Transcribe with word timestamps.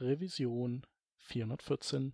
Revision 0.00 0.82
414. 1.18 2.12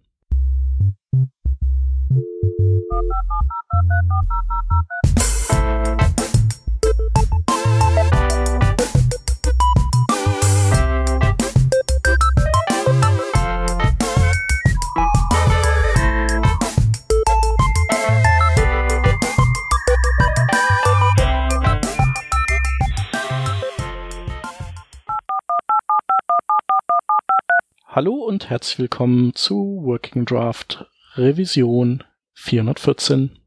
Hallo 27.95 28.15
und 28.15 28.51
herzlich 28.51 28.81
willkommen 28.81 29.37
zu 29.37 29.81
Working 29.85 30.25
Draft 30.25 30.85
Revision 31.15 32.03
414. 32.33 33.39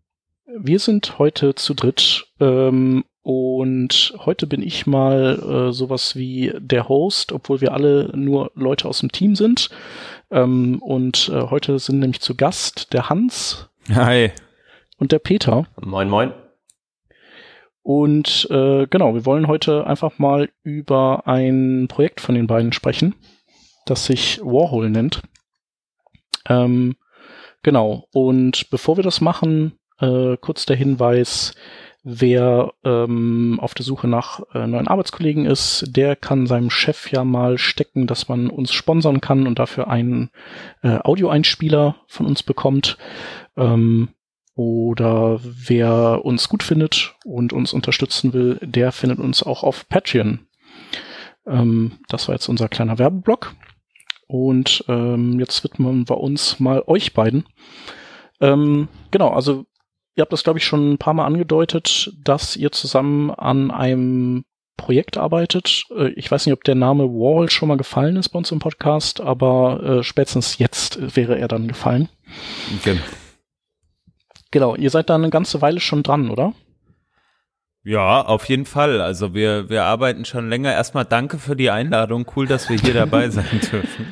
Wir 0.58 0.80
sind 0.80 1.20
heute 1.20 1.54
zu 1.56 1.74
dritt 1.74 2.28
ähm, 2.40 3.04
und 3.24 4.14
heute 4.26 4.48
bin 4.48 4.62
ich 4.62 4.88
mal 4.88 5.68
äh, 5.68 5.74
sowas 5.74 6.16
wie 6.16 6.54
der 6.60 6.88
Host, 6.88 7.34
obwohl 7.34 7.60
wir 7.60 7.74
alle 7.74 8.10
nur 8.16 8.54
Leute 8.56 8.88
aus 8.88 9.00
dem 9.00 9.12
Team 9.12 9.36
sind. 9.36 9.70
Ähm, 10.32 10.82
und 10.82 11.28
äh, 11.28 11.42
heute 11.50 11.78
sind 11.78 12.00
nämlich 12.00 12.22
zu 12.22 12.34
Gast 12.34 12.94
der 12.94 13.10
Hans. 13.10 13.70
Hi. 13.94 14.32
Und 14.98 15.12
der 15.12 15.20
Peter. 15.20 15.66
Moin, 15.82 16.10
moin. 16.10 16.32
Und 17.84 18.48
äh, 18.50 18.88
genau, 18.88 19.14
wir 19.14 19.26
wollen 19.26 19.50
heute 19.50 19.86
einfach 19.86 20.20
mal 20.20 20.48
über 20.64 21.28
ein 21.28 21.90
Projekt 21.90 22.22
von 22.22 22.34
den 22.34 22.48
beiden 22.48 22.72
sprechen 22.72 23.14
das 23.90 24.06
sich 24.06 24.40
Warhol 24.44 24.90
nennt. 24.90 25.22
Ähm, 26.48 26.96
genau. 27.64 28.08
Und 28.14 28.70
bevor 28.70 28.98
wir 28.98 29.04
das 29.04 29.22
machen, 29.22 29.80
äh, 30.00 30.38
kurz 30.38 30.66
der 30.66 30.76
Hinweis, 30.76 31.54
wer 32.04 32.74
ähm, 32.86 33.60
auf 33.62 33.74
der 33.74 33.84
Suche 33.84 34.08
nach 34.08 34.40
äh, 34.54 34.66
neuen 34.66 34.88
Arbeitskollegen 34.88 35.46
ist, 35.46 35.86
der 35.88 36.16
kann 36.16 36.48
seinem 36.48 36.70
Chef 36.70 37.12
ja 37.12 37.26
mal 37.26 37.58
stecken, 37.58 38.08
dass 38.08 38.30
man 38.30 38.50
uns 38.50 38.72
sponsern 38.72 39.20
kann 39.20 39.46
und 39.46 39.60
dafür 39.60 39.90
einen 39.90 40.30
äh, 40.84 41.00
Audioeinspieler 41.00 41.98
von 42.08 42.26
uns 42.26 42.44
bekommt. 42.44 42.98
Ähm, 43.58 44.10
oder 44.56 45.40
wer 45.44 46.26
uns 46.26 46.50
gut 46.50 46.64
findet 46.64 47.16
und 47.26 47.54
uns 47.54 47.74
unterstützen 47.74 48.34
will, 48.34 48.58
der 48.62 48.92
findet 48.92 49.20
uns 49.20 49.44
auch 49.44 49.64
auf 49.64 49.88
Patreon. 49.88 50.48
Ähm, 51.46 52.00
das 52.08 52.28
war 52.28 52.36
jetzt 52.36 52.48
unser 52.48 52.68
kleiner 52.68 52.98
Werbeblock. 52.98 53.54
Und 54.28 54.84
ähm, 54.88 55.40
jetzt 55.40 55.64
widmen 55.64 56.08
wir 56.10 56.18
uns 56.18 56.60
mal 56.60 56.84
euch 56.86 57.14
beiden. 57.14 57.46
Ähm, 58.42 58.90
genau, 59.10 59.30
also 59.30 59.66
ihr 60.16 60.22
habt 60.22 60.34
das, 60.34 60.44
glaube 60.44 60.60
ich, 60.60 60.66
schon 60.66 60.94
ein 60.94 60.98
paar 60.98 61.14
Mal 61.14 61.26
angedeutet, 61.26 62.14
dass 62.22 62.56
ihr 62.56 62.72
zusammen 62.72 63.32
an 63.32 63.72
einem 63.72 64.44
Projekt 64.76 65.18
arbeitet. 65.18 65.86
Äh, 65.96 66.10
ich 66.10 66.30
weiß 66.30 66.46
nicht, 66.46 66.54
ob 66.54 66.64
der 66.64 66.76
Name 66.76 67.06
Wall 67.06 67.50
schon 67.50 67.70
mal 67.70 67.78
gefallen 67.78 68.16
ist 68.16 68.30
bei 68.30 68.38
uns 68.38 68.52
im 68.52 68.60
Podcast, 68.60 69.22
aber 69.22 69.84
äh, 69.84 70.04
spätestens 70.04 70.58
jetzt 70.58 71.16
wäre 71.16 71.38
er 71.38 71.48
dann 71.48 71.68
gefallen. 71.68 72.10
Genau. 72.84 73.02
Genau, 74.52 74.76
ihr 74.76 74.90
seid 74.90 75.10
da 75.10 75.16
eine 75.16 75.30
ganze 75.30 75.62
Weile 75.62 75.80
schon 75.80 76.04
dran, 76.04 76.30
oder? 76.30 76.54
Ja, 77.88 78.22
auf 78.22 78.44
jeden 78.50 78.66
Fall. 78.66 79.00
Also 79.00 79.34
wir, 79.34 79.70
wir 79.70 79.86
arbeiten 79.86 80.26
schon 80.26 80.50
länger. 80.50 80.74
Erstmal 80.74 81.06
danke 81.06 81.40
für 81.40 81.56
die 81.56 81.70
Einladung. 81.70 82.26
Cool, 82.36 82.46
dass 82.46 82.70
wir 82.70 82.78
hier 82.78 82.94
dabei 82.94 83.30
sein 83.30 83.62
dürfen. 83.72 84.12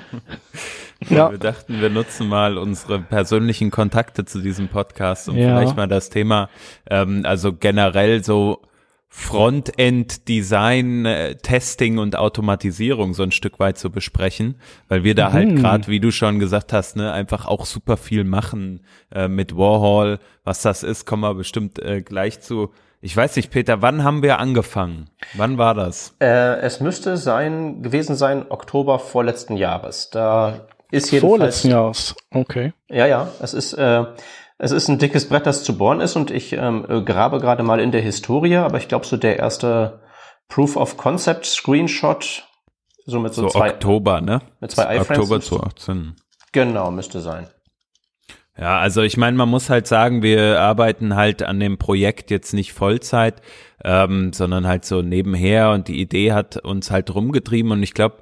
Ja. 1.10 1.30
Wir 1.30 1.38
dachten, 1.38 1.82
wir 1.82 1.90
nutzen 1.90 2.30
mal 2.30 2.58
unsere 2.58 3.00
persönlichen 3.02 3.72
Kontakte 3.72 4.24
zu 4.24 4.40
diesem 4.40 4.70
Podcast, 4.70 5.28
um 5.28 5.36
ja. 5.36 5.50
vielleicht 5.50 5.76
mal 5.76 5.90
das 5.90 6.10
Thema, 6.10 6.50
ähm, 6.90 7.24
also 7.26 7.52
generell 7.52 8.24
so 8.24 8.62
Frontend 9.10 10.30
Design, 10.30 11.06
äh, 11.06 11.36
Testing 11.36 11.98
und 11.98 12.16
Automatisierung 12.16 13.14
so 13.14 13.24
ein 13.24 13.34
Stück 13.34 13.60
weit 13.60 13.78
zu 13.78 13.90
besprechen, 13.90 14.56
weil 14.88 15.04
wir 15.04 15.16
da 15.16 15.34
halt 15.34 15.50
mhm. 15.50 15.52
halt 15.52 15.62
gerade, 15.62 15.88
wie 15.88 16.00
du 16.00 16.12
schon 16.12 16.40
gesagt 16.40 16.72
hast, 16.72 16.96
ne, 16.96 17.12
einfach 17.12 17.46
auch 17.46 17.66
super 17.66 17.98
viel 17.98 18.24
machen 18.24 18.86
äh, 19.14 19.28
mit 19.28 19.58
Warhol. 19.58 20.20
Was 20.46 20.62
das 20.62 20.82
ist, 20.84 21.06
kommen 21.06 21.24
wir 21.24 21.34
bestimmt 21.34 21.78
äh, 21.80 22.02
gleich 22.02 22.40
zu. 22.40 22.72
Ich 23.02 23.16
weiß 23.16 23.36
nicht, 23.36 23.52
Peter, 23.52 23.82
wann 23.82 24.04
haben 24.04 24.24
wir 24.24 24.40
angefangen? 24.40 25.10
Wann 25.34 25.58
war 25.58 25.74
das? 25.74 26.16
Äh, 26.20 26.60
es 26.60 26.80
müsste 26.80 27.18
sein, 27.18 27.84
gewesen 27.84 28.16
sein, 28.16 28.46
Oktober 28.50 29.00
vorletzten 29.00 29.58
Jahres. 29.58 30.10
Da 30.10 30.68
ist 30.92 31.12
jedenfalls. 31.12 31.22
Vorletzten 31.22 31.70
Jahres, 31.70 32.16
okay. 32.32 32.74
Ja, 32.90 33.06
ja, 33.06 33.30
es 33.42 33.54
ist, 33.54 33.74
äh, 33.74 34.06
es 34.58 34.72
ist 34.72 34.88
ein 34.88 34.98
dickes 34.98 35.28
Brett, 35.28 35.46
das 35.46 35.64
zu 35.64 35.78
bohren 35.78 36.00
ist 36.00 36.16
und 36.16 36.32
ich 36.32 36.54
ähm, 36.54 36.86
äh, 36.90 37.02
grabe 37.02 37.40
gerade 37.40 37.64
mal 37.64 37.80
in 37.80 37.92
der 37.92 38.02
Historie, 38.02 38.56
aber 38.58 38.78
ich 38.78 38.88
glaube, 38.88 39.06
so 39.06 39.18
der 39.18 39.38
erste 39.38 40.00
Proof 40.48 40.78
of 40.78 40.98
Concept 40.98 41.46
Screenshot, 41.46 42.48
so 43.06 43.20
mit 43.20 43.34
so, 43.34 43.44
so 43.44 43.50
zwei. 43.50 43.72
Oktober, 43.72 44.22
ne? 44.22 44.42
Mit 44.62 44.72
zwei 44.72 44.96
iFrames. 44.96 45.10
Oktober 45.10 45.42
2018. 45.42 46.16
Genau, 46.52 46.90
müsste 46.92 47.20
sein. 47.20 47.48
Ja, 48.58 48.80
also 48.80 49.02
ich 49.02 49.18
meine, 49.18 49.36
man 49.36 49.50
muss 49.50 49.70
halt 49.70 49.86
sagen, 49.86 50.22
wir 50.24 50.62
arbeiten 50.62 51.16
halt 51.16 51.44
an 51.44 51.60
dem 51.60 51.78
Projekt 51.78 52.32
jetzt 52.32 52.54
nicht 52.54 52.72
Vollzeit, 52.72 53.42
ähm, 53.84 54.32
sondern 54.32 54.66
halt 54.66 54.86
so 54.86 55.02
nebenher 55.02 55.72
und 55.72 55.90
die 55.90 56.00
Idee 56.00 56.32
hat 56.32 56.58
uns 56.58 56.90
halt 56.90 57.14
rumgetrieben 57.14 57.72
und 57.72 57.84
ich 57.84 57.94
glaube, 57.94 58.16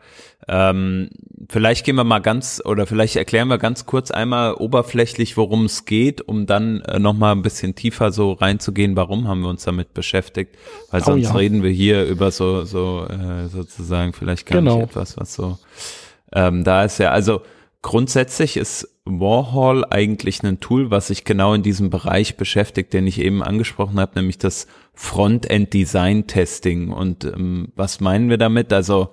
ähm, 0.47 1.09
vielleicht 1.49 1.85
gehen 1.85 1.95
wir 1.95 2.03
mal 2.03 2.19
ganz 2.19 2.61
oder 2.65 2.87
vielleicht 2.87 3.15
erklären 3.15 3.47
wir 3.47 3.59
ganz 3.59 3.85
kurz 3.85 4.09
einmal 4.09 4.55
oberflächlich, 4.55 5.37
worum 5.37 5.65
es 5.65 5.85
geht, 5.85 6.21
um 6.21 6.47
dann 6.47 6.81
äh, 6.81 6.97
nochmal 6.97 7.35
ein 7.35 7.43
bisschen 7.43 7.75
tiefer 7.75 8.11
so 8.11 8.31
reinzugehen, 8.31 8.95
warum 8.95 9.27
haben 9.27 9.41
wir 9.41 9.49
uns 9.49 9.63
damit 9.63 9.93
beschäftigt, 9.93 10.57
weil 10.89 11.01
oh, 11.01 11.05
sonst 11.05 11.25
ja. 11.25 11.35
reden 11.35 11.61
wir 11.61 11.71
hier 11.71 12.05
über 12.05 12.31
so, 12.31 12.65
so 12.65 13.05
äh, 13.07 13.47
sozusagen 13.49 14.13
vielleicht 14.13 14.47
gar 14.47 14.59
genau. 14.59 14.77
nicht 14.77 14.89
etwas, 14.89 15.15
was 15.15 15.35
so 15.35 15.59
ähm, 16.35 16.63
da 16.63 16.83
ist 16.83 16.97
ja, 16.97 17.11
also 17.11 17.43
Grundsätzlich 17.83 18.57
ist 18.57 18.87
Warhol 19.03 19.85
eigentlich 19.89 20.41
ein 20.41 20.61
Tool, 20.61 20.89
was 20.89 21.07
sich 21.07 21.25
genau 21.25 21.53
in 21.53 21.63
diesem 21.63 21.89
Bereich 21.89 22.37
beschäftigt, 22.37 22.93
den 22.93 23.05
ich 23.05 23.19
eben 23.19 23.43
angesprochen 23.43 23.99
habe, 23.99 24.13
nämlich 24.15 24.37
das 24.37 24.67
Frontend-Design-Testing. 24.93 26.93
Und 26.93 27.25
ähm, 27.25 27.73
was 27.75 27.99
meinen 27.99 28.29
wir 28.29 28.37
damit? 28.37 28.71
Also 28.71 29.09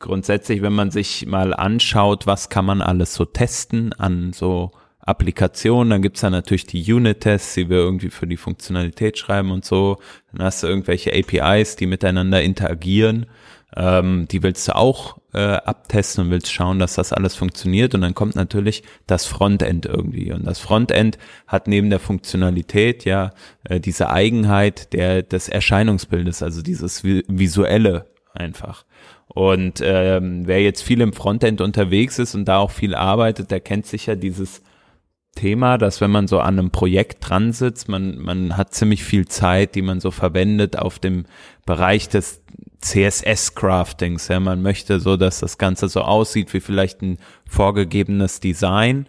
grundsätzlich, 0.00 0.60
wenn 0.60 0.72
man 0.72 0.90
sich 0.90 1.26
mal 1.26 1.54
anschaut, 1.54 2.26
was 2.26 2.48
kann 2.48 2.64
man 2.64 2.82
alles 2.82 3.14
so 3.14 3.24
testen 3.24 3.92
an 3.92 4.32
so 4.32 4.72
Applikationen, 4.98 5.90
dann 5.90 6.02
gibt's 6.02 6.22
da 6.22 6.30
natürlich 6.30 6.66
die 6.66 6.92
Unit-Tests, 6.92 7.54
die 7.54 7.70
wir 7.70 7.78
irgendwie 7.78 8.10
für 8.10 8.26
die 8.26 8.36
Funktionalität 8.36 9.18
schreiben 9.18 9.52
und 9.52 9.64
so. 9.64 9.98
Dann 10.32 10.44
hast 10.44 10.64
du 10.64 10.66
irgendwelche 10.66 11.12
APIs, 11.12 11.76
die 11.76 11.86
miteinander 11.86 12.42
interagieren. 12.42 13.26
Ähm, 13.76 14.26
die 14.30 14.42
willst 14.42 14.66
du 14.68 14.76
auch 14.76 15.18
äh, 15.34 15.38
abtesten 15.38 16.24
und 16.24 16.30
willst 16.30 16.50
schauen, 16.52 16.78
dass 16.78 16.94
das 16.94 17.12
alles 17.12 17.34
funktioniert. 17.34 17.94
Und 17.94 18.00
dann 18.00 18.14
kommt 18.14 18.34
natürlich 18.34 18.82
das 19.06 19.26
Frontend 19.26 19.86
irgendwie. 19.86 20.32
Und 20.32 20.46
das 20.46 20.58
Frontend 20.58 21.18
hat 21.46 21.68
neben 21.68 21.90
der 21.90 22.00
Funktionalität 22.00 23.04
ja 23.04 23.32
äh, 23.64 23.78
diese 23.78 24.10
Eigenheit 24.10 24.92
der, 24.92 25.22
des 25.22 25.48
Erscheinungsbildes, 25.48 26.42
also 26.42 26.62
dieses 26.62 27.04
visuelle 27.04 28.06
einfach. 28.32 28.84
Und 29.26 29.82
ähm, 29.84 30.46
wer 30.46 30.62
jetzt 30.62 30.82
viel 30.82 31.00
im 31.02 31.12
Frontend 31.12 31.60
unterwegs 31.60 32.18
ist 32.18 32.34
und 32.34 32.46
da 32.46 32.58
auch 32.58 32.70
viel 32.70 32.94
arbeitet, 32.94 33.50
der 33.50 33.60
kennt 33.60 33.86
sicher 33.86 34.16
dieses 34.16 34.62
Thema, 35.34 35.78
dass 35.78 36.00
wenn 36.00 36.10
man 36.10 36.26
so 36.26 36.40
an 36.40 36.58
einem 36.58 36.70
Projekt 36.70 37.28
dran 37.28 37.52
sitzt, 37.52 37.88
man, 37.88 38.18
man 38.18 38.56
hat 38.56 38.74
ziemlich 38.74 39.04
viel 39.04 39.28
Zeit, 39.28 39.74
die 39.74 39.82
man 39.82 40.00
so 40.00 40.10
verwendet 40.10 40.78
auf 40.78 40.98
dem 40.98 41.26
Bereich 41.66 42.08
des 42.08 42.42
CSS-Craftings. 42.82 44.28
Ja, 44.28 44.40
man 44.40 44.62
möchte 44.62 45.00
so, 45.00 45.16
dass 45.16 45.40
das 45.40 45.58
Ganze 45.58 45.88
so 45.88 46.02
aussieht 46.02 46.52
wie 46.54 46.60
vielleicht 46.60 47.02
ein 47.02 47.18
vorgegebenes 47.48 48.40
Design. 48.40 49.06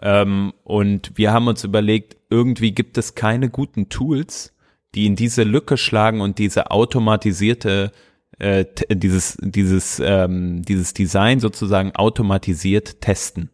Ähm, 0.00 0.52
und 0.64 1.12
wir 1.16 1.32
haben 1.32 1.48
uns 1.48 1.64
überlegt, 1.64 2.16
irgendwie 2.30 2.72
gibt 2.72 2.98
es 2.98 3.14
keine 3.14 3.48
guten 3.48 3.88
Tools, 3.88 4.54
die 4.94 5.06
in 5.06 5.16
diese 5.16 5.44
Lücke 5.44 5.76
schlagen 5.76 6.20
und 6.20 6.38
diese 6.38 6.70
automatisierte 6.70 7.92
äh, 8.38 8.66
dieses 8.90 9.38
dieses 9.40 10.00
ähm, 10.04 10.62
dieses 10.62 10.92
Design 10.92 11.40
sozusagen 11.40 11.94
automatisiert 11.96 13.00
testen. 13.00 13.50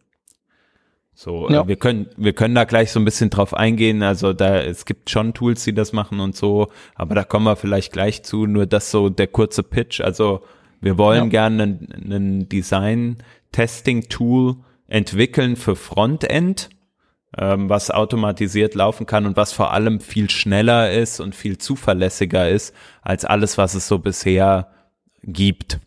So, 1.15 1.49
äh, 1.49 1.53
ja. 1.53 1.67
wir 1.67 1.75
können, 1.75 2.07
wir 2.17 2.33
können 2.33 2.55
da 2.55 2.63
gleich 2.63 2.91
so 2.91 2.99
ein 2.99 3.05
bisschen 3.05 3.29
drauf 3.29 3.53
eingehen. 3.53 4.01
Also 4.03 4.33
da, 4.33 4.61
es 4.61 4.85
gibt 4.85 5.09
schon 5.09 5.33
Tools, 5.33 5.63
die 5.63 5.73
das 5.73 5.93
machen 5.93 6.19
und 6.19 6.35
so, 6.35 6.67
aber 6.95 7.15
da 7.15 7.23
kommen 7.23 7.45
wir 7.45 7.55
vielleicht 7.55 7.93
gleich 7.93 8.23
zu. 8.23 8.45
Nur 8.45 8.65
das 8.65 8.91
so 8.91 9.09
der 9.09 9.27
kurze 9.27 9.63
Pitch. 9.63 10.01
Also 10.01 10.41
wir 10.81 10.97
wollen 10.97 11.25
ja. 11.25 11.29
gerne 11.29 11.63
ein 11.63 12.49
Design-Testing-Tool 12.49 14.55
entwickeln 14.87 15.55
für 15.55 15.75
Frontend, 15.75 16.69
ähm, 17.37 17.69
was 17.69 17.89
automatisiert 17.89 18.75
laufen 18.75 19.05
kann 19.05 19.25
und 19.25 19.37
was 19.37 19.53
vor 19.53 19.71
allem 19.71 20.01
viel 20.01 20.29
schneller 20.29 20.91
ist 20.91 21.19
und 21.19 21.35
viel 21.35 21.57
zuverlässiger 21.57 22.49
ist 22.49 22.75
als 23.01 23.23
alles, 23.23 23.57
was 23.57 23.75
es 23.75 23.87
so 23.87 23.99
bisher 23.99 24.67
gibt. 25.23 25.79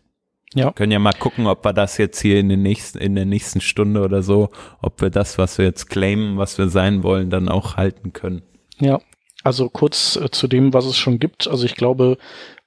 Ja. 0.57 0.65
Wir 0.65 0.73
können 0.73 0.91
ja 0.91 0.99
mal 0.99 1.13
gucken, 1.13 1.45
ob 1.45 1.63
wir 1.63 1.73
das 1.73 1.97
jetzt 1.97 2.19
hier 2.19 2.39
in, 2.39 2.49
den 2.49 2.63
nächsten, 2.63 2.97
in 2.97 3.13
der 3.13 3.25
nächsten 3.25 3.61
Stunde 3.61 4.01
oder 4.01 4.23
so, 4.23 4.49
ob 4.81 4.99
wir 5.01 5.11
das, 5.11 5.37
was 5.37 5.59
wir 5.59 5.65
jetzt 5.65 5.89
claimen, 5.89 6.37
was 6.37 6.57
wir 6.57 6.69
sein 6.69 7.03
wollen, 7.03 7.29
dann 7.29 7.47
auch 7.47 7.77
halten 7.77 8.11
können. 8.11 8.41
Ja, 8.79 8.99
also 9.43 9.69
kurz 9.69 10.15
äh, 10.15 10.31
zu 10.31 10.47
dem, 10.47 10.73
was 10.73 10.85
es 10.85 10.97
schon 10.97 11.19
gibt. 11.19 11.47
Also 11.47 11.65
ich 11.65 11.75
glaube, 11.75 12.17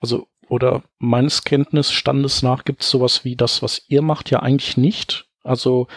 also 0.00 0.28
oder 0.48 0.84
meines 0.98 1.42
Kenntnisstandes 1.44 2.42
nach 2.42 2.64
gibt 2.64 2.82
es 2.82 2.90
sowas 2.90 3.24
wie 3.24 3.36
das, 3.36 3.62
was 3.62 3.82
ihr 3.88 4.02
macht, 4.02 4.30
ja 4.30 4.40
eigentlich 4.40 4.76
nicht. 4.76 5.26
Also, 5.42 5.88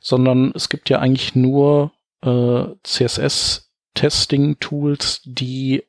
sondern 0.00 0.50
es 0.54 0.68
gibt 0.68 0.90
ja 0.90 0.98
eigentlich 1.00 1.36
nur 1.36 1.92
äh, 2.22 2.64
CSS-Testing-Tools, 2.82 5.22
die 5.24 5.84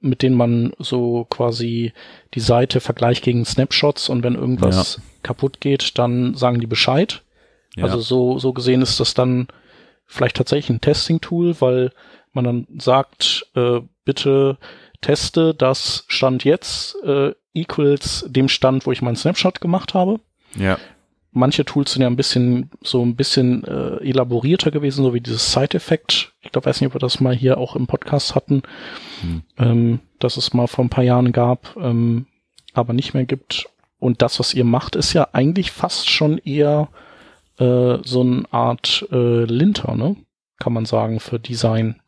mit 0.00 0.22
denen 0.22 0.36
man 0.36 0.72
so 0.78 1.26
quasi 1.28 1.92
die 2.34 2.40
Seite 2.40 2.80
vergleicht 2.80 3.24
gegen 3.24 3.44
Snapshots 3.44 4.08
und 4.08 4.22
wenn 4.22 4.34
irgendwas 4.36 4.96
ja. 4.96 5.02
kaputt 5.22 5.60
geht, 5.60 5.98
dann 5.98 6.34
sagen 6.34 6.60
die 6.60 6.66
Bescheid. 6.66 7.22
Ja. 7.76 7.84
Also 7.84 8.00
so, 8.00 8.38
so 8.38 8.52
gesehen 8.52 8.82
ist 8.82 9.00
das 9.00 9.14
dann 9.14 9.48
vielleicht 10.06 10.36
tatsächlich 10.36 10.70
ein 10.70 10.80
Testing-Tool, 10.80 11.60
weil 11.60 11.92
man 12.32 12.44
dann 12.44 12.66
sagt, 12.78 13.46
äh, 13.54 13.80
bitte 14.04 14.58
teste 15.00 15.54
das 15.54 16.04
Stand 16.08 16.44
jetzt 16.44 16.96
äh, 17.04 17.32
equals 17.54 18.24
dem 18.28 18.48
Stand, 18.48 18.86
wo 18.86 18.92
ich 18.92 19.02
meinen 19.02 19.16
Snapshot 19.16 19.60
gemacht 19.60 19.94
habe. 19.94 20.20
Ja. 20.54 20.78
Manche 21.32 21.64
Tools 21.64 21.92
sind 21.92 22.02
ja 22.02 22.08
ein 22.08 22.16
bisschen 22.16 22.70
so 22.82 23.04
ein 23.04 23.14
bisschen 23.14 23.64
äh, 23.64 23.96
elaborierter 24.08 24.70
gewesen, 24.70 25.04
so 25.04 25.14
wie 25.14 25.20
dieses 25.20 25.52
Side-Effekt. 25.52 26.32
Ich 26.40 26.50
glaube, 26.50 26.66
weiß 26.66 26.80
nicht, 26.80 26.88
ob 26.88 26.94
wir 26.94 27.00
das 27.00 27.20
mal 27.20 27.34
hier 27.34 27.58
auch 27.58 27.76
im 27.76 27.86
Podcast 27.86 28.34
hatten, 28.34 28.62
hm. 29.20 29.42
ähm, 29.58 30.00
dass 30.18 30.36
es 30.36 30.52
mal 30.52 30.66
vor 30.66 30.84
ein 30.84 30.90
paar 30.90 31.04
Jahren 31.04 31.30
gab, 31.30 31.76
ähm, 31.76 32.26
aber 32.74 32.92
nicht 32.92 33.14
mehr 33.14 33.24
gibt. 33.24 33.68
Und 33.98 34.22
das, 34.22 34.40
was 34.40 34.54
ihr 34.54 34.64
macht, 34.64 34.96
ist 34.96 35.12
ja 35.12 35.28
eigentlich 35.32 35.70
fast 35.70 36.10
schon 36.10 36.38
eher 36.38 36.88
äh, 37.58 37.98
so 38.02 38.22
eine 38.22 38.44
Art 38.50 39.06
äh, 39.12 39.44
Linter, 39.44 39.94
ne? 39.94 40.16
Kann 40.58 40.72
man 40.72 40.84
sagen, 40.84 41.20
für 41.20 41.38
Design. 41.38 42.00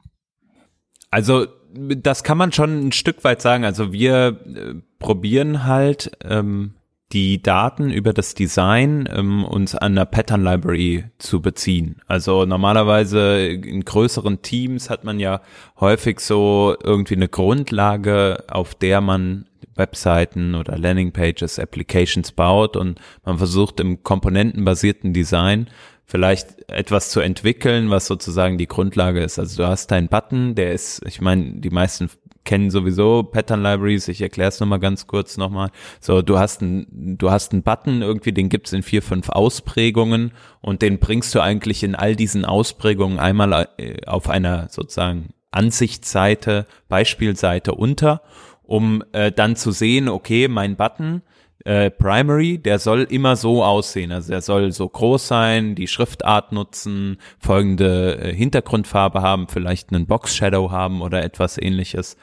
Also 1.11 1.47
das 1.75 2.23
kann 2.25 2.39
man 2.39 2.53
schon 2.53 2.89
ein 2.89 2.93
Stück 2.93 3.25
weit 3.25 3.41
sagen. 3.41 3.65
Also 3.65 3.93
wir 3.93 4.41
äh, 4.47 4.75
probieren 4.99 5.65
halt 5.65 6.13
ähm, 6.25 6.75
die 7.13 7.43
Daten 7.43 7.91
über 7.91 8.13
das 8.13 8.35
Design 8.35 9.09
ähm, 9.13 9.45
uns 9.45 9.75
an 9.75 9.95
der 9.95 10.07
Pattern 10.07 10.43
Library 10.43 11.05
zu 11.19 11.43
beziehen. 11.43 11.97
Also 12.07 12.47
normalerweise 12.47 13.47
in 13.47 13.85
größeren 13.85 14.43
Teams 14.43 14.89
hat 14.89 15.05
man 15.05 15.21
ja 15.21 15.43
häufig 15.79 16.21
so 16.21 16.75
irgendwie 16.83 17.17
eine 17.17 17.29
Grundlage, 17.29 18.45
auf 18.49 18.75
der 18.75 19.01
man 19.01 19.47
Webseiten 19.75 20.55
oder 20.55 20.79
Landingpages, 20.79 21.59
Applications 21.59 22.33
baut 22.33 22.77
und 22.77 23.01
man 23.25 23.39
versucht 23.39 23.81
im 23.81 24.03
komponentenbasierten 24.03 25.13
Design 25.13 25.69
vielleicht 26.05 26.69
etwas 26.71 27.11
zu 27.11 27.21
entwickeln, 27.21 27.89
was 27.89 28.07
sozusagen 28.07 28.59
die 28.59 28.67
Grundlage 28.67 29.23
ist. 29.23 29.39
Also 29.39 29.63
du 29.63 29.69
hast 29.69 29.91
deinen 29.91 30.09
Button, 30.09 30.55
der 30.55 30.73
ist, 30.73 31.03
ich 31.07 31.21
meine, 31.21 31.55
die 31.61 31.71
meisten 31.71 32.11
kennen 32.45 32.71
sowieso 32.71 33.23
Pattern 33.23 33.63
Libraries, 33.63 34.09
ich 34.09 34.21
erkläre 34.21 34.49
es 34.49 34.61
nochmal 34.61 34.81
ganz 34.81 35.07
kurz 35.07 35.37
nochmal. 35.37 35.71
So, 36.01 36.23
du 36.23 36.39
hast 36.39 36.63
einen, 36.63 37.17
du 37.19 37.31
hast 37.31 37.53
einen 37.53 37.63
Button, 37.63 38.03
irgendwie, 38.03 38.33
den 38.33 38.49
gibt's 38.49 38.73
in 38.73 38.83
vier, 38.83 39.03
fünf 39.03 39.29
Ausprägungen 39.29 40.33
und 40.61 40.83
den 40.83 40.99
bringst 40.99 41.35
du 41.35 41.41
eigentlich 41.41 41.83
in 41.83 41.95
all 41.95 42.17
diesen 42.17 42.45
Ausprägungen 42.45 43.19
einmal 43.19 43.69
äh, 43.79 44.05
auf 44.07 44.29
einer 44.29 44.69
sozusagen 44.69 45.31
Ansichtsseite, 45.51 46.67
Beispielseite 46.89 47.75
unter, 47.75 48.23
um 48.63 49.05
äh, 49.13 49.31
dann 49.31 49.55
zu 49.55 49.71
sehen, 49.71 50.09
okay, 50.09 50.49
mein 50.49 50.77
Button 50.77 51.23
äh, 51.65 51.91
Primary, 51.91 52.59
der 52.59 52.79
soll 52.79 53.03
immer 53.03 53.37
so 53.37 53.63
aussehen. 53.63 54.13
Also 54.13 54.31
der 54.31 54.43
soll 54.43 54.73
so 54.73 54.89
groß 54.89 55.29
sein, 55.29 55.75
die 55.75 55.87
Schriftart 55.87 56.53
nutzen, 56.53 57.19
folgende 57.39 58.19
äh, 58.19 58.35
Hintergrundfarbe 58.35 59.23
haben, 59.23 59.49
vielleicht 59.49 59.93
einen 59.93 60.07
Box 60.07 60.35
Shadow 60.35 60.71
haben 60.71 61.03
oder 61.03 61.23
etwas 61.23 61.59
ähnliches. 61.59 62.17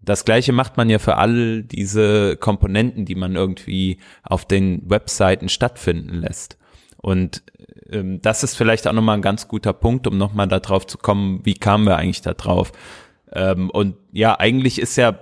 Das 0.00 0.24
gleiche 0.24 0.52
macht 0.52 0.76
man 0.76 0.90
ja 0.90 0.98
für 0.98 1.16
all 1.16 1.62
diese 1.62 2.36
Komponenten, 2.36 3.04
die 3.04 3.14
man 3.14 3.36
irgendwie 3.36 3.98
auf 4.24 4.44
den 4.46 4.82
Webseiten 4.90 5.48
stattfinden 5.48 6.14
lässt. 6.14 6.58
Und 6.96 7.44
ähm, 7.90 8.20
das 8.20 8.42
ist 8.42 8.56
vielleicht 8.56 8.88
auch 8.88 8.92
nochmal 8.92 9.18
ein 9.18 9.22
ganz 9.22 9.46
guter 9.46 9.72
Punkt, 9.72 10.08
um 10.08 10.18
nochmal 10.18 10.48
darauf 10.48 10.86
zu 10.86 10.98
kommen, 10.98 11.40
wie 11.44 11.54
kamen 11.54 11.86
wir 11.86 11.98
eigentlich 11.98 12.22
da 12.22 12.34
drauf. 12.34 12.72
Ähm, 13.32 13.70
und 13.70 13.94
ja, 14.10 14.38
eigentlich 14.38 14.80
ist 14.80 14.96
ja 14.96 15.16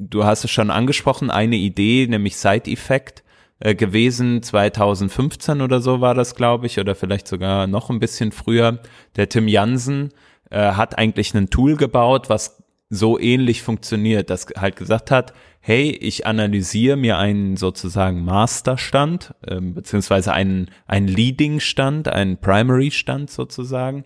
du 0.00 0.24
hast 0.24 0.44
es 0.44 0.50
schon 0.50 0.70
angesprochen, 0.70 1.30
eine 1.30 1.56
Idee, 1.56 2.06
nämlich 2.08 2.36
Side 2.36 2.70
Effect 2.70 3.22
äh, 3.60 3.74
gewesen, 3.74 4.42
2015 4.42 5.60
oder 5.60 5.80
so 5.80 6.00
war 6.00 6.14
das, 6.14 6.34
glaube 6.34 6.66
ich, 6.66 6.78
oder 6.78 6.94
vielleicht 6.94 7.28
sogar 7.28 7.66
noch 7.66 7.90
ein 7.90 8.00
bisschen 8.00 8.32
früher. 8.32 8.80
Der 9.16 9.28
Tim 9.28 9.48
Jansen 9.48 10.10
äh, 10.50 10.72
hat 10.72 10.98
eigentlich 10.98 11.34
ein 11.34 11.50
Tool 11.50 11.76
gebaut, 11.76 12.30
was 12.30 12.62
so 12.88 13.20
ähnlich 13.20 13.62
funktioniert, 13.62 14.30
das 14.30 14.46
halt 14.56 14.74
gesagt 14.74 15.12
hat, 15.12 15.32
hey, 15.60 15.90
ich 15.90 16.26
analysiere 16.26 16.96
mir 16.96 17.18
einen 17.18 17.56
sozusagen 17.56 18.24
Masterstand, 18.24 19.34
ähm, 19.46 19.74
beziehungsweise 19.74 20.32
einen, 20.32 20.70
einen 20.86 21.06
Leading-Stand, 21.06 22.08
einen 22.08 22.38
Primary-Stand 22.38 23.30
sozusagen 23.30 24.04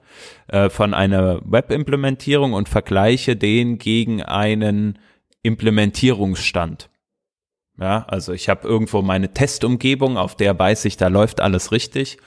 äh, 0.49 0.69
von 0.69 0.93
einer 0.93 1.41
Web-Implementierung 1.45 2.53
und 2.53 2.69
vergleiche 2.69 3.37
den 3.37 3.79
gegen 3.79 4.23
einen 4.23 4.99
Implementierungsstand. 5.45 6.91
Ja, 7.79 8.05
also 8.09 8.33
ich 8.33 8.49
habe 8.49 8.67
irgendwo 8.67 9.03
meine 9.03 9.33
Testumgebung, 9.33 10.17
auf 10.17 10.37
der 10.37 10.59
weiß 10.59 10.85
ich, 10.87 10.97
da 10.97 11.09
läuft 11.09 11.41
alles 11.41 11.71
richtig. 11.71 12.19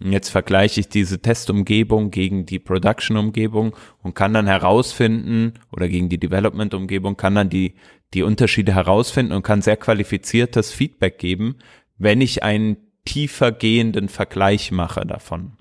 Und 0.00 0.12
jetzt 0.12 0.30
vergleiche 0.30 0.80
ich 0.80 0.88
diese 0.88 1.20
Testumgebung 1.22 2.10
gegen 2.10 2.46
die 2.46 2.58
Production-Umgebung 2.58 3.76
und 4.02 4.14
kann 4.14 4.34
dann 4.34 4.46
herausfinden, 4.46 5.54
oder 5.70 5.88
gegen 5.88 6.08
die 6.08 6.18
Development-Umgebung, 6.18 7.16
kann 7.16 7.36
dann 7.36 7.48
die, 7.48 7.76
die 8.12 8.22
Unterschiede 8.22 8.74
herausfinden 8.74 9.32
und 9.32 9.42
kann 9.42 9.62
sehr 9.62 9.76
qualifiziertes 9.76 10.72
Feedback 10.72 11.18
geben, 11.18 11.58
wenn 11.96 12.20
ich 12.20 12.42
einen 12.42 12.76
tiefer 13.04 13.52
gehenden 13.52 14.08
Vergleich 14.08 14.72
mache 14.72 15.06
davon. 15.06 15.52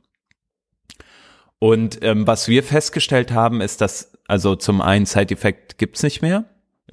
Und 1.59 1.99
ähm, 2.01 2.25
was 2.25 2.47
wir 2.47 2.63
festgestellt 2.63 3.31
haben, 3.31 3.61
ist, 3.61 3.81
dass 3.81 4.17
also 4.27 4.55
zum 4.55 4.81
einen 4.81 5.05
Side-Effekt 5.05 5.77
gibt's 5.77 6.01
nicht 6.01 6.21
mehr. 6.21 6.45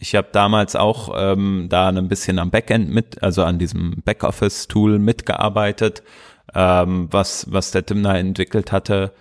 Ich 0.02 0.14
habe 0.14 0.28
damals 0.32 0.76
auch 0.76 1.14
ähm, 1.14 1.66
da 1.68 1.88
ein 1.88 2.08
bisschen 2.08 2.38
am 2.38 2.50
Backend 2.50 2.88
mit, 2.88 3.22
also 3.22 3.44
an 3.44 3.58
diesem 3.58 4.00
Backoffice-Tool 4.02 4.98
mitgearbeitet, 4.98 6.02
ähm, 6.54 7.08
was, 7.10 7.52
was 7.52 7.70
der 7.70 7.84
Tim 7.84 8.02
da 8.02 8.16
entwickelt 8.16 8.72
hatte. 8.72 9.12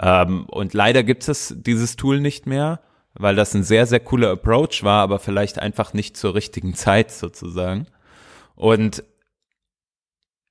Ähm, 0.00 0.44
und 0.46 0.72
leider 0.72 1.02
gibt 1.02 1.28
es 1.28 1.56
dieses 1.58 1.96
Tool 1.96 2.20
nicht 2.20 2.46
mehr, 2.46 2.78
weil 3.14 3.34
das 3.34 3.54
ein 3.56 3.64
sehr, 3.64 3.86
sehr 3.86 3.98
cooler 3.98 4.30
Approach 4.30 4.84
war, 4.84 5.02
aber 5.02 5.18
vielleicht 5.18 5.58
einfach 5.58 5.94
nicht 5.94 6.16
zur 6.16 6.36
richtigen 6.36 6.74
Zeit 6.76 7.10
sozusagen. 7.10 7.88
Und 8.54 9.02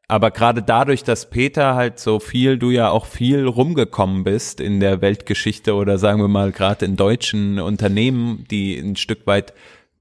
aber 0.09 0.31
gerade 0.31 0.63
dadurch, 0.63 1.03
dass 1.03 1.29
Peter 1.29 1.75
halt 1.75 1.99
so 1.99 2.19
viel, 2.19 2.57
du 2.57 2.71
ja 2.71 2.89
auch 2.89 3.05
viel 3.05 3.45
rumgekommen 3.45 4.23
bist 4.23 4.59
in 4.59 4.79
der 4.79 5.01
Weltgeschichte 5.01 5.75
oder 5.75 5.99
sagen 5.99 6.19
wir 6.19 6.27
mal 6.27 6.51
gerade 6.51 6.83
in 6.85 6.95
deutschen 6.95 7.59
Unternehmen, 7.59 8.43
die 8.49 8.75
ein 8.79 8.95
Stück 8.95 9.27
weit 9.27 9.53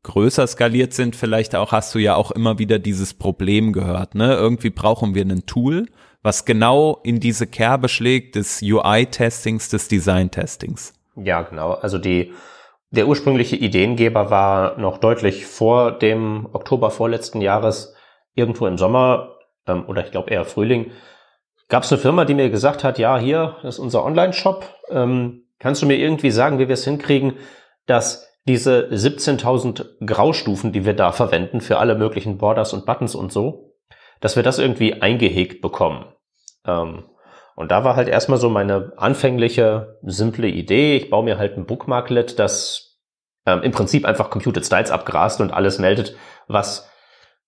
größer 0.04 0.46
skaliert 0.46 0.94
sind, 0.94 1.14
vielleicht 1.14 1.54
auch 1.54 1.72
hast 1.72 1.94
du 1.94 1.98
ja 1.98 2.14
auch 2.14 2.30
immer 2.30 2.58
wieder 2.58 2.78
dieses 2.78 3.12
Problem 3.12 3.74
gehört, 3.74 4.14
ne? 4.14 4.34
Irgendwie 4.34 4.70
brauchen 4.70 5.14
wir 5.14 5.26
ein 5.26 5.44
Tool, 5.44 5.88
was 6.22 6.46
genau 6.46 7.00
in 7.02 7.20
diese 7.20 7.46
Kerbe 7.46 7.90
schlägt 7.90 8.34
des 8.34 8.62
UI-Testings, 8.62 9.68
des 9.68 9.88
Design-Testings. 9.88 10.94
Ja, 11.16 11.42
genau. 11.42 11.72
Also 11.72 11.98
die, 11.98 12.32
der 12.90 13.08
ursprüngliche 13.08 13.56
Ideengeber 13.56 14.30
war 14.30 14.78
noch 14.78 14.96
deutlich 14.96 15.44
vor 15.44 15.92
dem 15.92 16.48
Oktober 16.54 16.90
vorletzten 16.90 17.42
Jahres 17.42 17.94
irgendwo 18.34 18.66
im 18.66 18.78
Sommer 18.78 19.34
ähm, 19.68 19.84
oder 19.86 20.04
ich 20.04 20.10
glaube 20.10 20.30
eher 20.30 20.44
Frühling, 20.44 20.90
gab 21.68 21.82
es 21.82 21.92
eine 21.92 22.00
Firma, 22.00 22.24
die 22.24 22.34
mir 22.34 22.50
gesagt 22.50 22.84
hat, 22.84 22.98
ja, 22.98 23.18
hier 23.18 23.56
ist 23.62 23.78
unser 23.78 24.04
Online-Shop. 24.04 24.64
Ähm, 24.90 25.44
kannst 25.58 25.82
du 25.82 25.86
mir 25.86 25.96
irgendwie 25.96 26.30
sagen, 26.30 26.58
wie 26.58 26.68
wir 26.68 26.74
es 26.74 26.84
hinkriegen, 26.84 27.34
dass 27.86 28.28
diese 28.46 28.88
17.000 28.90 30.06
Graustufen, 30.06 30.72
die 30.72 30.86
wir 30.86 30.94
da 30.94 31.12
verwenden 31.12 31.60
für 31.60 31.78
alle 31.78 31.94
möglichen 31.94 32.38
Borders 32.38 32.72
und 32.72 32.86
Buttons 32.86 33.14
und 33.14 33.30
so, 33.30 33.74
dass 34.20 34.36
wir 34.36 34.42
das 34.42 34.58
irgendwie 34.58 35.02
eingehegt 35.02 35.60
bekommen. 35.60 36.06
Ähm, 36.66 37.04
und 37.54 37.70
da 37.70 37.84
war 37.84 37.96
halt 37.96 38.08
erstmal 38.08 38.38
so 38.38 38.48
meine 38.48 38.92
anfängliche, 38.96 39.98
simple 40.02 40.46
Idee. 40.48 40.96
Ich 40.96 41.10
baue 41.10 41.24
mir 41.24 41.38
halt 41.38 41.56
ein 41.56 41.66
Bookmarklet, 41.66 42.38
das 42.38 43.00
ähm, 43.46 43.62
im 43.62 43.72
Prinzip 43.72 44.04
einfach 44.04 44.30
Computed 44.30 44.64
Styles 44.64 44.90
abgrast 44.90 45.40
und 45.40 45.52
alles 45.52 45.78
meldet, 45.78 46.16
was 46.46 46.88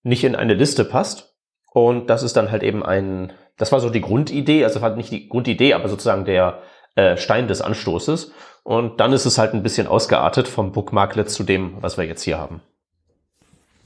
nicht 0.02 0.24
in 0.24 0.34
eine 0.34 0.54
Liste 0.54 0.84
passt. 0.84 1.29
Und 1.72 2.10
das 2.10 2.22
ist 2.22 2.36
dann 2.36 2.50
halt 2.50 2.62
eben 2.62 2.84
ein, 2.84 3.32
das 3.56 3.72
war 3.72 3.80
so 3.80 3.90
die 3.90 4.00
Grundidee, 4.00 4.64
also 4.64 4.80
war 4.80 4.96
nicht 4.96 5.12
die 5.12 5.28
Grundidee, 5.28 5.74
aber 5.74 5.88
sozusagen 5.88 6.24
der 6.24 6.62
äh, 6.96 7.16
Stein 7.16 7.48
des 7.48 7.62
Anstoßes. 7.62 8.32
Und 8.62 9.00
dann 9.00 9.12
ist 9.12 9.24
es 9.24 9.38
halt 9.38 9.54
ein 9.54 9.62
bisschen 9.62 9.86
ausgeartet 9.86 10.48
vom 10.48 10.72
Bookmarklet 10.72 11.30
zu 11.30 11.44
dem, 11.44 11.80
was 11.80 11.96
wir 11.96 12.04
jetzt 12.04 12.22
hier 12.22 12.38
haben. 12.38 12.60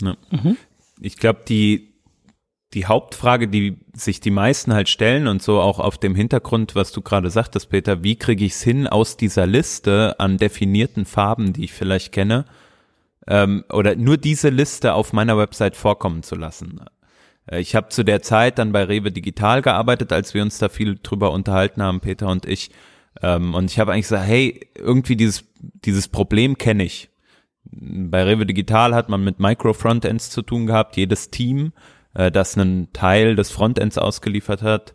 Ja. 0.03 0.17
Mhm. 0.31 0.57
Ich 1.01 1.17
glaube, 1.19 1.41
die, 1.47 1.95
die 2.73 2.87
Hauptfrage, 2.87 3.49
die 3.49 3.79
sich 3.95 4.21
die 4.21 4.31
meisten 4.31 4.75
halt 4.75 4.89
stellen 4.89 5.29
und 5.29 5.43
so 5.43 5.61
auch 5.61 5.79
auf 5.79 5.99
dem 5.99 6.15
Hintergrund, 6.15 6.75
was 6.75 6.93
du 6.93 7.03
gerade 7.03 7.31
sagtest, 7.31 7.71
Peter, 7.71 8.03
wie 8.03 8.17
kriege 8.17 8.45
ich 8.45 8.53
es 8.53 8.63
hin, 8.63 8.87
aus 8.87 9.17
dieser 9.17 9.47
Liste 9.47 10.17
an 10.19 10.39
definierten 10.39 11.05
Farben, 11.05 11.53
die 11.53 11.65
ich 11.65 11.73
vielleicht 11.73 12.13
kenne, 12.13 12.45
ähm, 13.27 13.65
oder 13.73 13.95
nur 13.97 14.17
diese 14.17 14.49
Liste 14.49 14.95
auf 14.95 15.13
meiner 15.13 15.39
Website 15.39 15.77
vorkommen 15.77 16.23
zu 16.23 16.35
lassen. 16.35 16.81
Äh, 17.47 17.61
ich 17.61 17.75
habe 17.75 17.89
zu 17.89 18.05
der 18.05 18.23
Zeit 18.23 18.59
dann 18.59 18.73
bei 18.73 18.85
Rewe 18.85 19.13
Digital 19.13 19.63
gearbeitet, 19.63 20.13
als 20.13 20.35
wir 20.35 20.43
uns 20.43 20.59
da 20.59 20.69
viel 20.69 20.99
drüber 21.03 21.33
unterhalten 21.33 21.83
haben, 21.83 22.01
Peter 22.01 22.29
und 22.29 22.47
ich. 22.47 22.71
Ähm, 23.23 23.55
und 23.55 23.71
ich 23.71 23.79
habe 23.79 23.93
eigentlich 23.93 24.07
gesagt, 24.07 24.27
hey, 24.27 24.69
irgendwie 24.77 25.17
dieses, 25.17 25.45
dieses 25.61 26.09
Problem 26.09 26.59
kenne 26.59 26.85
ich. 26.85 27.11
Bei 27.65 28.23
Rewe 28.25 28.47
Digital 28.47 28.95
hat 28.95 29.09
man 29.09 29.25
mit 29.25 29.41
Micro-Frontends 29.41 30.31
zu 30.31 30.43
tun 30.43 30.67
gehabt. 30.67 30.97
Jedes 30.97 31.31
Team 31.31 31.73
äh, 32.15 32.31
das 32.31 32.57
einen 32.57 32.93
Teil 32.93 33.37
des 33.37 33.51
Frontends 33.51 33.99
ausgeliefert 33.99 34.63
hat, 34.63 34.95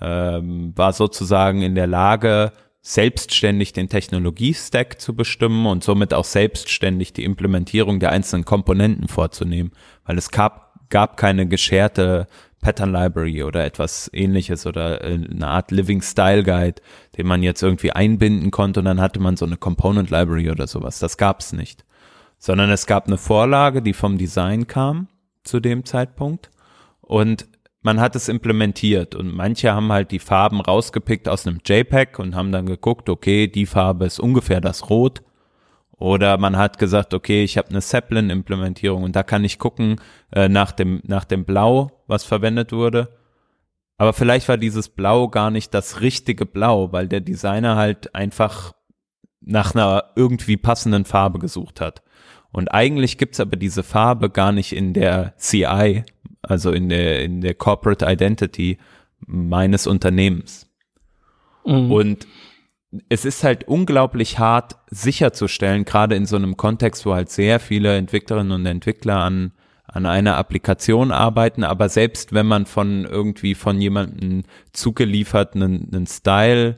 ähm, 0.00 0.72
war 0.76 0.92
sozusagen 0.92 1.62
in 1.62 1.74
der 1.74 1.86
Lage, 1.86 2.52
selbstständig 2.82 3.74
den 3.74 3.90
Technologie-Stack 3.90 5.00
zu 5.00 5.14
bestimmen 5.14 5.66
und 5.66 5.84
somit 5.84 6.14
auch 6.14 6.24
selbstständig 6.24 7.12
die 7.12 7.24
Implementierung 7.24 8.00
der 8.00 8.10
einzelnen 8.10 8.46
Komponenten 8.46 9.06
vorzunehmen, 9.06 9.72
weil 10.06 10.16
es 10.16 10.30
gab, 10.30 10.69
gab 10.90 11.16
keine 11.16 11.46
gescherte 11.46 12.26
Pattern 12.60 12.92
Library 12.92 13.42
oder 13.42 13.64
etwas 13.64 14.10
ähnliches 14.12 14.66
oder 14.66 15.02
äh, 15.02 15.14
eine 15.14 15.46
Art 15.46 15.70
Living 15.70 16.02
Style 16.02 16.42
Guide, 16.42 16.82
den 17.16 17.26
man 17.26 17.42
jetzt 17.42 17.62
irgendwie 17.62 17.92
einbinden 17.92 18.50
konnte 18.50 18.80
und 18.80 18.86
dann 18.86 19.00
hatte 19.00 19.20
man 19.20 19.36
so 19.36 19.46
eine 19.46 19.56
Component 19.56 20.10
Library 20.10 20.50
oder 20.50 20.66
sowas. 20.66 20.98
Das 20.98 21.16
gab's 21.16 21.52
nicht. 21.52 21.84
Sondern 22.38 22.70
es 22.70 22.86
gab 22.86 23.06
eine 23.06 23.18
Vorlage, 23.18 23.82
die 23.82 23.92
vom 23.92 24.18
Design 24.18 24.66
kam 24.66 25.08
zu 25.44 25.60
dem 25.60 25.84
Zeitpunkt 25.84 26.50
und 27.00 27.46
man 27.82 28.00
hat 28.00 28.14
es 28.14 28.28
implementiert 28.28 29.14
und 29.14 29.34
manche 29.34 29.72
haben 29.72 29.90
halt 29.90 30.10
die 30.10 30.18
Farben 30.18 30.60
rausgepickt 30.60 31.28
aus 31.28 31.46
einem 31.46 31.60
JPEG 31.64 32.18
und 32.18 32.34
haben 32.34 32.52
dann 32.52 32.66
geguckt, 32.66 33.08
okay, 33.08 33.46
die 33.48 33.66
Farbe 33.66 34.04
ist 34.04 34.20
ungefähr 34.20 34.60
das 34.60 34.90
Rot. 34.90 35.22
Oder 36.00 36.38
man 36.38 36.56
hat 36.56 36.78
gesagt, 36.78 37.12
okay, 37.12 37.44
ich 37.44 37.58
habe 37.58 37.68
eine 37.68 37.82
Zeppelin-Implementierung 37.82 39.02
und 39.02 39.14
da 39.14 39.22
kann 39.22 39.44
ich 39.44 39.58
gucken 39.58 40.00
äh, 40.32 40.48
nach, 40.48 40.72
dem, 40.72 41.02
nach 41.04 41.24
dem 41.24 41.44
Blau, 41.44 42.02
was 42.06 42.24
verwendet 42.24 42.72
wurde. 42.72 43.16
Aber 43.98 44.14
vielleicht 44.14 44.48
war 44.48 44.56
dieses 44.56 44.88
Blau 44.88 45.28
gar 45.28 45.50
nicht 45.50 45.74
das 45.74 46.00
richtige 46.00 46.46
Blau, 46.46 46.90
weil 46.90 47.06
der 47.06 47.20
Designer 47.20 47.76
halt 47.76 48.14
einfach 48.14 48.72
nach 49.42 49.74
einer 49.74 50.04
irgendwie 50.16 50.56
passenden 50.56 51.04
Farbe 51.04 51.38
gesucht 51.38 51.82
hat. 51.82 52.02
Und 52.50 52.72
eigentlich 52.72 53.18
gibt's 53.18 53.38
aber 53.38 53.56
diese 53.56 53.82
Farbe 53.82 54.30
gar 54.30 54.52
nicht 54.52 54.72
in 54.72 54.94
der 54.94 55.34
CI, 55.36 56.04
also 56.40 56.72
in 56.72 56.88
der, 56.88 57.22
in 57.22 57.42
der 57.42 57.52
Corporate 57.52 58.06
Identity 58.06 58.78
meines 59.26 59.86
Unternehmens. 59.86 60.66
Mhm. 61.66 61.92
Und 61.92 62.26
es 63.08 63.24
ist 63.24 63.44
halt 63.44 63.68
unglaublich 63.68 64.38
hart 64.38 64.76
sicherzustellen, 64.90 65.84
gerade 65.84 66.16
in 66.16 66.26
so 66.26 66.36
einem 66.36 66.56
Kontext, 66.56 67.06
wo 67.06 67.14
halt 67.14 67.30
sehr 67.30 67.60
viele 67.60 67.96
Entwicklerinnen 67.96 68.52
und 68.52 68.66
Entwickler 68.66 69.20
an, 69.20 69.52
an 69.84 70.06
einer 70.06 70.36
Applikation 70.36 71.12
arbeiten, 71.12 71.62
aber 71.62 71.88
selbst 71.88 72.32
wenn 72.32 72.46
man 72.46 72.66
von 72.66 73.04
irgendwie 73.04 73.54
von 73.54 73.80
jemandem 73.80 74.42
zugeliefert 74.72 75.54
einen, 75.54 75.88
einen 75.92 76.06
Style 76.06 76.76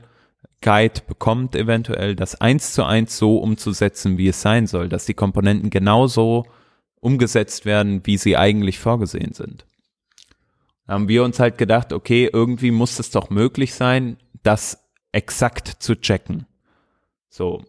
Guide 0.61 1.01
bekommt, 1.07 1.57
eventuell 1.57 2.15
das 2.15 2.41
eins 2.41 2.73
zu 2.73 2.85
eins 2.85 3.19
so 3.19 3.39
umzusetzen, 3.39 4.17
wie 4.17 4.29
es 4.29 4.41
sein 4.41 4.67
soll, 4.67 4.89
dass 4.89 5.07
die 5.07 5.15
Komponenten 5.15 5.71
genauso 5.71 6.45
umgesetzt 7.01 7.65
werden, 7.65 8.03
wie 8.05 8.17
sie 8.17 8.37
eigentlich 8.37 8.79
vorgesehen 8.79 9.33
sind. 9.33 9.67
Da 10.87 10.95
haben 10.95 11.09
wir 11.09 11.25
uns 11.25 11.41
halt 11.41 11.59
gedacht, 11.59 11.93
okay, 11.93 12.31
irgendwie 12.33 12.71
muss 12.71 12.99
es 12.99 13.11
doch 13.11 13.29
möglich 13.29 13.75
sein, 13.75 14.19
das 14.43 14.82
exakt 15.13 15.69
zu 15.69 15.95
checken. 15.95 16.47
So. 17.29 17.63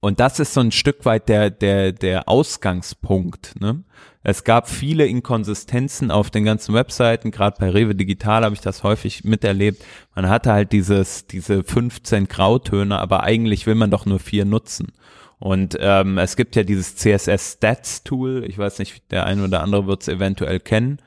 Und 0.00 0.18
das 0.18 0.40
ist 0.40 0.54
so 0.54 0.60
ein 0.60 0.72
Stück 0.72 1.04
weit 1.04 1.28
der, 1.28 1.50
der, 1.50 1.92
der 1.92 2.26
Ausgangspunkt. 2.26 3.60
Ne? 3.60 3.84
Es 4.22 4.44
gab 4.44 4.68
viele 4.68 5.06
Inkonsistenzen 5.06 6.10
auf 6.10 6.30
den 6.30 6.44
ganzen 6.44 6.74
Webseiten, 6.74 7.30
gerade 7.30 7.56
bei 7.58 7.68
Rewe 7.68 7.94
Digital 7.94 8.44
habe 8.44 8.54
ich 8.54 8.62
das 8.62 8.82
häufig 8.82 9.24
miterlebt. 9.24 9.84
Man 10.14 10.28
hatte 10.28 10.52
halt 10.52 10.72
dieses, 10.72 11.26
diese 11.26 11.64
15 11.64 12.28
Grautöne, 12.28 12.98
aber 12.98 13.22
eigentlich 13.24 13.66
will 13.66 13.74
man 13.74 13.90
doch 13.90 14.06
nur 14.06 14.20
vier 14.20 14.46
nutzen. 14.46 14.92
Und 15.38 15.76
ähm, 15.80 16.18
es 16.18 16.36
gibt 16.36 16.54
ja 16.54 16.64
dieses 16.64 16.96
CSS 16.96 17.54
Stats 17.54 18.02
Tool, 18.02 18.44
ich 18.46 18.58
weiß 18.58 18.78
nicht, 18.78 19.10
der 19.10 19.24
eine 19.24 19.44
oder 19.44 19.62
andere 19.62 19.86
wird 19.86 20.02
es 20.02 20.08
eventuell 20.08 20.60
kennen. 20.60 21.00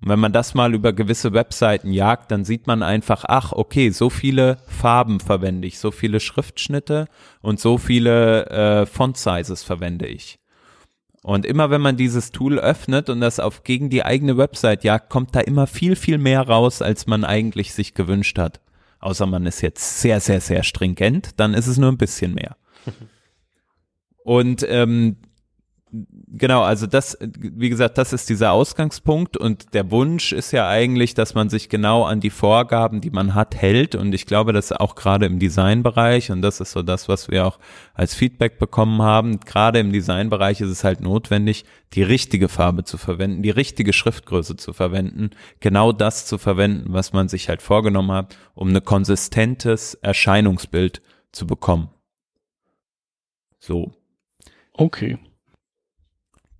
Und 0.00 0.10
wenn 0.10 0.20
man 0.20 0.32
das 0.32 0.54
mal 0.54 0.74
über 0.74 0.92
gewisse 0.92 1.32
Webseiten 1.32 1.92
jagt, 1.92 2.30
dann 2.30 2.44
sieht 2.44 2.66
man 2.66 2.82
einfach, 2.82 3.24
ach, 3.26 3.52
okay, 3.52 3.90
so 3.90 4.10
viele 4.10 4.58
Farben 4.66 5.20
verwende 5.20 5.66
ich, 5.66 5.78
so 5.78 5.90
viele 5.90 6.20
Schriftschnitte 6.20 7.06
und 7.40 7.58
so 7.60 7.78
viele 7.78 8.46
äh, 8.46 8.86
Font 8.86 9.16
Sizes 9.16 9.62
verwende 9.62 10.06
ich. 10.06 10.38
Und 11.22 11.44
immer 11.44 11.70
wenn 11.70 11.80
man 11.80 11.96
dieses 11.96 12.30
Tool 12.30 12.58
öffnet 12.58 13.10
und 13.10 13.20
das 13.20 13.40
auf 13.40 13.64
gegen 13.64 13.90
die 13.90 14.04
eigene 14.04 14.36
Website 14.36 14.84
jagt, 14.84 15.10
kommt 15.10 15.34
da 15.34 15.40
immer 15.40 15.66
viel, 15.66 15.96
viel 15.96 16.18
mehr 16.18 16.42
raus, 16.42 16.82
als 16.82 17.06
man 17.06 17.24
eigentlich 17.24 17.74
sich 17.74 17.94
gewünscht 17.94 18.38
hat. 18.38 18.60
Außer 19.00 19.26
man 19.26 19.44
ist 19.46 19.60
jetzt 19.60 20.00
sehr, 20.00 20.20
sehr, 20.20 20.40
sehr 20.40 20.62
stringent, 20.62 21.40
dann 21.40 21.54
ist 21.54 21.66
es 21.66 21.78
nur 21.78 21.90
ein 21.90 21.98
bisschen 21.98 22.34
mehr. 22.34 22.56
Und 24.24 24.64
ähm, 24.68 25.16
genau, 26.28 26.62
also 26.62 26.86
das, 26.86 27.16
wie 27.20 27.68
gesagt, 27.68 27.98
das 27.98 28.12
ist 28.12 28.28
dieser 28.28 28.52
Ausgangspunkt 28.52 29.36
und 29.36 29.74
der 29.74 29.90
Wunsch 29.90 30.32
ist 30.32 30.52
ja 30.52 30.68
eigentlich, 30.68 31.14
dass 31.14 31.34
man 31.34 31.48
sich 31.48 31.68
genau 31.68 32.04
an 32.04 32.20
die 32.20 32.30
Vorgaben, 32.30 33.00
die 33.00 33.10
man 33.10 33.34
hat, 33.34 33.54
hält 33.54 33.94
und 33.94 34.14
ich 34.14 34.26
glaube, 34.26 34.52
dass 34.52 34.72
auch 34.72 34.94
gerade 34.94 35.26
im 35.26 35.38
Designbereich 35.38 36.30
und 36.30 36.42
das 36.42 36.60
ist 36.60 36.72
so 36.72 36.82
das, 36.82 37.08
was 37.08 37.30
wir 37.30 37.46
auch 37.46 37.58
als 37.94 38.14
Feedback 38.14 38.58
bekommen 38.58 39.02
haben, 39.02 39.40
gerade 39.40 39.78
im 39.78 39.92
Designbereich 39.92 40.60
ist 40.60 40.70
es 40.70 40.84
halt 40.84 41.00
notwendig, 41.00 41.64
die 41.92 42.02
richtige 42.02 42.48
Farbe 42.48 42.84
zu 42.84 42.98
verwenden, 42.98 43.42
die 43.42 43.50
richtige 43.50 43.92
Schriftgröße 43.92 44.56
zu 44.56 44.72
verwenden, 44.72 45.30
genau 45.60 45.92
das 45.92 46.26
zu 46.26 46.38
verwenden, 46.38 46.92
was 46.92 47.12
man 47.12 47.28
sich 47.28 47.48
halt 47.48 47.62
vorgenommen 47.62 48.12
hat, 48.12 48.36
um 48.54 48.68
ein 48.68 48.84
konsistentes 48.84 49.94
Erscheinungsbild 49.94 51.02
zu 51.32 51.46
bekommen. 51.46 51.90
So, 53.58 53.92
Okay. 54.78 55.18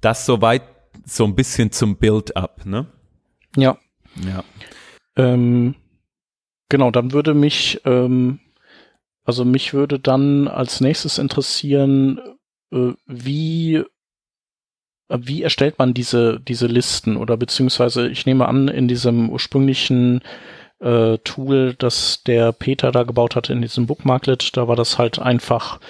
Das 0.06 0.24
soweit 0.24 0.62
so 1.04 1.24
ein 1.24 1.34
bisschen 1.34 1.72
zum 1.72 1.96
Build-up, 1.96 2.64
ne? 2.64 2.86
Ja. 3.56 3.76
Ja. 4.24 4.44
Ähm, 5.16 5.74
genau, 6.68 6.92
dann 6.92 7.10
würde 7.10 7.34
mich, 7.34 7.80
ähm, 7.84 8.38
also 9.24 9.44
mich 9.44 9.74
würde 9.74 9.98
dann 9.98 10.46
als 10.46 10.80
nächstes 10.80 11.18
interessieren, 11.18 12.20
äh, 12.72 12.92
wie 13.06 13.82
wie 15.08 15.42
erstellt 15.42 15.80
man 15.80 15.92
diese, 15.92 16.38
diese 16.38 16.68
Listen 16.68 17.16
oder 17.16 17.36
beziehungsweise 17.36 18.08
ich 18.08 18.26
nehme 18.26 18.46
an, 18.46 18.68
in 18.68 18.86
diesem 18.86 19.28
ursprünglichen 19.28 20.22
äh, 20.78 21.18
Tool, 21.18 21.74
das 21.76 22.22
der 22.22 22.52
Peter 22.52 22.92
da 22.92 23.02
gebaut 23.02 23.34
hatte, 23.34 23.52
in 23.52 23.60
diesem 23.60 23.88
Bookmarklet, 23.88 24.56
da 24.56 24.68
war 24.68 24.76
das 24.76 24.98
halt 24.98 25.18
einfach 25.18 25.80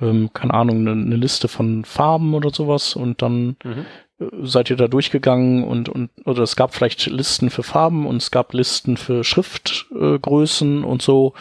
ähm, 0.00 0.30
keine 0.32 0.54
Ahnung, 0.54 0.78
eine, 0.78 0.92
eine 0.92 1.16
Liste 1.16 1.48
von 1.48 1.84
Farben 1.84 2.34
oder 2.34 2.50
sowas 2.50 2.96
und 2.96 3.22
dann 3.22 3.56
mhm. 3.64 3.86
Äh, 4.18 4.26
seid 4.42 4.70
ihr 4.70 4.76
da 4.76 4.88
durchgegangen 4.88 5.64
und, 5.64 5.88
und 5.88 6.10
oder 6.24 6.42
es 6.42 6.56
gab 6.56 6.74
vielleicht 6.74 7.06
Listen 7.06 7.50
für 7.50 7.62
Farben 7.62 8.06
und 8.06 8.16
es 8.16 8.30
gab 8.30 8.52
Listen 8.52 8.96
für 8.96 9.24
Schriftgrößen 9.24 10.82
äh, 10.82 10.86
und 10.86 11.02
so. 11.02 11.34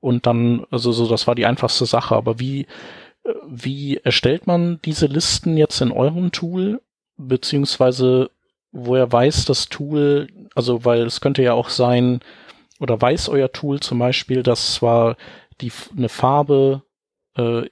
Und 0.00 0.26
dann, 0.26 0.66
also 0.70 0.92
so, 0.92 1.08
das 1.08 1.26
war 1.26 1.34
die 1.34 1.46
einfachste 1.46 1.86
Sache, 1.86 2.14
aber 2.14 2.38
wie, 2.38 2.66
äh, 3.24 3.32
wie 3.46 3.96
erstellt 3.98 4.46
man 4.46 4.80
diese 4.84 5.06
Listen 5.06 5.56
jetzt 5.56 5.80
in 5.80 5.92
eurem 5.92 6.32
Tool, 6.32 6.80
beziehungsweise 7.16 8.30
woher 8.72 9.10
weiß 9.10 9.46
das 9.46 9.68
Tool, 9.68 10.28
also 10.54 10.84
weil 10.84 11.02
es 11.02 11.20
könnte 11.20 11.42
ja 11.42 11.54
auch 11.54 11.70
sein, 11.70 12.20
oder 12.78 13.00
weiß 13.00 13.30
euer 13.30 13.52
Tool 13.52 13.80
zum 13.80 13.98
Beispiel, 13.98 14.42
dass 14.42 14.74
zwar 14.74 15.16
die 15.62 15.72
eine 15.96 16.10
Farbe 16.10 16.82
äh, 17.36 17.62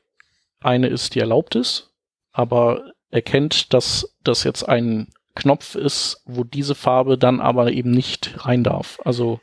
eine 0.64 0.88
ist, 0.88 1.14
die 1.14 1.20
erlaubt 1.20 1.54
ist, 1.54 1.92
aber 2.32 2.92
erkennt, 3.10 3.72
dass 3.72 4.16
das 4.22 4.44
jetzt 4.44 4.68
ein 4.68 5.08
Knopf 5.34 5.74
ist, 5.74 6.22
wo 6.26 6.44
diese 6.44 6.74
Farbe 6.74 7.18
dann 7.18 7.40
aber 7.40 7.72
eben 7.72 7.90
nicht 7.90 8.46
rein 8.46 8.62
darf. 8.64 9.00
Also 9.04 9.40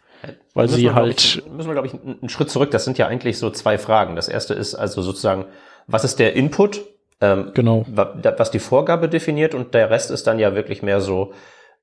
weil 0.53 0.67
sie 0.67 0.83
wir, 0.83 0.95
halt. 0.95 1.23
Ich, 1.23 1.45
müssen 1.47 1.69
wir, 1.69 1.73
glaube 1.73 1.87
ich, 1.87 1.93
einen 1.93 2.29
Schritt 2.29 2.49
zurück. 2.49 2.71
Das 2.71 2.85
sind 2.85 2.97
ja 2.97 3.07
eigentlich 3.07 3.37
so 3.37 3.49
zwei 3.49 3.77
Fragen. 3.77 4.15
Das 4.15 4.27
erste 4.27 4.53
ist 4.53 4.75
also 4.75 5.01
sozusagen, 5.01 5.45
was 5.87 6.03
ist 6.03 6.19
der 6.19 6.35
Input? 6.35 6.81
Ähm, 7.21 7.51
genau. 7.53 7.85
Was 7.87 8.51
die 8.51 8.59
Vorgabe 8.59 9.07
definiert 9.07 9.53
und 9.53 9.73
der 9.73 9.89
Rest 9.89 10.11
ist 10.11 10.27
dann 10.27 10.39
ja 10.39 10.55
wirklich 10.55 10.81
mehr 10.81 11.01
so, 11.01 11.33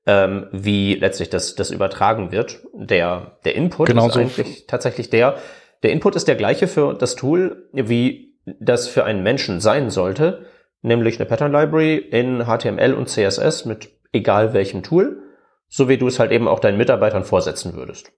ähm, 0.05 0.47
wie 0.51 0.95
letztlich 0.95 1.29
das, 1.29 1.55
das 1.55 1.71
übertragen 1.71 2.31
wird. 2.31 2.59
Der, 2.73 3.37
der 3.45 3.55
Input 3.55 3.87
genau 3.87 4.07
ist 4.07 4.13
so. 4.13 4.19
eigentlich 4.19 4.67
tatsächlich 4.67 5.09
der, 5.09 5.37
der 5.81 5.91
Input 5.91 6.15
ist 6.15 6.27
der 6.27 6.35
gleiche 6.35 6.67
für 6.67 6.93
das 6.93 7.15
Tool 7.15 7.69
wie 7.73 8.28
das 8.45 8.87
für 8.87 9.03
einen 9.03 9.23
Menschen 9.23 9.59
sein 9.59 9.89
sollte, 9.89 10.45
nämlich 10.81 11.19
eine 11.19 11.27
Pattern 11.27 11.51
Library 11.51 11.97
in 11.97 12.45
HTML 12.45 12.93
und 12.93 13.09
CSS 13.09 13.65
mit 13.65 13.89
egal 14.11 14.53
welchem 14.53 14.83
Tool. 14.83 15.23
so 15.71 15.87
wie 15.87 15.99
du 15.99 16.07
es 16.07 16.17
halt 16.17 16.31
eben 16.31 16.47
auch 16.47 16.59
deinen 16.59 16.79
Mitarbeitern 16.79 17.23
vorsetzen 17.23 17.75
würdest. 17.75 18.11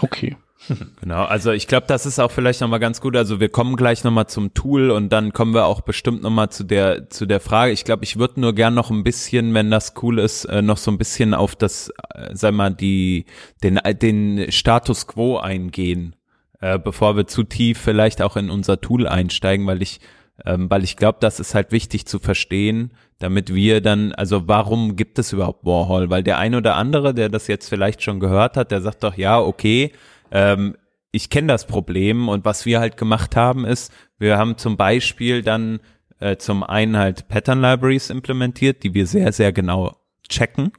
Okay. 0.00 0.36
Genau, 1.00 1.24
also 1.24 1.52
ich 1.52 1.66
glaube, 1.66 1.86
das 1.86 2.06
ist 2.06 2.18
auch 2.18 2.30
vielleicht 2.30 2.62
nochmal 2.62 2.80
ganz 2.80 3.02
gut. 3.02 3.16
Also 3.16 3.38
wir 3.38 3.50
kommen 3.50 3.76
gleich 3.76 4.02
nochmal 4.02 4.28
zum 4.28 4.54
Tool 4.54 4.90
und 4.90 5.10
dann 5.10 5.34
kommen 5.34 5.52
wir 5.52 5.66
auch 5.66 5.82
bestimmt 5.82 6.22
nochmal 6.22 6.48
zu 6.48 6.64
der, 6.64 7.10
zu 7.10 7.26
der 7.26 7.40
Frage. 7.40 7.72
Ich 7.72 7.84
glaube, 7.84 8.04
ich 8.04 8.18
würde 8.18 8.40
nur 8.40 8.54
gern 8.54 8.72
noch 8.72 8.90
ein 8.90 9.04
bisschen, 9.04 9.52
wenn 9.52 9.70
das 9.70 9.92
cool 10.02 10.18
ist, 10.18 10.46
äh, 10.46 10.62
noch 10.62 10.78
so 10.78 10.90
ein 10.90 10.96
bisschen 10.96 11.34
auf 11.34 11.54
das, 11.54 11.92
äh, 12.14 12.30
sag 12.32 12.54
mal, 12.54 12.70
die, 12.70 13.26
den, 13.62 13.78
den 14.00 14.50
Status 14.50 15.06
quo 15.06 15.36
eingehen, 15.36 16.16
äh, 16.64 16.78
bevor 16.78 17.14
wir 17.14 17.26
zu 17.26 17.42
tief 17.44 17.78
vielleicht 17.78 18.22
auch 18.22 18.38
in 18.38 18.48
unser 18.48 18.80
Tool 18.80 19.06
einsteigen, 19.06 19.66
weil 19.66 19.82
ich, 19.82 20.00
ähm, 20.46 20.70
weil 20.70 20.82
ich 20.82 20.96
glaube, 20.96 21.18
das 21.20 21.38
ist 21.38 21.54
halt 21.54 21.72
wichtig 21.72 22.06
zu 22.06 22.18
verstehen, 22.18 22.94
damit 23.18 23.54
wir 23.54 23.82
dann, 23.82 24.12
also 24.12 24.48
warum 24.48 24.96
gibt 24.96 25.18
es 25.18 25.34
überhaupt 25.34 25.66
Warhol? 25.66 26.08
Weil 26.08 26.22
der 26.22 26.38
ein 26.38 26.54
oder 26.54 26.76
andere, 26.76 27.12
der 27.12 27.28
das 27.28 27.48
jetzt 27.48 27.68
vielleicht 27.68 28.02
schon 28.02 28.18
gehört 28.18 28.56
hat, 28.56 28.70
der 28.70 28.80
sagt 28.80 29.04
doch, 29.04 29.18
ja, 29.18 29.38
okay, 29.38 29.92
ähm, 30.30 30.74
ich 31.12 31.28
kenne 31.28 31.48
das 31.48 31.66
Problem 31.66 32.30
und 32.30 32.46
was 32.46 32.64
wir 32.64 32.80
halt 32.80 32.96
gemacht 32.96 33.36
haben 33.36 33.66
ist, 33.66 33.92
wir 34.18 34.38
haben 34.38 34.56
zum 34.56 34.78
Beispiel 34.78 35.42
dann 35.42 35.80
äh, 36.18 36.38
zum 36.38 36.62
einen 36.62 36.96
halt 36.96 37.28
Pattern 37.28 37.60
Libraries 37.60 38.08
implementiert, 38.08 38.84
die 38.84 38.94
wir 38.94 39.06
sehr, 39.06 39.32
sehr 39.32 39.52
genau 39.52 39.98
checken 40.30 40.72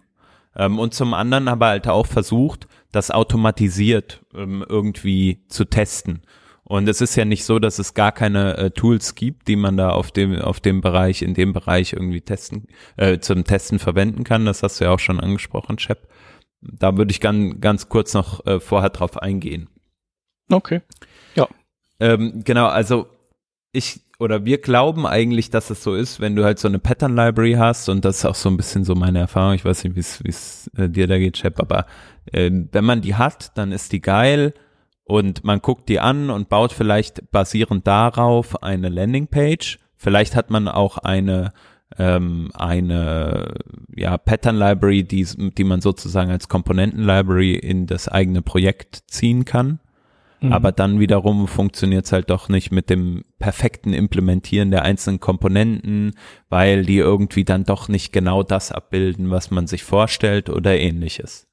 ähm, 0.56 0.80
und 0.80 0.96
zum 0.96 1.13
anderen 1.13 1.48
aber 1.48 1.68
halt 1.68 1.88
auch 1.88 2.08
versucht, 2.08 2.68
das 2.96 3.12
automatisiert 3.12 4.24
ähm, 4.34 4.66
irgendwie 4.68 5.44
zu 5.48 5.66
testen. 5.66 6.22
Und 6.64 6.90
es 6.90 7.00
ist 7.00 7.16
ja 7.16 7.25
nicht 7.25 7.46
so, 7.46 7.60
dass 7.60 7.78
es 7.78 7.94
gar 7.94 8.12
keine 8.12 8.58
äh, 8.58 8.72
Tools 8.72 9.14
gibt, 9.14 9.48
die 9.48 9.56
man 9.56 9.78
da 9.78 9.90
auf 9.90 10.12
dem, 10.12 10.36
auf 10.42 10.60
dem 10.60 10.82
Bereich, 10.82 11.22
in 11.22 11.36
dem 11.36 11.54
Bereich 11.54 11.94
irgendwie 11.94 12.22
testen, 12.22 12.68
äh, 12.98 13.20
zum 13.20 13.44
Testen 13.44 13.78
verwenden 13.78 14.24
kann. 14.24 14.46
Das 14.46 14.64
hast 14.64 14.80
du 14.80 14.86
ja 14.86 14.92
auch 14.92 15.00
schon 15.00 15.20
angesprochen, 15.20 15.78
Chef. 15.78 16.00
Da 16.62 16.98
würde 16.98 17.12
ich 17.12 17.22
ganz, 17.22 17.62
ganz 17.62 17.88
kurz 17.88 18.16
noch 18.16 18.44
äh, 18.48 18.60
vorher 18.60 18.90
drauf 18.90 19.22
eingehen. 19.22 19.70
Okay. 20.50 20.82
Ja. 21.36 21.48
Ähm, 22.00 22.42
genau, 22.44 22.66
also 22.66 23.08
ich 23.75 24.01
oder 24.17 24.46
wir 24.46 24.60
glauben 24.60 25.05
eigentlich, 25.05 25.50
dass 25.50 25.70
es 25.70 25.84
so 25.84 25.94
ist, 25.94 26.22
wenn 26.22 26.36
du 26.36 26.46
halt 26.46 26.58
so 26.60 26.67
eine 26.67 26.79
Pattern 26.79 27.15
Library 27.15 27.53
hast 27.53 27.89
und 27.89 28.05
das 28.05 28.20
ist 28.20 28.25
auch 28.25 28.36
so 28.36 28.50
ein 28.50 28.58
bisschen 28.58 28.86
so 28.86 28.96
meine 28.96 29.20
Erfahrung. 29.20 29.55
Ich 29.55 29.65
weiß 29.65 29.84
nicht, 29.84 29.96
wie 29.96 30.29
es 30.29 30.72
äh, 30.77 30.89
dir 30.89 31.08
da 31.08 31.17
geht, 31.17 31.36
Chap, 31.36 31.60
aber 31.60 31.86
äh, 32.32 32.50
wenn 32.72 32.86
man 32.86 33.01
die 33.01 33.15
hat, 33.15 33.58
dann 33.58 33.72
ist 33.72 33.91
die 33.91 34.01
geil 34.01 34.53
und 35.03 35.44
man 35.44 35.60
guckt 35.60 35.89
die 35.89 36.00
an 36.00 36.29
und 36.29 36.50
baut 36.50 36.72
vielleicht 36.72 37.29
basierend 37.32 37.86
darauf 37.86 38.63
eine 38.63 38.89
Landingpage. 38.89 39.79
Vielleicht 39.98 40.36
hat 40.36 40.50
man 40.50 40.67
auch 40.67 40.98
eine 40.98 41.51
ähm, 41.98 42.50
eine 42.53 43.53
ja, 43.96 44.17
Pattern 44.17 44.58
Library, 44.58 45.03
die, 45.03 45.25
die 45.25 45.63
man 45.63 45.82
sozusagen 45.82 46.32
als 46.32 46.50
Komponenten 46.50 47.03
Library 47.03 47.53
in 47.53 47.88
das 47.88 48.08
eigene 48.08 48.41
Projekt 48.41 49.03
ziehen 49.08 49.46
kann. 49.46 49.79
Mhm. 50.46 50.54
Aber 50.54 50.72
dann 50.72 51.00
wiederum 51.00 51.48
funktioniert 51.48 52.06
es 52.06 52.12
halt 52.12 52.30
doch 52.30 52.50
nicht 52.50 52.72
mit 52.72 52.90
dem 52.90 53.24
perfekten 53.40 53.94
Implementieren 53.94 54.72
der 54.72 54.84
einzelnen 54.84 55.20
Komponenten, 55.20 56.14
weil 56.50 56.86
die 56.86 56.98
irgendwie 56.98 57.46
dann 57.46 57.64
doch 57.64 57.88
nicht 57.88 58.14
genau 58.14 58.44
das 58.44 58.72
abbilden, 58.72 59.32
was 59.32 59.52
man 59.52 59.68
sich 59.68 59.84
vorstellt 59.84 60.50
oder 60.50 60.78
ähnliches. 60.78 61.48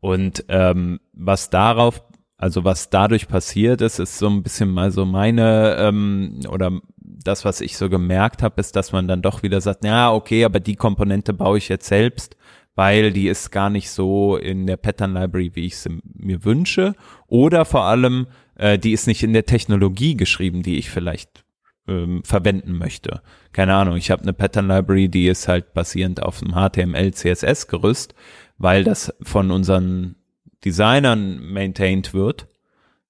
Und 0.00 0.44
ähm, 0.48 1.00
was 1.12 1.50
darauf 1.50 2.02
also 2.36 2.64
was 2.64 2.90
dadurch 2.90 3.28
passiert 3.28 3.80
ist, 3.80 3.98
ist 3.98 4.18
so 4.18 4.28
ein 4.28 4.42
bisschen 4.42 4.70
mal 4.70 4.90
so 4.90 5.04
meine 5.06 5.76
ähm, 5.78 6.40
oder 6.48 6.72
das, 7.00 7.44
was 7.44 7.60
ich 7.60 7.76
so 7.76 7.88
gemerkt 7.88 8.42
habe, 8.42 8.60
ist, 8.60 8.76
dass 8.76 8.92
man 8.92 9.08
dann 9.08 9.22
doch 9.22 9.42
wieder 9.42 9.60
sagt, 9.60 9.84
ja, 9.84 10.12
okay, 10.12 10.44
aber 10.44 10.60
die 10.60 10.76
Komponente 10.76 11.32
baue 11.32 11.58
ich 11.58 11.68
jetzt 11.68 11.86
selbst, 11.86 12.36
weil 12.74 13.12
die 13.12 13.28
ist 13.28 13.50
gar 13.50 13.70
nicht 13.70 13.90
so 13.90 14.36
in 14.36 14.66
der 14.66 14.76
Pattern 14.76 15.14
Library, 15.14 15.52
wie 15.54 15.66
ich 15.66 15.76
sie 15.76 16.00
mir 16.14 16.44
wünsche. 16.44 16.94
Oder 17.26 17.64
vor 17.64 17.84
allem, 17.84 18.26
äh, 18.56 18.78
die 18.78 18.92
ist 18.92 19.06
nicht 19.06 19.22
in 19.22 19.32
der 19.32 19.46
Technologie 19.46 20.16
geschrieben, 20.16 20.62
die 20.62 20.78
ich 20.78 20.90
vielleicht 20.90 21.44
ähm, 21.86 22.22
verwenden 22.24 22.76
möchte. 22.76 23.22
Keine 23.52 23.74
Ahnung, 23.74 23.96
ich 23.96 24.10
habe 24.10 24.22
eine 24.22 24.32
Pattern 24.32 24.68
Library, 24.68 25.08
die 25.08 25.26
ist 25.26 25.48
halt 25.48 25.74
basierend 25.74 26.22
auf 26.22 26.42
einem 26.42 26.54
HTML, 26.54 27.12
CSS 27.12 27.68
Gerüst, 27.68 28.14
weil 28.58 28.84
das 28.84 29.14
von 29.22 29.50
unseren 29.50 30.16
Designern 30.64 31.40
maintained 31.40 32.14
wird. 32.14 32.48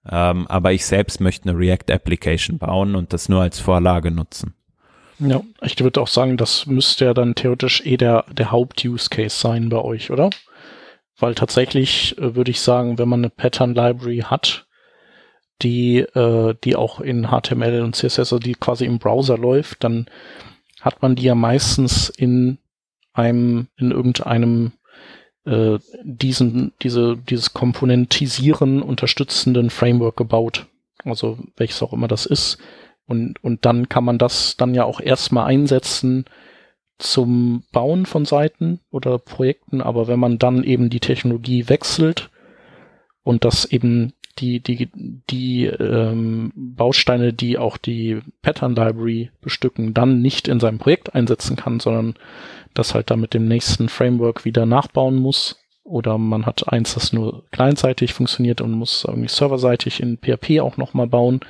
Ähm, 0.06 0.46
aber 0.48 0.72
ich 0.72 0.84
selbst 0.84 1.20
möchte 1.20 1.48
eine 1.48 1.58
React-Application 1.58 2.58
bauen 2.58 2.94
und 2.94 3.12
das 3.14 3.28
nur 3.28 3.40
als 3.40 3.58
Vorlage 3.58 4.10
nutzen. 4.10 4.54
Ja, 5.18 5.42
ich 5.62 5.78
würde 5.80 6.00
auch 6.00 6.08
sagen, 6.08 6.36
das 6.36 6.66
müsste 6.66 7.04
ja 7.04 7.14
dann 7.14 7.34
theoretisch 7.34 7.84
eh 7.86 7.96
der, 7.96 8.24
der 8.32 8.50
Haupt-Use-Case 8.50 9.38
sein 9.38 9.68
bei 9.68 9.78
euch, 9.78 10.10
oder? 10.10 10.30
Weil 11.18 11.34
tatsächlich 11.34 12.18
äh, 12.18 12.34
würde 12.34 12.50
ich 12.50 12.60
sagen, 12.60 12.98
wenn 12.98 13.08
man 13.08 13.20
eine 13.20 13.30
Pattern-Library 13.30 14.24
hat, 14.26 14.66
die, 15.62 15.98
äh, 15.98 16.54
die 16.64 16.76
auch 16.76 17.00
in 17.00 17.28
HTML 17.28 17.82
und 17.82 17.94
CSS, 17.94 18.18
also 18.18 18.38
die 18.38 18.54
quasi 18.54 18.84
im 18.84 18.98
Browser 18.98 19.38
läuft, 19.38 19.84
dann 19.84 20.06
hat 20.80 21.00
man 21.00 21.14
die 21.14 21.22
ja 21.22 21.34
meistens 21.34 22.08
in 22.08 22.58
einem, 23.12 23.68
in 23.76 23.92
irgendeinem 23.92 24.72
äh, 25.44 25.78
diesen, 26.02 26.72
diese, 26.82 27.16
dieses 27.16 27.52
Komponentisieren 27.52 28.82
unterstützenden 28.82 29.70
Framework 29.70 30.16
gebaut. 30.16 30.66
Also 31.04 31.38
welches 31.56 31.82
auch 31.82 31.92
immer 31.92 32.08
das 32.08 32.26
ist. 32.26 32.58
Und, 33.06 33.42
und 33.42 33.64
dann 33.66 33.88
kann 33.88 34.04
man 34.04 34.18
das 34.18 34.56
dann 34.56 34.74
ja 34.74 34.84
auch 34.84 35.00
erstmal 35.00 35.46
einsetzen 35.46 36.24
zum 36.98 37.64
Bauen 37.72 38.06
von 38.06 38.24
Seiten 38.24 38.80
oder 38.90 39.18
Projekten. 39.18 39.80
Aber 39.80 40.08
wenn 40.08 40.20
man 40.20 40.38
dann 40.38 40.64
eben 40.64 40.90
die 40.90 41.00
Technologie 41.00 41.68
wechselt 41.68 42.30
und 43.22 43.44
das 43.44 43.64
eben 43.66 44.12
die, 44.38 44.60
die, 44.60 44.88
die 45.30 45.66
ähm, 45.66 46.52
Bausteine, 46.54 47.32
die 47.32 47.58
auch 47.58 47.76
die 47.76 48.20
Pattern 48.42 48.74
Library 48.74 49.30
bestücken, 49.40 49.94
dann 49.94 50.22
nicht 50.22 50.48
in 50.48 50.60
seinem 50.60 50.78
Projekt 50.78 51.14
einsetzen 51.14 51.56
kann, 51.56 51.80
sondern 51.80 52.14
das 52.74 52.94
halt 52.94 53.10
da 53.10 53.16
mit 53.16 53.34
dem 53.34 53.46
nächsten 53.46 53.88
Framework 53.88 54.44
wieder 54.44 54.66
nachbauen 54.66 55.16
muss. 55.16 55.56
Oder 55.84 56.16
man 56.18 56.46
hat 56.46 56.72
eins, 56.72 56.94
das 56.94 57.12
nur 57.12 57.44
clientseitig 57.50 58.14
funktioniert 58.14 58.60
und 58.60 58.72
muss 58.72 59.04
irgendwie 59.06 59.28
serverseitig 59.28 60.00
in 60.00 60.18
PHP 60.18 60.60
auch 60.60 60.78
nochmal 60.78 61.06
bauen. 61.06 61.40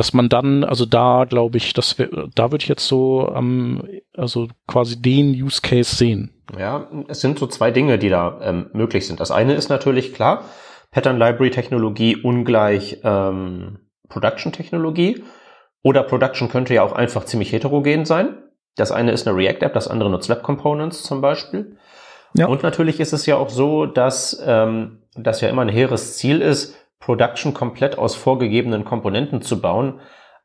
Dass 0.00 0.14
man 0.14 0.30
dann, 0.30 0.64
also 0.64 0.86
da 0.86 1.26
glaube 1.28 1.58
ich, 1.58 1.74
das 1.74 1.98
wär, 1.98 2.08
da 2.34 2.50
würde 2.50 2.62
ich 2.62 2.68
jetzt 2.70 2.86
so 2.86 3.30
ähm, 3.36 3.86
also 4.16 4.48
quasi 4.66 4.96
den 5.02 5.32
Use 5.32 5.60
Case 5.60 5.94
sehen. 5.94 6.30
Ja, 6.58 6.88
es 7.08 7.20
sind 7.20 7.38
so 7.38 7.46
zwei 7.46 7.70
Dinge, 7.70 7.98
die 7.98 8.08
da 8.08 8.40
ähm, 8.40 8.70
möglich 8.72 9.06
sind. 9.06 9.20
Das 9.20 9.30
eine 9.30 9.52
ist 9.52 9.68
natürlich 9.68 10.14
klar, 10.14 10.46
Pattern 10.90 11.18
Library 11.18 11.50
Technologie 11.50 12.16
ungleich 12.16 13.00
ähm, 13.04 13.80
Production 14.08 14.52
Technologie. 14.52 15.22
Oder 15.82 16.02
Production 16.02 16.48
könnte 16.48 16.72
ja 16.72 16.82
auch 16.82 16.92
einfach 16.92 17.26
ziemlich 17.26 17.52
heterogen 17.52 18.06
sein. 18.06 18.38
Das 18.76 18.92
eine 18.92 19.12
ist 19.12 19.28
eine 19.28 19.36
React-App, 19.36 19.74
das 19.74 19.86
andere 19.86 20.08
nutzt 20.08 20.30
Web 20.30 20.42
Components 20.42 21.02
zum 21.02 21.20
Beispiel. 21.20 21.76
Ja. 22.32 22.46
Und 22.46 22.62
natürlich 22.62 23.00
ist 23.00 23.12
es 23.12 23.26
ja 23.26 23.36
auch 23.36 23.50
so, 23.50 23.84
dass 23.84 24.42
ähm, 24.46 25.02
das 25.14 25.42
ja 25.42 25.50
immer 25.50 25.60
ein 25.60 25.68
hehres 25.68 26.16
Ziel 26.16 26.40
ist, 26.40 26.74
Production 27.00 27.54
komplett 27.54 27.98
aus 27.98 28.14
vorgegebenen 28.14 28.84
Komponenten 28.84 29.42
zu 29.42 29.60
bauen. 29.60 30.00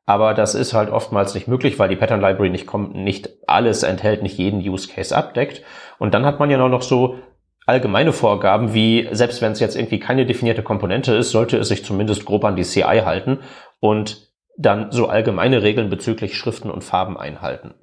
Aber 0.07 0.33
das 0.33 0.55
ist 0.55 0.73
halt 0.73 0.89
oftmals 0.89 1.33
nicht 1.33 1.47
möglich, 1.47 1.79
weil 1.79 1.89
die 1.89 1.95
Pattern 1.95 2.21
Library 2.21 2.49
nicht, 2.49 2.67
kommt, 2.67 2.95
nicht 2.95 3.29
alles 3.47 3.83
enthält, 3.83 4.23
nicht 4.23 4.37
jeden 4.37 4.59
Use 4.59 4.87
Case 4.87 5.15
abdeckt. 5.15 5.63
Und 5.97 6.13
dann 6.13 6.25
hat 6.25 6.39
man 6.39 6.49
ja 6.49 6.57
noch 6.57 6.83
so 6.83 7.17
allgemeine 7.65 8.13
Vorgaben 8.13 8.73
wie, 8.73 9.07
selbst 9.11 9.41
wenn 9.41 9.51
es 9.51 9.59
jetzt 9.59 9.75
irgendwie 9.75 9.99
keine 9.99 10.25
definierte 10.25 10.61
Komponente 10.61 11.13
ist, 11.15 11.31
sollte 11.31 11.57
es 11.57 11.67
sich 11.67 11.83
zumindest 11.83 12.25
grob 12.25 12.45
an 12.45 12.55
die 12.55 12.63
CI 12.63 13.01
halten 13.03 13.39
und 13.79 14.31
dann 14.57 14.91
so 14.91 15.07
allgemeine 15.07 15.63
Regeln 15.63 15.89
bezüglich 15.89 16.37
Schriften 16.37 16.69
und 16.69 16.83
Farben 16.83 17.17
einhalten. 17.17 17.73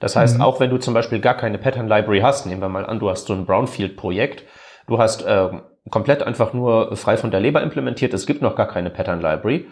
Das 0.00 0.16
heißt, 0.16 0.36
mhm. 0.36 0.42
auch 0.42 0.60
wenn 0.60 0.70
du 0.70 0.78
zum 0.78 0.92
Beispiel 0.92 1.20
gar 1.20 1.36
keine 1.36 1.58
Pattern 1.58 1.88
Library 1.88 2.20
hast, 2.20 2.46
nehmen 2.46 2.60
wir 2.60 2.68
mal 2.68 2.84
an, 2.84 2.98
du 2.98 3.08
hast 3.08 3.26
so 3.26 3.32
ein 3.32 3.46
Brownfield-Projekt, 3.46 4.44
du 4.88 4.98
hast 4.98 5.22
äh, 5.22 5.50
komplett 5.90 6.22
einfach 6.22 6.52
nur 6.52 6.96
frei 6.96 7.16
von 7.16 7.30
der 7.30 7.40
Leber 7.40 7.62
implementiert, 7.62 8.14
es 8.14 8.26
gibt 8.26 8.42
noch 8.42 8.56
gar 8.56 8.68
keine 8.68 8.90
Pattern 8.90 9.20
Library, 9.20 9.66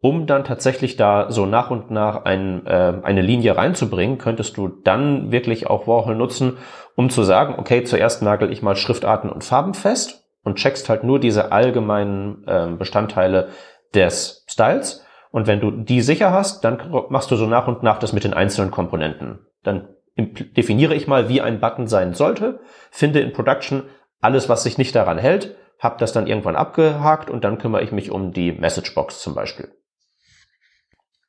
um 0.00 0.26
dann 0.26 0.44
tatsächlich 0.44 0.96
da 0.96 1.30
so 1.30 1.46
nach 1.46 1.70
und 1.70 1.90
nach 1.90 2.24
ein, 2.24 2.66
äh, 2.66 2.94
eine 3.02 3.22
Linie 3.22 3.56
reinzubringen, 3.56 4.18
könntest 4.18 4.56
du 4.56 4.68
dann 4.68 5.32
wirklich 5.32 5.68
auch 5.68 5.86
Warhol 5.86 6.14
nutzen, 6.14 6.58
um 6.96 7.08
zu 7.08 7.22
sagen, 7.22 7.54
okay, 7.58 7.84
zuerst 7.84 8.22
nagel 8.22 8.52
ich 8.52 8.62
mal 8.62 8.76
Schriftarten 8.76 9.30
und 9.30 9.44
Farben 9.44 9.74
fest 9.74 10.24
und 10.42 10.56
checkst 10.56 10.88
halt 10.88 11.04
nur 11.04 11.20
diese 11.20 11.52
allgemeinen 11.52 12.46
äh, 12.46 12.68
Bestandteile 12.78 13.48
des 13.94 14.44
Styles. 14.48 15.04
Und 15.30 15.46
wenn 15.46 15.60
du 15.60 15.70
die 15.70 16.00
sicher 16.00 16.32
hast, 16.32 16.64
dann 16.64 16.78
machst 17.08 17.30
du 17.30 17.36
so 17.36 17.46
nach 17.46 17.66
und 17.66 17.82
nach 17.82 17.98
das 17.98 18.12
mit 18.12 18.24
den 18.24 18.34
einzelnen 18.34 18.70
Komponenten. 18.70 19.46
Dann 19.62 19.88
definiere 20.16 20.94
ich 20.94 21.08
mal, 21.08 21.28
wie 21.28 21.40
ein 21.40 21.60
Button 21.60 21.88
sein 21.88 22.14
sollte, 22.14 22.60
finde 22.90 23.20
in 23.20 23.32
Production 23.32 23.84
alles, 24.24 24.48
was 24.48 24.62
sich 24.62 24.78
nicht 24.78 24.94
daran 24.94 25.18
hält, 25.18 25.54
habe 25.78 25.96
das 25.98 26.12
dann 26.12 26.26
irgendwann 26.26 26.56
abgehakt 26.56 27.30
und 27.30 27.44
dann 27.44 27.58
kümmere 27.58 27.82
ich 27.82 27.92
mich 27.92 28.10
um 28.10 28.32
die 28.32 28.52
Messagebox 28.52 29.20
zum 29.20 29.34
Beispiel. 29.34 29.68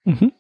Mhm. 0.06 0.32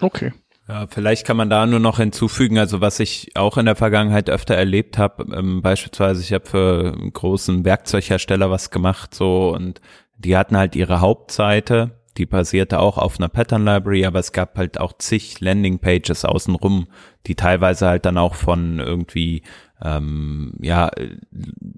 Okay. 0.00 0.32
Ja, 0.68 0.86
vielleicht 0.88 1.26
kann 1.26 1.36
man 1.36 1.50
da 1.50 1.66
nur 1.66 1.80
noch 1.80 1.98
hinzufügen, 1.98 2.58
also 2.58 2.80
was 2.80 2.98
ich 3.00 3.32
auch 3.34 3.58
in 3.58 3.66
der 3.66 3.76
Vergangenheit 3.76 4.30
öfter 4.30 4.54
erlebt 4.54 4.96
habe, 4.96 5.26
ähm, 5.36 5.60
beispielsweise 5.60 6.22
ich 6.22 6.32
habe 6.32 6.46
für 6.46 6.94
einen 6.94 7.12
großen 7.12 7.66
Werkzeughersteller 7.66 8.50
was 8.50 8.70
gemacht 8.70 9.14
so 9.14 9.52
und 9.52 9.82
die 10.16 10.36
hatten 10.36 10.56
halt 10.56 10.74
ihre 10.74 11.00
Hauptseite, 11.00 12.00
die 12.16 12.24
basierte 12.26 12.78
auch 12.78 12.96
auf 12.96 13.18
einer 13.18 13.28
Pattern 13.28 13.64
Library, 13.64 14.06
aber 14.06 14.20
es 14.20 14.32
gab 14.32 14.56
halt 14.56 14.80
auch 14.80 14.94
zig 14.96 15.40
Landing 15.40 15.80
Pages 15.80 16.24
außenrum, 16.24 16.86
die 17.26 17.34
teilweise 17.34 17.88
halt 17.88 18.06
dann 18.06 18.16
auch 18.16 18.34
von 18.34 18.78
irgendwie 18.78 19.42
ähm, 19.84 20.54
ja 20.60 20.90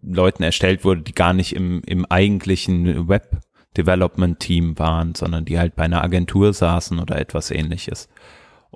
Leuten 0.03 0.43
erstellt 0.43 0.85
wurde, 0.85 1.03
die 1.03 1.15
gar 1.15 1.33
nicht 1.33 1.55
im, 1.55 1.83
im 1.87 2.07
eigentlichen 2.07 3.09
Web 3.09 3.41
Development 3.77 4.41
Team 4.41 4.79
waren, 4.79 5.15
sondern 5.15 5.45
die 5.45 5.59
halt 5.59 5.77
bei 5.77 5.83
einer 5.83 6.03
Agentur 6.03 6.53
saßen 6.53 6.99
oder 6.99 7.19
etwas 7.19 7.51
ähnliches 7.51 8.09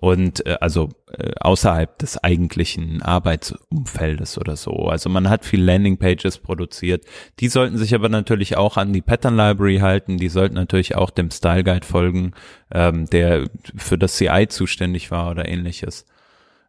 und 0.00 0.46
äh, 0.46 0.56
also 0.60 0.88
äh, 1.12 1.32
außerhalb 1.40 1.98
des 1.98 2.22
eigentlichen 2.22 3.02
Arbeitsumfeldes 3.02 4.38
oder 4.38 4.56
so. 4.56 4.72
Also 4.86 5.10
man 5.10 5.28
hat 5.28 5.44
viel 5.44 5.62
Landingpages 5.62 6.38
produziert. 6.38 7.04
Die 7.38 7.48
sollten 7.48 7.76
sich 7.76 7.94
aber 7.94 8.08
natürlich 8.08 8.56
auch 8.56 8.76
an 8.76 8.92
die 8.92 9.02
Pattern 9.02 9.36
Library 9.36 9.78
halten. 9.78 10.16
Die 10.16 10.28
sollten 10.28 10.54
natürlich 10.54 10.96
auch 10.96 11.10
dem 11.10 11.30
Style 11.30 11.64
Guide 11.64 11.86
folgen, 11.86 12.32
ähm, 12.72 13.06
der 13.10 13.48
für 13.76 13.98
das 13.98 14.16
CI 14.16 14.46
zuständig 14.48 15.10
war 15.10 15.30
oder 15.30 15.46
ähnliches. 15.46 16.06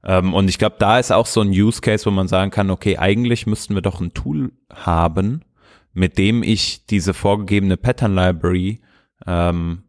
Ähm, 0.04 0.34
und 0.34 0.50
ich 0.50 0.58
glaube, 0.58 0.78
da 0.80 1.00
ist 1.00 1.12
auch 1.12 1.26
so 1.26 1.42
ein 1.42 1.50
Use 1.50 1.82
Case, 1.82 2.06
wo 2.06 2.12
man 2.12 2.28
sagen 2.28 2.52
kann, 2.52 2.72
okay, 2.72 2.98
eigentlich 2.98 3.46
müssten 3.46 3.76
wir 3.76 3.82
doch 3.82 4.02
ein 4.02 4.14
Tool 4.14 4.52
haben, 4.74 5.44
mit 5.94 6.18
dem 6.18 6.44
ich 6.44 6.86
diese 6.86 7.14
vorgegebene 7.14 7.78
Pattern 7.78 8.16
Library 8.16 8.82
ähm, 9.28 9.84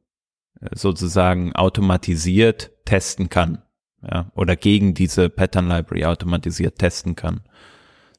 sozusagen 0.73 1.55
automatisiert 1.55 2.71
testen 2.85 3.29
kann. 3.29 3.63
Ja, 4.03 4.33
oder 4.35 4.57
gegen 4.57 4.95
diese 4.95 5.29
Pattern 5.29 5.69
Library 5.69 6.05
automatisiert 6.07 6.79
testen 6.79 7.15
kann. 7.15 7.43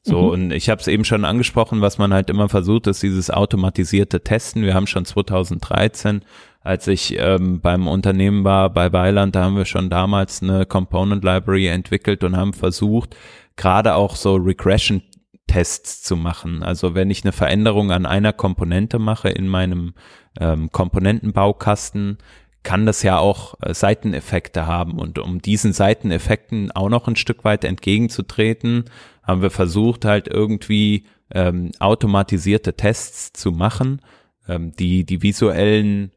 So, 0.02 0.22
mhm. 0.22 0.28
und 0.28 0.50
ich 0.50 0.68
habe 0.68 0.80
es 0.80 0.86
eben 0.86 1.04
schon 1.04 1.24
angesprochen, 1.24 1.80
was 1.80 1.98
man 1.98 2.12
halt 2.12 2.30
immer 2.30 2.48
versucht, 2.48 2.86
ist 2.86 3.02
dieses 3.02 3.30
automatisierte 3.30 4.22
Testen. 4.22 4.62
Wir 4.62 4.74
haben 4.74 4.86
schon 4.86 5.04
2013, 5.04 6.22
als 6.64 6.88
ich 6.88 7.16
ähm, 7.18 7.60
beim 7.60 7.86
Unternehmen 7.86 8.42
war, 8.42 8.70
bei 8.70 8.92
Weiland, 8.92 9.36
da 9.36 9.44
haben 9.44 9.56
wir 9.56 9.66
schon 9.66 9.90
damals 9.90 10.42
eine 10.42 10.64
Component 10.64 11.22
Library 11.22 11.68
entwickelt 11.68 12.24
und 12.24 12.36
haben 12.36 12.54
versucht, 12.54 13.14
gerade 13.54 13.94
auch 13.94 14.16
so 14.16 14.36
Regression 14.36 15.02
Tests 15.46 16.02
zu 16.02 16.16
machen. 16.16 16.62
Also 16.62 16.94
wenn 16.94 17.10
ich 17.10 17.22
eine 17.22 17.32
Veränderung 17.32 17.92
an 17.92 18.06
einer 18.06 18.32
Komponente 18.32 18.98
mache 18.98 19.28
in 19.28 19.46
meinem 19.46 19.92
ähm, 20.40 20.72
Komponentenbaukasten, 20.72 22.16
kann 22.62 22.86
das 22.86 23.02
ja 23.02 23.18
auch 23.18 23.54
äh, 23.60 23.74
Seiteneffekte 23.74 24.66
haben. 24.66 24.98
Und 24.98 25.18
um 25.18 25.42
diesen 25.42 25.74
Seiteneffekten 25.74 26.72
auch 26.72 26.88
noch 26.88 27.06
ein 27.06 27.16
Stück 27.16 27.44
weit 27.44 27.64
entgegenzutreten, 27.64 28.86
haben 29.22 29.42
wir 29.42 29.50
versucht, 29.50 30.06
halt 30.06 30.28
irgendwie 30.28 31.04
ähm, 31.30 31.72
automatisierte 31.78 32.74
Tests 32.74 33.34
zu 33.34 33.52
machen, 33.52 34.00
ähm, 34.48 34.72
die 34.72 35.04
die 35.04 35.22
visuellen 35.22 36.10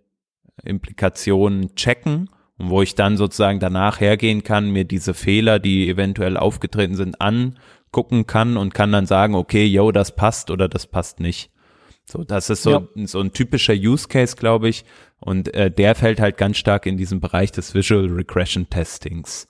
Implikationen 0.63 1.75
checken 1.75 2.29
und 2.57 2.69
wo 2.69 2.81
ich 2.81 2.95
dann 2.95 3.17
sozusagen 3.17 3.59
danach 3.59 3.99
hergehen 3.99 4.43
kann, 4.43 4.71
mir 4.71 4.85
diese 4.85 5.13
Fehler, 5.13 5.59
die 5.59 5.89
eventuell 5.89 6.37
aufgetreten 6.37 6.95
sind, 6.95 7.21
angucken 7.21 8.25
kann 8.25 8.57
und 8.57 8.73
kann 8.73 8.91
dann 8.91 9.05
sagen, 9.05 9.35
okay, 9.35 9.65
yo, 9.65 9.91
das 9.91 10.15
passt 10.15 10.49
oder 10.49 10.67
das 10.67 10.87
passt 10.87 11.19
nicht. 11.19 11.51
So, 12.05 12.23
das 12.23 12.49
ist 12.49 12.63
so, 12.63 12.71
ja. 12.71 12.87
so 13.05 13.19
ein 13.19 13.33
typischer 13.33 13.73
Use 13.73 14.07
Case, 14.07 14.35
glaube 14.37 14.69
ich. 14.69 14.85
Und 15.19 15.53
äh, 15.53 15.69
der 15.69 15.93
fällt 15.93 16.21
halt 16.21 16.37
ganz 16.37 16.57
stark 16.57 16.85
in 16.85 16.97
diesem 16.97 17.19
Bereich 17.19 17.51
des 17.51 17.75
Visual 17.75 18.07
Regression 18.07 18.69
Testings. 18.69 19.47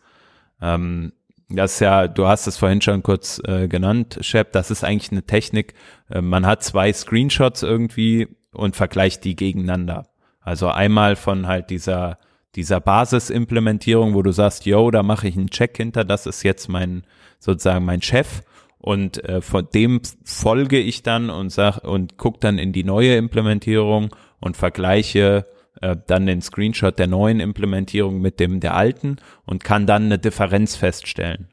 Ähm, 0.60 1.14
das 1.50 1.76
ist 1.76 1.80
ja, 1.80 2.08
du 2.08 2.28
hast 2.28 2.48
es 2.48 2.58
vorhin 2.58 2.82
schon 2.82 3.04
kurz 3.04 3.40
äh, 3.46 3.68
genannt, 3.68 4.18
Shep, 4.22 4.52
das 4.52 4.70
ist 4.70 4.84
eigentlich 4.84 5.12
eine 5.12 5.24
Technik. 5.24 5.76
Äh, 6.10 6.22
man 6.22 6.46
hat 6.46 6.64
zwei 6.64 6.92
Screenshots 6.92 7.64
irgendwie 7.64 8.28
und 8.52 8.76
vergleicht 8.76 9.24
die 9.24 9.36
gegeneinander. 9.36 10.08
Also 10.48 10.70
einmal 10.70 11.18
von 11.18 11.46
halt 11.46 11.70
dieser 11.72 12.20
dieser 12.56 12.80
Basisimplementierung, 12.80 14.14
wo 14.14 14.22
du 14.22 14.32
sagst, 14.32 14.66
yo, 14.66 14.90
da 14.92 15.04
mache 15.04 15.28
ich 15.28 15.36
einen 15.36 15.50
Check 15.50 15.76
hinter, 15.76 16.06
das 16.06 16.26
ist 16.26 16.42
jetzt 16.44 16.70
mein 16.70 17.04
sozusagen 17.38 17.84
mein 17.84 18.02
Chef 18.02 18.44
und 18.78 19.22
äh, 19.26 19.42
von 19.42 19.68
dem 19.76 20.00
folge 20.24 20.80
ich 20.80 21.04
dann 21.04 21.30
und 21.30 21.50
sag 21.50 21.80
und 21.80 22.18
guck 22.18 22.40
dann 22.40 22.60
in 22.60 22.72
die 22.72 22.86
neue 22.86 23.18
Implementierung 23.18 24.16
und 24.40 24.56
vergleiche 24.56 25.48
äh, 25.82 25.98
dann 26.08 26.26
den 26.26 26.42
Screenshot 26.42 26.98
der 26.98 27.08
neuen 27.08 27.42
Implementierung 27.42 28.22
mit 28.22 28.40
dem 28.40 28.62
der 28.62 28.74
alten 28.74 29.18
und 29.46 29.66
kann 29.66 29.86
dann 29.86 30.06
eine 30.06 30.18
Differenz 30.18 30.78
feststellen. 30.78 31.50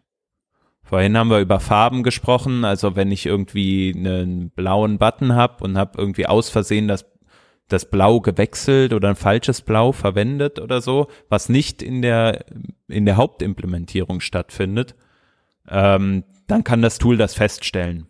Vorhin 0.85 1.19
haben 1.19 1.31
wir 1.31 1.41
über 1.41 1.59
Farben 1.59 2.05
gesprochen, 2.05 2.65
also 2.65 2.95
wenn 2.95 3.11
ich 3.11 3.27
irgendwie 3.27 3.93
einen 3.97 4.51
blauen 4.51 4.99
Button 4.99 5.35
habe 5.35 5.65
und 5.65 5.77
habe 5.77 5.99
irgendwie 5.99 6.27
aus 6.27 6.49
Versehen 6.49 6.87
das 6.87 7.14
das 7.69 7.91
Blau 7.91 8.21
gewechselt 8.21 8.93
oder 8.93 9.09
ein 9.09 9.17
falsches 9.17 9.63
Blau 9.63 9.93
verwendet 9.93 10.59
oder 10.59 10.81
so, 10.81 11.09
was 11.29 11.49
nicht 11.49 11.83
in 11.83 12.03
der 12.03 12.45
in 12.89 13.07
der 13.07 13.17
Hauptimplementierung 13.17 14.21
stattfindet, 14.21 14.95
ähm, 15.69 16.25
dann 16.47 16.65
kann 16.65 16.83
das 16.83 16.99
Tool 16.99 17.17
das 17.17 17.35
feststellen. 17.35 18.07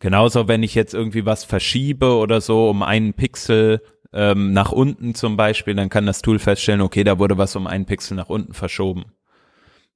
Genauso, 0.00 0.46
wenn 0.46 0.62
ich 0.62 0.76
jetzt 0.76 0.94
irgendwie 0.94 1.26
was 1.26 1.44
verschiebe 1.44 2.16
oder 2.16 2.40
so 2.40 2.70
um 2.70 2.84
einen 2.84 3.14
Pixel 3.14 3.82
ähm, 4.12 4.52
nach 4.52 4.70
unten 4.70 5.14
zum 5.14 5.36
Beispiel, 5.36 5.74
dann 5.74 5.88
kann 5.88 6.06
das 6.06 6.22
Tool 6.22 6.38
feststellen, 6.38 6.80
okay, 6.80 7.02
da 7.02 7.18
wurde 7.18 7.36
was 7.36 7.56
um 7.56 7.66
einen 7.66 7.84
Pixel 7.84 8.16
nach 8.16 8.28
unten 8.28 8.54
verschoben. 8.54 9.06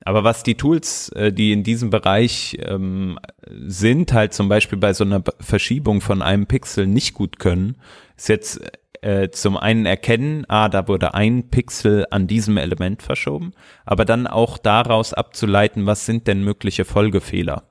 Aber 0.05 0.25
was 0.25 0.43
die 0.43 0.57
Tools, 0.57 1.11
äh, 1.11 1.33
die 1.33 1.53
in 1.53 1.63
diesem 1.63 1.91
Bereich 1.91 2.59
ähm, 2.61 3.19
sind, 3.49 4.13
halt 4.13 4.33
zum 4.33 4.49
Beispiel 4.49 4.79
bei 4.79 4.93
so 4.95 5.05
einer 5.05 5.23
Verschiebung 5.41 6.01
von 6.01 6.23
einem 6.23 6.47
Pixel 6.47 6.87
nicht 6.87 7.15
gut 7.15 7.39
können, 7.39 7.77
ist 8.17 8.29
jetzt 8.29 8.61
äh, 9.03 9.31
zum 9.31 9.57
einen 9.57 9.87
erkennen, 9.87 10.45
ah, 10.49 10.69
da 10.69 10.89
wurde 10.89 11.15
ein 11.15 11.51
Pixel 11.51 12.07
an 12.11 12.27
diesem 12.27 12.57
Element 12.57 13.03
verschoben, 13.03 13.53
aber 13.85 14.05
dann 14.05 14.27
auch 14.27 14.59
daraus 14.59 15.13
abzuleiten, 15.13 15.87
was 15.87 16.07
sind 16.07 16.27
denn 16.27 16.45
mögliche 16.45 16.85
Folgefehler. 16.85 17.65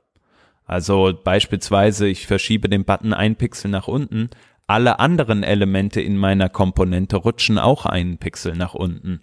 Also 0.66 1.14
beispielsweise, 1.24 2.08
ich 2.08 2.28
verschiebe 2.28 2.70
den 2.70 2.86
Button 2.86 3.14
ein 3.14 3.36
Pixel 3.36 3.72
nach 3.72 3.88
unten, 3.88 4.30
alle 4.68 5.00
anderen 5.00 5.44
Elemente 5.44 6.00
in 6.00 6.18
meiner 6.18 6.48
Komponente 6.48 7.18
rutschen 7.18 7.58
auch 7.58 7.86
einen 7.86 8.18
Pixel 8.18 8.56
nach 8.56 8.74
unten. 8.74 9.22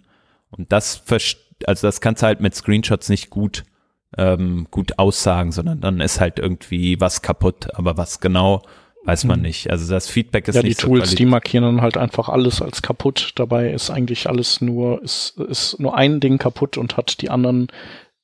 Und 0.51 0.71
das, 0.71 1.03
also 1.65 1.87
das 1.87 2.01
kannst 2.01 2.21
du 2.21 2.27
halt 2.27 2.39
mit 2.39 2.55
Screenshots 2.55 3.09
nicht 3.09 3.29
gut, 3.29 3.65
ähm, 4.17 4.67
gut 4.71 4.97
aussagen, 4.97 5.51
sondern 5.51 5.81
dann 5.81 6.01
ist 6.01 6.19
halt 6.19 6.39
irgendwie 6.39 6.99
was 6.99 7.21
kaputt. 7.21 7.67
Aber 7.73 7.97
was 7.97 8.19
genau, 8.19 8.63
weiß 9.05 9.25
man 9.25 9.37
hm. 9.37 9.43
nicht. 9.43 9.69
Also 9.71 9.91
das 9.91 10.09
Feedback 10.09 10.47
ist 10.47 10.55
ja, 10.55 10.63
nicht 10.63 10.81
die 10.81 10.85
Tools, 10.85 11.15
die 11.15 11.25
markieren 11.25 11.63
dann 11.63 11.81
halt 11.81 11.97
einfach 11.97 12.29
alles 12.29 12.61
als 12.61 12.81
kaputt. 12.81 13.31
Dabei 13.35 13.71
ist 13.71 13.89
eigentlich 13.89 14.27
alles 14.27 14.61
nur, 14.61 15.01
ist, 15.03 15.37
ist 15.39 15.79
nur 15.79 15.95
ein 15.95 16.19
Ding 16.19 16.37
kaputt 16.37 16.77
und 16.77 16.97
hat 16.97 17.21
die 17.21 17.29
anderen, 17.29 17.67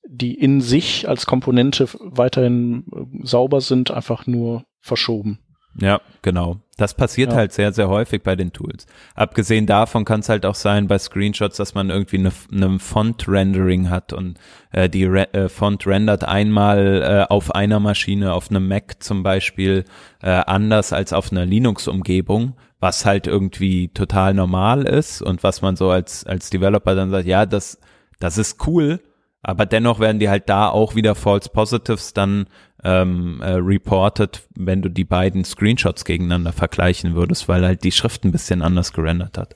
die 0.07 0.33
in 0.33 0.61
sich 0.61 1.07
als 1.07 1.25
Komponente 1.25 1.87
weiterhin 1.99 2.85
äh, 2.93 3.25
sauber 3.25 3.61
sind, 3.61 3.91
einfach 3.91 4.27
nur 4.27 4.65
verschoben. 4.79 5.39
Ja, 5.79 5.99
genau. 6.21 6.57
Das 6.77 6.93
passiert 6.93 7.31
ja. 7.31 7.37
halt 7.37 7.51
sehr, 7.51 7.73
sehr 7.73 7.89
häufig 7.89 8.23
bei 8.23 8.35
den 8.35 8.53
Tools. 8.53 8.85
Abgesehen 9.13 9.65
davon 9.65 10.05
kann 10.05 10.21
es 10.21 10.29
halt 10.29 10.45
auch 10.45 10.55
sein 10.55 10.87
bei 10.87 10.97
Screenshots, 10.97 11.57
dass 11.57 11.73
man 11.73 11.89
irgendwie 11.89 12.17
eine, 12.17 12.31
eine 12.51 12.79
Font-Rendering 12.79 13.89
hat 13.89 14.13
und 14.13 14.37
äh, 14.71 14.89
die 14.89 15.05
Re 15.05 15.33
äh, 15.33 15.49
Font 15.49 15.85
rendert 15.85 16.23
einmal 16.23 17.01
äh, 17.03 17.31
auf 17.31 17.53
einer 17.53 17.79
Maschine, 17.79 18.33
auf 18.33 18.49
einem 18.49 18.67
Mac 18.67 19.03
zum 19.03 19.23
Beispiel, 19.23 19.85
äh, 20.21 20.29
anders 20.29 20.93
als 20.93 21.11
auf 21.11 21.31
einer 21.31 21.45
Linux-Umgebung, 21.45 22.55
was 22.79 23.05
halt 23.05 23.27
irgendwie 23.27 23.89
total 23.89 24.33
normal 24.33 24.83
ist 24.83 25.21
und 25.21 25.43
was 25.43 25.61
man 25.61 25.75
so 25.75 25.89
als, 25.89 26.25
als 26.25 26.49
Developer 26.49 26.95
dann 26.95 27.11
sagt, 27.11 27.25
ja, 27.25 27.45
das, 27.45 27.79
das 28.19 28.37
ist 28.37 28.65
cool, 28.67 29.01
aber 29.47 29.67
dennoch 29.67 29.99
werden 29.99 30.19
die 30.19 30.29
halt 30.29 30.49
da 30.49 30.69
auch 30.69 30.95
wieder 30.95 31.13
False 31.13 31.49
Positives 31.49 32.13
dann 32.13 32.47
ähm, 32.83 33.41
äh, 33.43 33.51
reported, 33.51 34.47
wenn 34.55 34.81
du 34.81 34.89
die 34.89 35.03
beiden 35.03 35.45
Screenshots 35.45 36.03
gegeneinander 36.03 36.51
vergleichen 36.51 37.13
würdest, 37.13 37.47
weil 37.47 37.63
halt 37.63 37.83
die 37.83 37.91
Schrift 37.91 38.25
ein 38.25 38.31
bisschen 38.31 38.63
anders 38.63 38.91
gerendert 38.91 39.37
hat. 39.37 39.55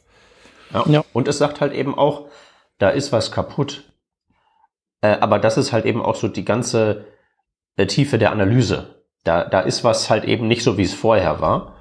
Ja. 0.72 0.86
ja. 0.88 1.06
Und 1.12 1.28
es 1.28 1.40
sagt 1.40 1.60
halt 1.60 1.74
eben 1.74 1.98
auch, 1.98 2.28
da 2.78 2.90
ist 2.90 3.12
was 3.12 3.32
kaputt. 3.32 3.92
Äh, 5.02 5.18
aber 5.20 5.40
das 5.40 5.58
ist 5.58 5.74
halt 5.74 5.86
eben 5.86 6.04
auch 6.04 6.16
so 6.16 6.28
die 6.28 6.46
ganze 6.46 7.06
äh, 7.76 7.88
Tiefe 7.88 8.20
der 8.20 8.32
Analyse. 8.32 9.04
Da, 9.24 9.44
da 9.44 9.62
ist 9.62 9.84
was 9.84 10.12
halt 10.12 10.24
eben 10.24 10.48
nicht 10.48 10.64
so, 10.64 10.78
wie 10.78 10.84
es 10.84 10.94
vorher 10.94 11.42
war. 11.42 11.78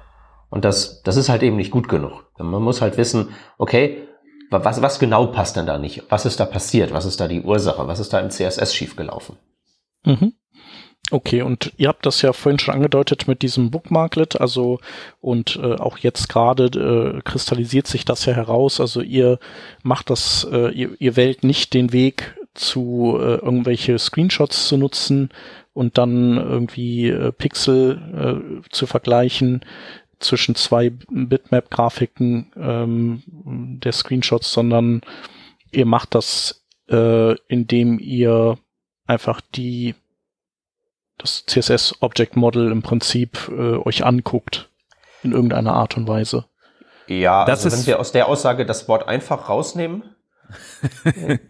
Und 0.49 0.65
das, 0.65 1.03
das 1.03 1.15
ist 1.15 1.29
halt 1.29 1.43
eben 1.43 1.57
nicht 1.57 1.69
gut 1.69 1.87
genug. 1.87 2.25
Man 2.39 2.63
muss 2.63 2.81
halt 2.81 2.97
wissen, 2.97 3.35
okay, 3.59 4.08
was, 4.49 4.81
was 4.81 4.99
genau 4.99 5.27
passt 5.27 5.55
denn 5.55 5.65
da 5.65 5.77
nicht? 5.77 6.03
Was 6.09 6.25
ist 6.25 6.39
da 6.39 6.45
passiert? 6.45 6.91
Was 6.91 7.05
ist 7.05 7.19
da 7.19 7.27
die 7.27 7.41
Ursache? 7.41 7.87
Was 7.87 7.99
ist 7.99 8.13
da 8.13 8.19
im 8.19 8.29
CSS 8.29 8.73
schiefgelaufen? 8.73 9.37
Mhm. 10.05 10.33
Okay, 11.11 11.41
und 11.41 11.73
ihr 11.77 11.87
habt 11.87 12.05
das 12.05 12.21
ja 12.21 12.33
vorhin 12.33 12.59
schon 12.59 12.75
angedeutet 12.75 13.27
mit 13.27 13.41
diesem 13.41 13.71
Bookmarklet, 13.71 14.39
also 14.39 14.79
und 15.21 15.59
äh, 15.61 15.75
auch 15.75 15.97
jetzt 15.97 16.29
gerade 16.29 16.65
äh, 16.65 17.21
kristallisiert 17.21 17.87
sich 17.87 18.05
das 18.05 18.25
ja 18.25 18.33
heraus. 18.33 18.79
Also 18.79 19.01
ihr 19.01 19.39
macht 19.81 20.11
das, 20.11 20.47
äh, 20.51 20.71
ihr, 20.71 20.91
ihr 20.99 21.15
wählt 21.15 21.43
nicht 21.43 21.73
den 21.73 21.93
Weg 21.93 22.35
zu 22.53 23.17
äh, 23.19 23.35
irgendwelche 23.35 23.97
Screenshots 23.97 24.67
zu 24.67 24.77
nutzen 24.77 25.29
und 25.73 25.97
dann 25.97 26.37
irgendwie 26.37 27.09
äh, 27.09 27.31
Pixel 27.31 28.61
äh, 28.61 28.69
zu 28.69 28.85
vergleichen 28.85 29.61
zwischen 30.19 30.55
zwei 30.55 30.89
Bitmap-Grafiken 30.89 32.51
ähm, 32.57 33.23
der 33.81 33.91
Screenshots, 33.91 34.51
sondern 34.51 35.01
ihr 35.71 35.85
macht 35.85 36.15
das, 36.15 36.65
äh, 36.89 37.35
indem 37.47 37.99
ihr 37.99 38.57
einfach 39.07 39.41
die 39.41 39.95
das 41.17 41.45
CSS 41.45 41.95
Object 42.01 42.37
Model 42.37 42.71
im 42.71 42.81
Prinzip 42.81 43.49
äh, 43.49 43.75
euch 43.75 44.05
anguckt 44.05 44.69
in 45.21 45.33
irgendeiner 45.33 45.73
Art 45.73 45.97
und 45.97 46.07
Weise. 46.07 46.45
Ja, 47.07 47.45
das 47.45 47.65
also 47.65 47.77
wenn 47.77 47.87
wir 47.87 47.99
aus 47.99 48.11
der 48.11 48.27
Aussage 48.27 48.65
das 48.65 48.87
Wort 48.87 49.07
einfach 49.07 49.49
rausnehmen, 49.49 50.15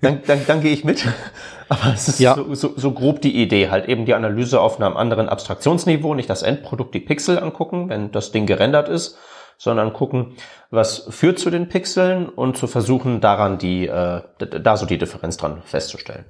dann, 0.02 0.22
dann, 0.26 0.42
dann 0.46 0.62
gehe 0.62 0.74
ich 0.74 0.84
mit. 0.84 1.06
Aber 1.70 1.94
es 1.94 2.08
ist 2.08 2.20
ja. 2.20 2.36
so, 2.36 2.54
so, 2.56 2.74
so 2.76 2.92
grob 2.92 3.22
die 3.22 3.42
Idee, 3.42 3.70
halt 3.70 3.88
eben 3.88 4.06
die 4.06 4.16
Analyse 4.16 4.60
auf 4.60 4.82
einem 4.82 4.98
anderen 4.98 5.30
Abstraktionsniveau, 5.30 6.16
nicht 6.16 6.30
das 6.30 6.42
Endprodukt, 6.42 6.96
die 6.96 7.00
Pixel 7.00 7.38
angucken, 7.40 7.90
wenn 7.90 8.12
das 8.12 8.32
Ding 8.32 8.48
gerendert 8.48 8.90
ist, 8.90 9.18
sondern 9.58 9.94
gucken, 9.94 10.36
was 10.72 11.06
führt 11.10 11.38
zu 11.38 11.50
den 11.50 11.70
Pixeln 11.70 12.28
und 12.28 12.58
zu 12.58 12.66
versuchen, 12.66 13.22
daran 13.22 13.58
die, 13.60 13.88
äh, 13.88 14.22
da 14.40 14.78
so 14.78 14.86
die 14.86 14.98
Differenz 14.98 15.38
dran 15.38 15.62
festzustellen. 15.64 16.26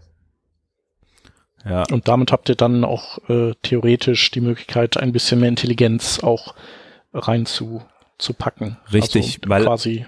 Ja. 1.66 1.84
Und 1.92 2.08
damit 2.08 2.32
habt 2.32 2.50
ihr 2.50 2.56
dann 2.56 2.84
auch 2.84 3.18
äh, 3.30 3.54
theoretisch 3.62 4.32
die 4.32 4.42
Möglichkeit, 4.42 4.98
ein 4.98 5.12
bisschen 5.12 5.40
mehr 5.40 5.50
Intelligenz 5.50 6.20
auch 6.24 6.56
rein 7.14 7.46
zu, 7.46 7.82
zu 8.18 8.34
packen. 8.34 8.78
Richtig, 8.92 9.40
also 9.42 9.50
weil 9.50 9.64
quasi 9.64 10.06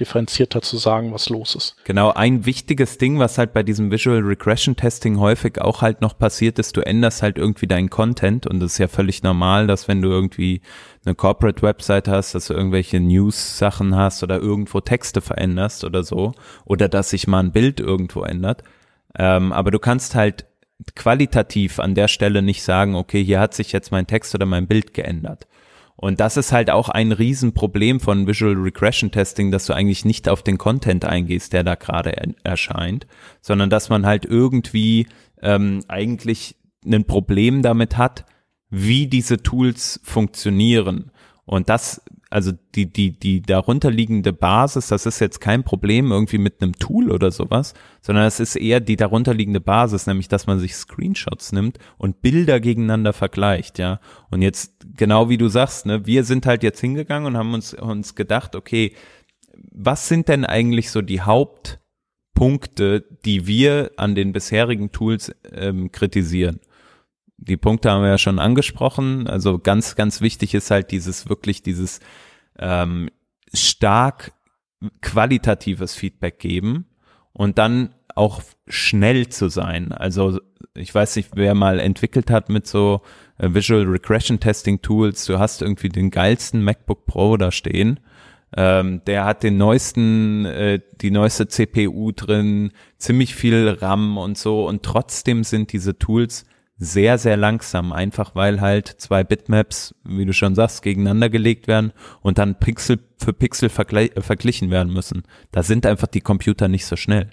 differenzierter 0.00 0.60
zu 0.60 0.76
sagen, 0.76 1.12
was 1.12 1.28
los 1.28 1.54
ist. 1.54 1.76
Genau, 1.84 2.12
ein 2.12 2.46
wichtiges 2.46 2.98
Ding, 2.98 3.18
was 3.20 3.38
halt 3.38 3.52
bei 3.52 3.62
diesem 3.62 3.92
Visual 3.92 4.20
Regression 4.20 4.74
Testing 4.74 5.20
häufig 5.20 5.60
auch 5.60 5.82
halt 5.82 6.00
noch 6.00 6.18
passiert 6.18 6.58
ist, 6.58 6.76
du 6.76 6.80
änderst 6.80 7.22
halt 7.22 7.38
irgendwie 7.38 7.68
deinen 7.68 7.90
Content 7.90 8.46
und 8.46 8.58
das 8.60 8.72
ist 8.72 8.78
ja 8.78 8.88
völlig 8.88 9.22
normal, 9.22 9.66
dass 9.68 9.86
wenn 9.86 10.02
du 10.02 10.08
irgendwie 10.08 10.62
eine 11.04 11.14
Corporate 11.14 11.62
Website 11.62 12.08
hast, 12.08 12.34
dass 12.34 12.48
du 12.48 12.54
irgendwelche 12.54 12.98
News 12.98 13.58
Sachen 13.58 13.94
hast 13.94 14.22
oder 14.22 14.38
irgendwo 14.38 14.80
Texte 14.80 15.20
veränderst 15.20 15.84
oder 15.84 16.02
so 16.02 16.32
oder 16.64 16.88
dass 16.88 17.10
sich 17.10 17.28
mal 17.28 17.40
ein 17.40 17.52
Bild 17.52 17.78
irgendwo 17.78 18.22
ändert. 18.22 18.64
Ähm, 19.16 19.52
aber 19.52 19.70
du 19.70 19.78
kannst 19.78 20.16
halt 20.16 20.46
qualitativ 20.96 21.78
an 21.78 21.94
der 21.94 22.08
Stelle 22.08 22.42
nicht 22.42 22.62
sagen, 22.62 22.96
okay, 22.96 23.22
hier 23.22 23.38
hat 23.38 23.54
sich 23.54 23.70
jetzt 23.72 23.92
mein 23.92 24.06
Text 24.06 24.34
oder 24.34 24.46
mein 24.46 24.66
Bild 24.66 24.92
geändert. 24.92 25.46
Und 25.96 26.20
das 26.20 26.36
ist 26.36 26.52
halt 26.52 26.70
auch 26.70 26.88
ein 26.88 27.12
Riesenproblem 27.12 28.00
von 28.00 28.26
Visual 28.26 28.54
Regression 28.54 29.10
Testing, 29.10 29.50
dass 29.50 29.66
du 29.66 29.74
eigentlich 29.74 30.04
nicht 30.04 30.28
auf 30.28 30.42
den 30.42 30.58
Content 30.58 31.04
eingehst, 31.04 31.52
der 31.52 31.62
da 31.62 31.76
gerade 31.76 32.16
er 32.16 32.34
erscheint, 32.42 33.06
sondern 33.40 33.70
dass 33.70 33.88
man 33.88 34.04
halt 34.04 34.24
irgendwie 34.24 35.06
ähm, 35.40 35.84
eigentlich 35.88 36.56
ein 36.84 37.04
Problem 37.04 37.62
damit 37.62 37.96
hat, 37.96 38.26
wie 38.70 39.06
diese 39.06 39.42
Tools 39.42 40.00
funktionieren. 40.02 41.12
Und 41.44 41.68
das 41.68 42.02
also 42.34 42.50
die, 42.74 42.92
die, 42.92 43.12
die 43.12 43.42
darunterliegende 43.42 44.32
Basis, 44.32 44.88
das 44.88 45.06
ist 45.06 45.20
jetzt 45.20 45.40
kein 45.40 45.62
Problem 45.62 46.10
irgendwie 46.10 46.38
mit 46.38 46.60
einem 46.60 46.76
Tool 46.76 47.12
oder 47.12 47.30
sowas, 47.30 47.74
sondern 48.02 48.24
es 48.26 48.40
ist 48.40 48.56
eher 48.56 48.80
die 48.80 48.96
darunterliegende 48.96 49.60
Basis, 49.60 50.08
nämlich 50.08 50.26
dass 50.26 50.48
man 50.48 50.58
sich 50.58 50.74
Screenshots 50.74 51.52
nimmt 51.52 51.78
und 51.96 52.22
Bilder 52.22 52.58
gegeneinander 52.58 53.12
vergleicht, 53.12 53.78
ja. 53.78 54.00
Und 54.32 54.42
jetzt, 54.42 54.84
genau 54.96 55.28
wie 55.28 55.38
du 55.38 55.46
sagst, 55.46 55.86
ne, 55.86 56.06
wir 56.06 56.24
sind 56.24 56.44
halt 56.44 56.64
jetzt 56.64 56.80
hingegangen 56.80 57.28
und 57.28 57.36
haben 57.36 57.54
uns, 57.54 57.72
uns 57.72 58.16
gedacht, 58.16 58.56
okay, 58.56 58.94
was 59.70 60.08
sind 60.08 60.26
denn 60.26 60.44
eigentlich 60.44 60.90
so 60.90 61.02
die 61.02 61.20
Hauptpunkte, 61.20 63.04
die 63.24 63.46
wir 63.46 63.92
an 63.96 64.16
den 64.16 64.32
bisherigen 64.32 64.90
Tools 64.90 65.32
ähm, 65.52 65.92
kritisieren? 65.92 66.58
Die 67.36 67.56
Punkte 67.56 67.90
haben 67.90 68.02
wir 68.02 68.10
ja 68.10 68.18
schon 68.18 68.38
angesprochen. 68.38 69.26
Also 69.26 69.58
ganz, 69.58 69.96
ganz 69.96 70.20
wichtig 70.20 70.54
ist 70.54 70.70
halt 70.70 70.90
dieses 70.90 71.28
wirklich 71.28 71.62
dieses 71.62 72.00
ähm, 72.58 73.10
stark 73.52 74.32
qualitatives 75.00 75.94
Feedback 75.94 76.38
geben 76.38 76.86
und 77.32 77.58
dann 77.58 77.94
auch 78.14 78.42
schnell 78.68 79.28
zu 79.28 79.48
sein. 79.48 79.92
Also 79.92 80.38
ich 80.74 80.94
weiß 80.94 81.16
nicht, 81.16 81.30
wer 81.34 81.54
mal 81.54 81.78
entwickelt 81.80 82.30
hat 82.30 82.48
mit 82.48 82.66
so 82.66 83.02
äh, 83.38 83.52
Visual 83.52 83.84
Regression 83.84 84.40
Testing 84.40 84.82
Tools. 84.82 85.24
Du 85.24 85.38
hast 85.38 85.62
irgendwie 85.62 85.88
den 85.88 86.10
geilsten 86.10 86.62
MacBook 86.62 87.06
Pro 87.06 87.36
da 87.36 87.50
stehen. 87.50 88.00
Ähm, 88.56 89.02
der 89.06 89.24
hat 89.24 89.42
den 89.42 89.56
neuesten, 89.56 90.44
äh, 90.44 90.80
die 91.00 91.10
neueste 91.10 91.48
CPU 91.48 92.12
drin, 92.12 92.70
ziemlich 92.98 93.34
viel 93.34 93.68
RAM 93.68 94.16
und 94.16 94.38
so. 94.38 94.66
Und 94.66 94.84
trotzdem 94.84 95.42
sind 95.42 95.72
diese 95.72 95.98
Tools 95.98 96.44
sehr, 96.76 97.18
sehr 97.18 97.36
langsam, 97.36 97.92
einfach 97.92 98.34
weil 98.34 98.60
halt 98.60 98.88
zwei 98.88 99.22
Bitmaps, 99.22 99.94
wie 100.04 100.24
du 100.24 100.32
schon 100.32 100.54
sagst, 100.54 100.82
gegeneinander 100.82 101.30
gelegt 101.30 101.68
werden 101.68 101.92
und 102.20 102.38
dann 102.38 102.58
Pixel 102.58 102.98
für 103.18 103.32
Pixel 103.32 103.70
äh, 103.70 104.20
verglichen 104.20 104.70
werden 104.70 104.92
müssen. 104.92 105.22
Da 105.52 105.62
sind 105.62 105.86
einfach 105.86 106.08
die 106.08 106.20
Computer 106.20 106.68
nicht 106.68 106.86
so 106.86 106.96
schnell. 106.96 107.30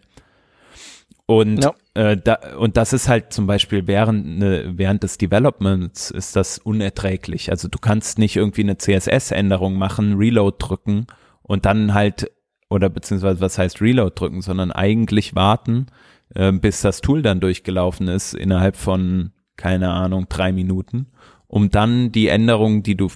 Und, 1.25 1.63
ja. 1.63 1.73
äh, 1.93 2.17
da, 2.17 2.39
und 2.57 2.77
das 2.77 2.93
ist 2.93 3.07
halt 3.07 3.31
zum 3.31 3.47
Beispiel 3.47 3.87
während, 3.87 4.39
ne, 4.39 4.73
während 4.75 5.01
des 5.01 5.17
Developments 5.17 6.11
ist 6.11 6.35
das 6.35 6.57
unerträglich. 6.57 7.49
Also 7.49 7.67
du 7.67 7.79
kannst 7.79 8.19
nicht 8.19 8.35
irgendwie 8.35 8.63
eine 8.63 8.77
CSS-Änderung 8.77 9.75
machen, 9.75 10.17
Reload 10.17 10.57
drücken 10.59 11.07
und 11.41 11.65
dann 11.65 11.93
halt, 11.93 12.29
oder 12.69 12.89
beziehungsweise 12.89 13.39
was 13.39 13.57
heißt 13.57 13.81
Reload 13.81 14.13
drücken, 14.15 14.41
sondern 14.41 14.71
eigentlich 14.71 15.33
warten, 15.33 15.87
äh, 16.35 16.51
bis 16.51 16.81
das 16.81 17.01
Tool 17.01 17.21
dann 17.21 17.39
durchgelaufen 17.39 18.07
ist 18.07 18.33
innerhalb 18.33 18.75
von, 18.75 19.31
keine 19.57 19.91
Ahnung, 19.91 20.27
drei 20.29 20.51
Minuten, 20.51 21.07
um 21.47 21.69
dann 21.69 22.11
die 22.11 22.27
Änderung, 22.27 22.83
die 22.83 22.95
du, 22.95 23.09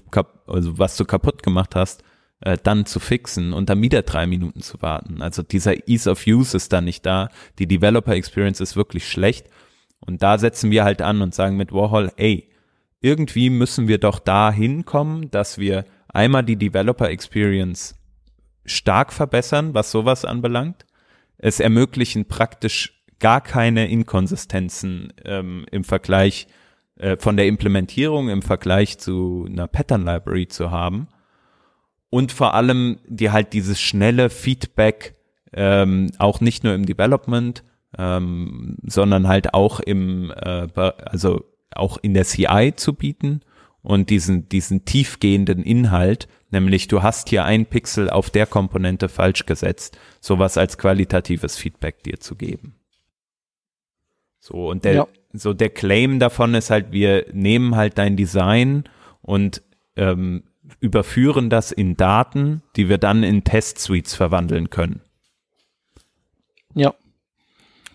also 0.48 0.78
was 0.78 0.98
du 0.98 1.06
kaputt 1.06 1.44
gemacht 1.44 1.76
hast, 1.76 2.04
äh, 2.42 2.58
dann 2.62 2.86
zu 2.86 3.00
fixen 3.00 3.54
und 3.54 3.70
dann 3.70 3.82
wieder 3.82 4.02
drei 4.02 4.28
Minuten 4.28 4.62
zu 4.62 4.82
warten. 4.82 5.22
Also 5.22 5.42
dieser 5.42 5.88
Ease 5.88 6.10
of 6.10 6.26
Use 6.28 6.56
ist 6.56 6.74
da 6.74 6.82
nicht 6.82 7.06
da. 7.06 7.30
Die 7.60 7.68
Developer 7.68 8.14
Experience 8.14 8.60
ist 8.60 8.76
wirklich 8.76 9.08
schlecht. 9.08 9.50
Und 10.00 10.22
da 10.22 10.38
setzen 10.38 10.70
wir 10.70 10.84
halt 10.84 11.02
an 11.02 11.22
und 11.22 11.34
sagen 11.34 11.58
mit 11.58 11.72
Warhol, 11.72 12.12
ey, 12.18 12.52
irgendwie 13.02 13.50
müssen 13.50 13.88
wir 13.88 14.00
doch 14.00 14.20
da 14.20 14.52
hinkommen, 14.52 15.32
dass 15.32 15.58
wir 15.58 15.86
einmal 16.08 16.44
die 16.44 16.58
Developer 16.58 17.10
Experience 17.10 17.96
stark 18.66 19.14
verbessern, 19.14 19.74
was 19.74 19.92
sowas 19.92 20.26
anbelangt. 20.26 20.86
Es 21.38 21.60
ermöglichen 21.60 22.26
praktisch 22.26 22.95
gar 23.20 23.42
keine 23.42 23.88
Inkonsistenzen 23.88 25.14
ähm, 25.24 25.66
im 25.72 25.84
Vergleich 25.84 26.48
äh, 26.98 27.18
von 27.18 27.38
der 27.38 27.48
Implementierung 27.48 28.30
im 28.30 28.42
Vergleich 28.42 28.98
zu 28.98 29.46
einer 29.50 29.68
Pattern 29.68 30.06
Library 30.06 30.48
zu 30.48 30.72
haben 30.72 31.08
und 32.10 32.32
vor 32.32 32.54
allem 32.54 33.00
die 33.08 33.32
halt 33.32 33.54
dieses 33.54 33.82
schnelle 33.82 34.30
Feedback 34.30 35.16
ähm, 35.54 36.12
auch 36.18 36.42
nicht 36.42 36.64
nur 36.64 36.74
im 36.74 36.86
Development, 36.86 37.64
ähm, 37.98 38.78
sondern 38.84 39.28
halt 39.28 39.54
auch 39.54 39.80
im, 39.80 40.32
äh, 40.32 40.68
also 40.76 41.44
auch 41.72 41.98
in 42.02 42.14
der 42.14 42.26
CI 42.26 42.74
zu 42.76 42.94
bieten 42.94 43.42
und 43.82 44.10
diesen, 44.10 44.50
diesen 44.50 44.86
tiefgehenden 44.86 45.64
Inhalt, 45.64 46.28
nämlich 46.52 46.88
du 46.88 47.04
hast 47.04 47.30
hier 47.30 47.46
ein 47.46 47.66
Pixel 47.66 48.10
auf 48.10 48.30
der 48.30 48.46
Komponente 48.46 49.10
falsch 49.10 49.46
gesetzt, 49.46 49.98
sowas 50.22 50.58
als 50.58 50.78
qualitatives 50.78 51.58
Feedback 51.58 52.04
dir 52.04 52.20
zu 52.20 52.36
geben. 52.36 52.76
So, 54.46 54.70
und 54.70 54.86
der, 54.86 54.94
ja. 54.94 55.08
so 55.34 55.56
der 55.56 55.72
Claim 55.72 56.20
davon 56.20 56.54
ist 56.54 56.70
halt, 56.70 56.92
wir 56.92 57.26
nehmen 57.34 57.76
halt 57.76 57.98
dein 57.98 58.16
Design 58.16 58.84
und 59.24 59.64
ähm, 59.96 60.44
überführen 60.80 61.50
das 61.50 61.72
in 61.72 61.98
Daten, 61.98 62.62
die 62.76 62.88
wir 62.88 63.00
dann 63.00 63.24
in 63.24 63.44
Test-Suites 63.44 64.14
verwandeln 64.14 64.70
können. 64.70 65.02
Ja. 66.76 66.94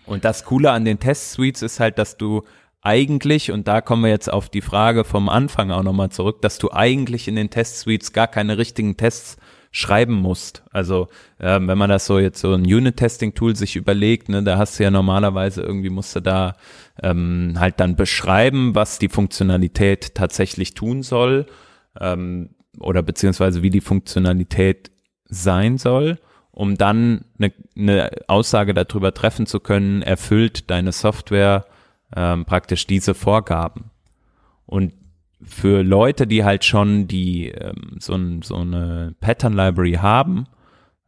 Und 0.05 0.25
das 0.25 0.43
Coole 0.43 0.71
an 0.71 0.83
den 0.83 0.99
Test-Suites 0.99 1.61
ist 1.61 1.79
halt, 1.79 1.97
dass 1.97 2.17
du 2.17 2.43
eigentlich, 2.81 3.51
und 3.51 3.69
da 3.69 3.79
kommen 3.79 4.03
wir 4.03 4.09
jetzt 4.09 4.29
auf 4.29 4.49
die 4.49 4.59
Frage 4.59 5.05
vom 5.05 5.29
Anfang 5.29 5.71
auch 5.71 5.83
nochmal 5.83 6.09
zurück, 6.09 6.41
dass 6.41 6.57
du 6.57 6.69
eigentlich 6.69 7.29
in 7.29 7.37
den 7.37 7.49
Test-Suites 7.49 8.11
gar 8.11 8.27
keine 8.27 8.57
richtigen 8.57 8.97
Tests 8.97 9.37
schreiben 9.71 10.15
musst. 10.15 10.63
Also 10.71 11.07
ähm, 11.39 11.67
wenn 11.67 11.77
man 11.77 11.89
das 11.89 12.05
so 12.05 12.19
jetzt 12.19 12.41
so 12.41 12.53
ein 12.53 12.63
Unit-Testing-Tool 12.63 13.55
sich 13.55 13.77
überlegt, 13.77 14.27
ne, 14.27 14.43
da 14.43 14.57
hast 14.57 14.77
du 14.77 14.83
ja 14.83 14.91
normalerweise 14.91 15.61
irgendwie 15.61 15.89
musst 15.89 16.15
du 16.15 16.19
da 16.19 16.55
ähm, 17.01 17.55
halt 17.57 17.79
dann 17.79 17.95
beschreiben, 17.95 18.75
was 18.75 18.99
die 18.99 19.09
Funktionalität 19.09 20.13
tatsächlich 20.13 20.73
tun 20.73 21.03
soll 21.03 21.45
ähm, 21.99 22.49
oder 22.79 23.01
beziehungsweise 23.01 23.63
wie 23.63 23.69
die 23.69 23.81
Funktionalität 23.81 24.91
sein 25.25 25.77
soll, 25.77 26.19
um 26.51 26.77
dann 26.77 27.23
eine, 27.39 27.53
eine 27.77 28.11
Aussage 28.27 28.73
darüber 28.73 29.13
treffen 29.13 29.45
zu 29.45 29.61
können, 29.61 30.01
erfüllt 30.01 30.69
deine 30.69 30.91
Software 30.91 31.65
ähm, 32.13 32.43
praktisch 32.43 32.87
diese 32.87 33.13
Vorgaben. 33.13 33.91
Und 34.65 34.93
für 35.43 35.83
Leute, 35.83 36.27
die 36.27 36.43
halt 36.43 36.65
schon 36.65 37.07
die 37.07 37.49
ähm, 37.49 37.97
so, 37.99 38.13
ein, 38.13 38.41
so 38.41 38.57
eine 38.57 39.15
Pattern 39.19 39.53
Library 39.53 39.93
haben, 39.93 40.47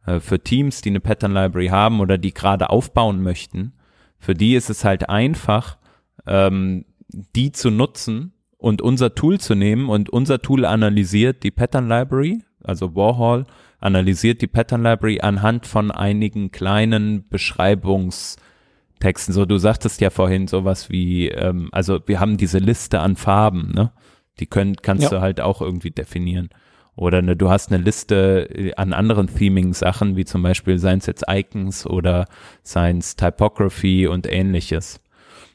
äh, 0.06 0.20
für 0.20 0.40
Teams, 0.40 0.80
die 0.80 0.90
eine 0.90 1.00
Pattern 1.00 1.32
Library 1.32 1.68
haben 1.68 2.00
oder 2.00 2.18
die 2.18 2.34
gerade 2.34 2.70
aufbauen 2.70 3.22
möchten, 3.22 3.74
für 4.18 4.34
die 4.34 4.54
ist 4.54 4.70
es 4.70 4.84
halt 4.84 5.08
einfach, 5.08 5.78
ähm, 6.26 6.84
die 7.08 7.52
zu 7.52 7.70
nutzen 7.70 8.32
und 8.58 8.82
unser 8.82 9.14
Tool 9.14 9.38
zu 9.38 9.54
nehmen 9.54 9.88
und 9.88 10.10
unser 10.10 10.40
Tool 10.40 10.64
analysiert 10.64 11.42
die 11.42 11.50
Pattern 11.50 11.88
Library, 11.88 12.42
also 12.62 12.96
Warhol 12.96 13.46
analysiert 13.84 14.40
die 14.40 14.46
Pattern 14.46 14.82
Library 14.82 15.20
anhand 15.20 15.66
von 15.66 15.90
einigen 15.90 16.50
kleinen 16.50 17.28
Beschreibungstexten. 17.28 19.34
So, 19.34 19.44
du 19.44 19.58
sagtest 19.58 20.00
ja 20.00 20.08
vorhin 20.08 20.48
sowas 20.48 20.88
wie, 20.88 21.28
ähm, 21.28 21.68
also 21.70 22.00
wir 22.06 22.18
haben 22.18 22.38
diese 22.38 22.58
Liste 22.58 23.00
an 23.00 23.16
Farben, 23.16 23.72
ne? 23.74 23.92
Die 24.40 24.46
können, 24.46 24.76
kannst 24.76 25.04
ja. 25.04 25.10
du 25.10 25.20
halt 25.20 25.40
auch 25.40 25.60
irgendwie 25.60 25.90
definieren. 25.90 26.50
Oder 26.96 27.22
ne, 27.22 27.36
du 27.36 27.50
hast 27.50 27.72
eine 27.72 27.82
Liste 27.82 28.48
äh, 28.54 28.74
an 28.74 28.92
anderen 28.92 29.26
Theming-Sachen, 29.26 30.16
wie 30.16 30.24
zum 30.24 30.42
Beispiel 30.42 30.78
seien 30.78 30.98
es 30.98 31.06
jetzt 31.06 31.24
Icons 31.28 31.86
oder 31.86 32.26
seien 32.62 32.98
es 32.98 33.16
Typography 33.16 34.06
und 34.06 34.30
ähnliches. 34.30 35.00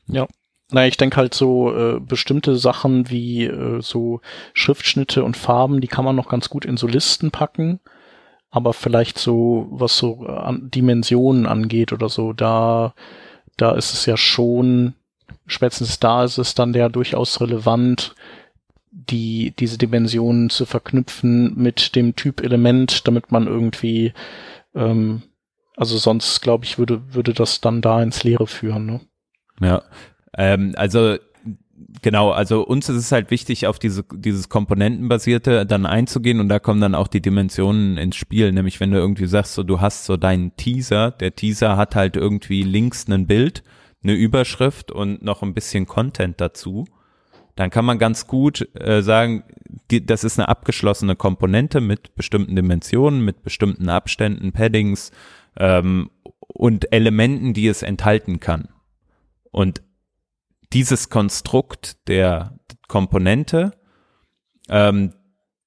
Ja. 0.07 0.27
Na, 0.71 0.85
ich 0.85 0.97
denke 0.97 1.17
halt 1.17 1.33
so 1.33 1.75
äh, 1.75 1.99
bestimmte 1.99 2.55
Sachen 2.55 3.09
wie 3.09 3.45
äh, 3.45 3.81
so 3.81 4.21
Schriftschnitte 4.53 5.23
und 5.23 5.35
Farben, 5.35 5.81
die 5.81 5.87
kann 5.87 6.05
man 6.05 6.15
noch 6.15 6.29
ganz 6.29 6.49
gut 6.49 6.63
in 6.63 6.77
so 6.77 6.85
Listen 6.85 7.31
packen. 7.31 7.79
Aber 8.51 8.73
vielleicht 8.73 9.17
so, 9.17 9.67
was 9.71 9.97
so 9.97 10.25
äh, 10.27 10.31
an 10.31 10.69
Dimensionen 10.69 11.47
angeht 11.47 11.91
oder 11.91 12.09
so, 12.09 12.33
da, 12.33 12.93
da 13.57 13.71
ist 13.71 13.93
es 13.93 14.05
ja 14.05 14.17
schon, 14.17 14.93
spätestens 15.47 15.99
da 15.99 16.23
ist 16.23 16.37
es 16.37 16.53
dann 16.53 16.73
ja 16.73 16.89
durchaus 16.89 17.41
relevant, 17.41 18.13
die, 18.91 19.53
diese 19.57 19.77
Dimensionen 19.77 20.49
zu 20.49 20.65
verknüpfen 20.65 21.55
mit 21.55 21.95
dem 21.95 22.15
Typ 22.15 22.41
Element, 22.41 23.07
damit 23.07 23.31
man 23.31 23.47
irgendwie, 23.47 24.13
ähm, 24.75 25.21
also 25.75 25.97
sonst 25.97 26.41
glaube 26.41 26.65
ich, 26.65 26.77
würde, 26.77 27.13
würde 27.13 27.33
das 27.33 27.61
dann 27.61 27.81
da 27.81 28.01
ins 28.01 28.23
Leere 28.23 28.47
führen. 28.47 28.85
Ne? 28.85 29.01
Ja, 29.61 29.83
ähm, 30.37 30.73
also 30.75 31.17
genau, 32.01 32.31
also 32.31 32.65
uns 32.65 32.89
ist 32.89 32.97
es 32.97 33.11
halt 33.11 33.31
wichtig, 33.31 33.67
auf 33.67 33.79
diese, 33.79 34.03
dieses 34.11 34.49
Komponentenbasierte 34.49 35.65
dann 35.65 35.85
einzugehen 35.85 36.39
und 36.39 36.49
da 36.49 36.59
kommen 36.59 36.81
dann 36.81 36.95
auch 36.95 37.07
die 37.07 37.21
Dimensionen 37.21 37.97
ins 37.97 38.15
Spiel, 38.15 38.51
nämlich 38.51 38.79
wenn 38.79 38.91
du 38.91 38.97
irgendwie 38.97 39.27
sagst, 39.27 39.53
so 39.53 39.63
du 39.63 39.81
hast 39.81 40.05
so 40.05 40.17
deinen 40.17 40.55
Teaser, 40.55 41.11
der 41.11 41.35
Teaser 41.35 41.77
hat 41.77 41.95
halt 41.95 42.15
irgendwie 42.15 42.63
links 42.63 43.07
ein 43.07 43.27
Bild, 43.27 43.63
eine 44.01 44.13
Überschrift 44.13 44.91
und 44.91 45.21
noch 45.21 45.43
ein 45.43 45.53
bisschen 45.53 45.85
Content 45.85 46.41
dazu 46.41 46.85
dann 47.59 47.71
kann 47.71 47.83
man 47.83 47.99
ganz 47.99 48.25
gut 48.25 48.69
äh, 48.73 49.01
sagen, 49.01 49.43
die, 49.91 50.05
das 50.05 50.23
ist 50.23 50.39
eine 50.39 50.47
abgeschlossene 50.47 51.17
Komponente 51.17 51.81
mit 51.81 52.15
bestimmten 52.15 52.55
Dimensionen, 52.55 53.25
mit 53.25 53.43
bestimmten 53.43 53.89
Abständen, 53.89 54.53
Paddings 54.53 55.11
ähm, 55.57 56.09
und 56.47 56.93
Elementen, 56.93 57.53
die 57.53 57.67
es 57.67 57.83
enthalten 57.83 58.39
kann. 58.39 58.69
Und 59.51 59.81
dieses 60.71 61.09
Konstrukt 61.09 62.07
der 62.07 62.57
Komponente, 62.87 63.73
ähm, 64.69 65.13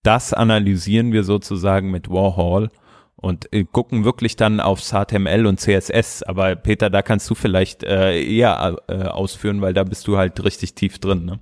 das 0.02 0.32
analysieren 0.32 1.12
wir 1.12 1.24
sozusagen 1.24 1.90
mit 1.90 2.08
Warhol 2.08 2.70
und 3.16 3.52
äh, 3.52 3.64
gucken 3.64 4.06
wirklich 4.06 4.36
dann 4.36 4.60
auf 4.60 4.80
HTML 4.80 5.44
und 5.44 5.60
CSS. 5.60 6.22
Aber 6.22 6.56
Peter, 6.56 6.88
da 6.88 7.02
kannst 7.02 7.28
du 7.28 7.34
vielleicht 7.34 7.84
äh, 7.84 8.18
eher 8.18 8.78
äh, 8.88 9.02
ausführen, 9.02 9.60
weil 9.60 9.74
da 9.74 9.84
bist 9.84 10.08
du 10.08 10.16
halt 10.16 10.42
richtig 10.42 10.74
tief 10.74 10.98
drin. 10.98 11.26
Ne? 11.26 11.38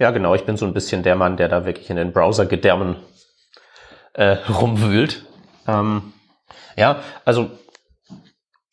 Ja, 0.00 0.12
genau. 0.12 0.34
Ich 0.34 0.44
bin 0.44 0.56
so 0.56 0.64
ein 0.64 0.72
bisschen 0.72 1.02
der 1.02 1.14
Mann, 1.14 1.36
der 1.36 1.48
da 1.48 1.66
wirklich 1.66 1.90
in 1.90 1.96
den 1.96 2.12
Browser-Gedärmen 2.12 2.96
äh, 4.14 4.38
rumwühlt. 4.48 5.26
Ähm, 5.68 6.14
ja, 6.74 7.00
also 7.26 7.50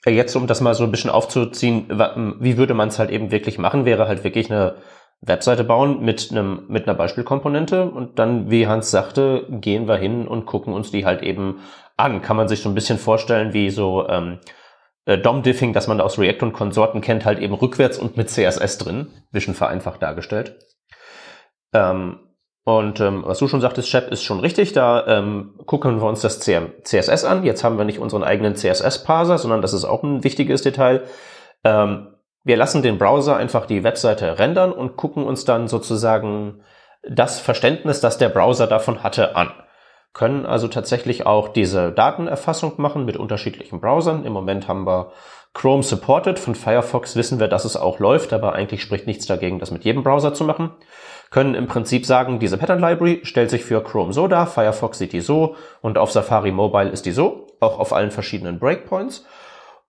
äh, 0.06 0.12
jetzt, 0.12 0.34
um 0.38 0.48
das 0.48 0.62
mal 0.62 0.74
so 0.74 0.86
ein 0.86 0.92
bisschen 0.92 1.10
aufzuziehen, 1.10 1.90
wie 2.40 2.58
würde 2.58 2.74
man 2.74 2.88
es 2.88 2.98
halt 2.98 3.12
eben 3.12 3.30
wirklich 3.30 3.58
machen, 3.58 3.84
wäre 3.84 4.08
halt 4.08 4.24
wirklich 4.24 4.50
eine 4.50 4.76
Webseite 5.20 5.66
bauen 5.66 6.02
mit 6.02 6.32
einem 6.32 6.64
mit 6.70 6.88
einer 6.88 6.98
Beispielkomponente 6.98 7.90
und 7.90 8.20
dann, 8.20 8.50
wie 8.50 8.68
Hans 8.68 8.90
sagte, 8.90 9.46
gehen 9.50 9.90
wir 9.90 9.98
hin 9.98 10.30
und 10.30 10.46
gucken 10.46 10.74
uns 10.74 10.92
die 10.92 11.06
halt 11.06 11.24
eben 11.24 11.60
an. 11.98 12.22
Kann 12.22 12.38
man 12.38 12.48
sich 12.48 12.62
so 12.62 12.70
ein 12.70 12.76
bisschen 12.76 13.00
vorstellen, 13.00 13.52
wie 13.52 13.70
so 13.70 14.08
ähm, 14.08 14.40
äh, 15.06 15.18
DOM-Diffing, 15.18 15.74
das 15.74 15.90
man 15.90 16.00
aus 16.00 16.18
React 16.18 16.44
und 16.44 16.54
Konsorten 16.54 17.02
kennt, 17.02 17.26
halt 17.26 17.40
eben 17.40 17.54
rückwärts 17.54 17.98
und 17.98 18.16
mit 18.16 18.30
CSS 18.30 18.78
drin, 18.78 19.08
bisschen 19.32 19.56
vereinfacht 19.56 20.02
dargestellt. 20.02 20.56
Ähm, 21.74 22.20
und 22.68 23.00
ähm, 23.00 23.24
was 23.26 23.40
du 23.40 23.48
schon 23.48 23.62
sagtest, 23.62 23.88
Shep, 23.88 24.12
ist 24.12 24.24
schon 24.24 24.42
richtig. 24.42 24.74
Da 24.74 25.08
ähm, 25.08 25.54
gucken 25.66 26.02
wir 26.02 26.08
uns 26.10 26.20
das 26.20 26.42
CSS 26.42 27.24
an. 27.24 27.46
Jetzt 27.46 27.64
haben 27.64 27.78
wir 27.78 27.86
nicht 27.86 28.00
unseren 28.00 28.26
eigenen 28.26 28.58
CSS-Parser, 28.58 29.38
sondern 29.38 29.62
das 29.62 29.72
ist 29.72 29.86
auch 29.86 30.04
ein 30.04 30.26
wichtiges 30.26 30.64
Detail. 30.64 31.04
Ähm, 31.64 32.08
wir 32.44 32.58
lassen 32.58 32.82
den 32.82 32.98
Browser 32.98 33.38
einfach 33.38 33.68
die 33.68 33.86
Webseite 33.86 34.38
rendern 34.38 34.74
und 34.74 34.98
gucken 34.98 35.24
uns 35.26 35.46
dann 35.46 35.70
sozusagen 35.70 36.62
das 37.08 37.40
Verständnis, 37.40 38.02
das 38.02 38.18
der 38.18 38.28
Browser 38.28 38.68
davon 38.68 39.02
hatte, 39.02 39.38
an. 39.38 39.52
Können 40.12 40.46
also 40.46 40.68
tatsächlich 40.68 41.26
auch 41.26 41.48
diese 41.48 41.94
Datenerfassung 41.94 42.74
machen 42.82 43.06
mit 43.06 43.16
unterschiedlichen 43.16 43.80
Browsern. 43.80 44.26
Im 44.26 44.34
Moment 44.34 44.68
haben 44.68 44.86
wir 44.86 45.14
Chrome 45.54 45.84
supported. 45.84 46.38
Von 46.38 46.54
Firefox 46.54 47.16
wissen 47.16 47.40
wir, 47.40 47.48
dass 47.48 47.64
es 47.64 47.78
auch 47.78 48.00
läuft, 48.00 48.34
aber 48.34 48.52
eigentlich 48.52 48.82
spricht 48.82 49.08
nichts 49.08 49.26
dagegen, 49.26 49.60
das 49.60 49.72
mit 49.72 49.86
jedem 49.86 50.04
Browser 50.04 50.34
zu 50.34 50.44
machen 50.44 50.72
können 51.30 51.56
im 51.56 51.68
Prinzip 51.68 52.06
sagen, 52.06 52.40
diese 52.40 52.58
Pattern 52.58 52.80
Library 52.80 53.22
stellt 53.24 53.50
sich 53.50 53.64
für 53.64 53.84
Chrome 53.84 54.14
so 54.14 54.28
dar, 54.28 54.48
Firefox 54.48 54.98
sieht 54.98 55.14
die 55.14 55.22
so 55.22 55.56
und 55.82 55.98
auf 55.98 56.12
Safari 56.12 56.52
Mobile 56.52 56.90
ist 56.90 57.06
die 57.06 57.12
so, 57.12 57.48
auch 57.60 57.80
auf 57.80 57.94
allen 57.94 58.12
verschiedenen 58.12 58.60
Breakpoints. 58.60 59.26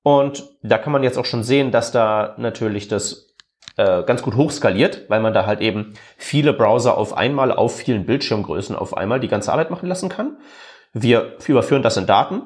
Und 0.03 0.49
da 0.63 0.79
kann 0.79 0.93
man 0.93 1.03
jetzt 1.03 1.19
auch 1.19 1.25
schon 1.25 1.43
sehen, 1.43 1.71
dass 1.71 1.93
da 1.93 2.35
natürlich 2.39 2.89
das 2.89 3.35
äh, 3.77 4.03
ganz 4.05 4.23
gut 4.23 4.37
hochskaliert, 4.37 5.05
weil 5.09 5.21
man 5.21 5.35
da 5.35 5.47
halt 5.47 5.61
eben 5.61 5.95
viele 6.17 6.53
Browser 6.53 6.97
auf 6.97 7.17
einmal 7.17 7.53
auf 7.53 7.77
vielen 7.77 8.07
Bildschirmgrößen 8.07 8.75
auf 8.75 8.97
einmal 8.97 9.21
die 9.21 9.29
ganze 9.29 9.53
Arbeit 9.53 9.71
machen 9.71 9.89
lassen 9.89 10.09
kann. 10.09 10.39
Wir 10.93 11.37
überführen 11.47 11.83
das 11.83 11.97
in 11.97 12.07
Daten 12.07 12.43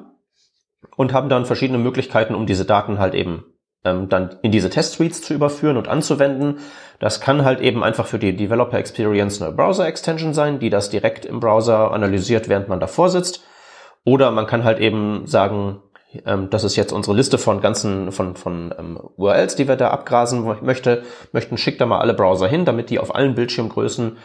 und 0.95 1.13
haben 1.13 1.29
dann 1.29 1.45
verschiedene 1.45 1.79
Möglichkeiten, 1.79 2.35
um 2.35 2.45
diese 2.45 2.65
Daten 2.65 2.99
halt 2.99 3.15
eben 3.15 3.45
ähm, 3.83 4.09
dann 4.09 4.37
in 4.41 4.51
diese 4.51 4.69
Test-Suites 4.69 5.21
zu 5.21 5.33
überführen 5.33 5.77
und 5.77 5.87
anzuwenden. 5.87 6.59
Das 6.99 7.19
kann 7.19 7.43
halt 7.43 7.59
eben 7.59 7.83
einfach 7.83 8.07
für 8.07 8.19
die 8.19 8.35
Developer 8.35 8.77
Experience 8.77 9.41
eine 9.41 9.51
Browser-Extension 9.51 10.33
sein, 10.33 10.59
die 10.59 10.69
das 10.69 10.89
direkt 10.89 11.25
im 11.25 11.39
Browser 11.39 11.91
analysiert, 11.91 12.49
während 12.49 12.69
man 12.69 12.79
davor 12.79 13.09
sitzt. 13.09 13.43
Oder 14.05 14.31
man 14.31 14.47
kann 14.47 14.63
halt 14.63 14.79
eben 14.79 15.27
sagen, 15.27 15.81
ähm, 16.25 16.49
das 16.49 16.63
ist 16.63 16.75
jetzt 16.75 16.91
unsere 16.91 17.15
Liste 17.15 17.37
von 17.37 17.61
ganzen, 17.61 18.11
von, 18.11 18.35
von 18.35 18.73
ähm, 18.77 18.99
URLs, 19.17 19.55
die 19.55 19.67
wir 19.67 19.75
da 19.75 19.89
abgrasen 19.89 20.43
möchte, 20.61 21.03
möchten, 21.31 21.57
schickt 21.57 21.81
da 21.81 21.85
mal 21.85 21.99
alle 21.99 22.13
Browser 22.13 22.47
hin, 22.47 22.65
damit 22.65 22.89
die 22.89 22.99
auf 22.99 23.15
allen 23.15 23.35
Bildschirmgrößen 23.35 24.17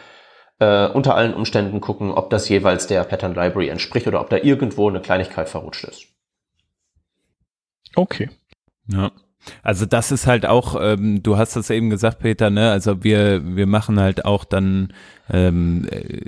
äh, 0.59 0.87
unter 0.87 1.15
allen 1.15 1.33
Umständen 1.33 1.81
gucken, 1.81 2.11
ob 2.11 2.29
das 2.29 2.49
jeweils 2.49 2.87
der 2.87 3.03
Pattern 3.03 3.33
Library 3.33 3.69
entspricht 3.69 4.07
oder 4.07 4.21
ob 4.21 4.29
da 4.29 4.37
irgendwo 4.37 4.89
eine 4.89 5.01
Kleinigkeit 5.01 5.49
verrutscht 5.49 5.85
ist. 5.85 6.07
Okay. 7.95 8.29
Ja. 8.87 9.11
Also 9.63 9.85
das 9.85 10.11
ist 10.11 10.27
halt 10.27 10.45
auch, 10.45 10.75
ähm, 10.79 11.23
du 11.23 11.37
hast 11.37 11.55
das 11.55 11.69
eben 11.69 11.89
gesagt, 11.89 12.19
Peter, 12.19 12.49
ne? 12.49 12.71
Also 12.71 13.03
wir, 13.03 13.55
wir 13.55 13.67
machen 13.67 13.99
halt 13.99 14.25
auch 14.25 14.43
dann 14.43 14.93
ähm, 15.29 15.87
äh, 15.89 16.21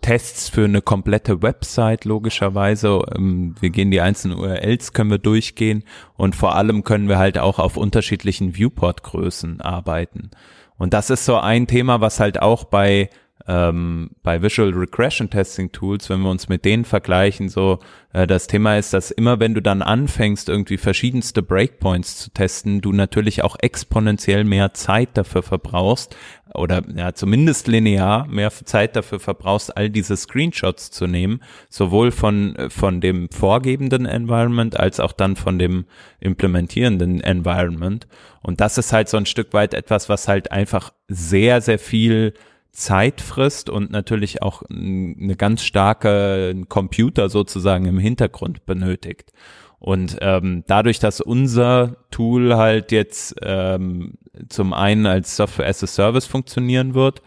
Tests 0.00 0.48
für 0.48 0.64
eine 0.64 0.82
komplette 0.82 1.42
Website, 1.42 2.04
logischerweise. 2.04 3.00
Ähm, 3.14 3.54
wir 3.60 3.70
gehen 3.70 3.90
die 3.90 4.00
einzelnen 4.00 4.38
URLs, 4.38 4.92
können 4.92 5.10
wir 5.10 5.18
durchgehen 5.18 5.84
und 6.16 6.34
vor 6.34 6.56
allem 6.56 6.84
können 6.84 7.08
wir 7.08 7.18
halt 7.18 7.38
auch 7.38 7.58
auf 7.58 7.76
unterschiedlichen 7.76 8.56
Viewport-Größen 8.56 9.60
arbeiten. 9.60 10.30
Und 10.76 10.92
das 10.94 11.10
ist 11.10 11.24
so 11.24 11.36
ein 11.36 11.66
Thema, 11.66 12.00
was 12.00 12.18
halt 12.18 12.42
auch 12.42 12.64
bei 12.64 13.08
ähm, 13.46 14.10
bei 14.22 14.40
Visual 14.40 14.70
Regression 14.70 15.28
Testing 15.28 15.70
Tools, 15.70 16.08
wenn 16.08 16.20
wir 16.20 16.30
uns 16.30 16.48
mit 16.48 16.64
denen 16.64 16.86
vergleichen, 16.86 17.50
so 17.50 17.78
äh, 18.14 18.26
das 18.26 18.46
Thema 18.46 18.78
ist, 18.78 18.94
dass 18.94 19.10
immer 19.10 19.38
wenn 19.38 19.52
du 19.52 19.60
dann 19.60 19.82
anfängst, 19.82 20.48
irgendwie 20.48 20.78
verschiedenste 20.78 21.42
Breakpoints 21.42 22.16
zu 22.16 22.30
testen, 22.30 22.80
du 22.80 22.92
natürlich 22.92 23.44
auch 23.44 23.56
exponentiell 23.60 24.44
mehr 24.44 24.72
Zeit 24.72 25.10
dafür 25.14 25.42
verbrauchst 25.42 26.16
oder 26.54 26.82
ja 26.94 27.12
zumindest 27.12 27.66
linear 27.66 28.26
mehr 28.28 28.50
Zeit 28.50 28.96
dafür 28.96 29.20
verbrauchst, 29.20 29.76
all 29.76 29.90
diese 29.90 30.16
Screenshots 30.16 30.90
zu 30.90 31.06
nehmen, 31.06 31.40
sowohl 31.68 32.12
von 32.12 32.56
von 32.70 33.02
dem 33.02 33.28
vorgebenden 33.28 34.06
Environment 34.06 34.78
als 34.80 35.00
auch 35.00 35.12
dann 35.12 35.36
von 35.36 35.58
dem 35.58 35.84
implementierenden 36.20 37.20
Environment. 37.20 38.06
Und 38.40 38.62
das 38.62 38.78
ist 38.78 38.92
halt 38.92 39.10
so 39.10 39.18
ein 39.18 39.26
Stück 39.26 39.52
weit 39.52 39.74
etwas, 39.74 40.08
was 40.08 40.28
halt 40.28 40.50
einfach 40.50 40.94
sehr 41.08 41.60
sehr 41.60 41.78
viel 41.78 42.32
Zeit 42.74 43.20
frisst 43.20 43.70
und 43.70 43.90
natürlich 43.90 44.42
auch 44.42 44.62
eine 44.68 45.36
ganz 45.36 45.62
starke 45.62 46.54
Computer 46.68 47.28
sozusagen 47.28 47.86
im 47.86 47.98
Hintergrund 47.98 48.66
benötigt. 48.66 49.32
Und 49.78 50.18
ähm, 50.20 50.64
dadurch, 50.66 50.98
dass 50.98 51.20
unser 51.20 51.96
Tool 52.10 52.56
halt 52.56 52.90
jetzt 52.90 53.36
ähm, 53.42 54.14
zum 54.48 54.72
einen 54.72 55.06
als 55.06 55.36
Software 55.36 55.68
as 55.68 55.84
a 55.84 55.86
Service 55.86 56.26
funktionieren 56.26 56.94
wird, 56.94 57.22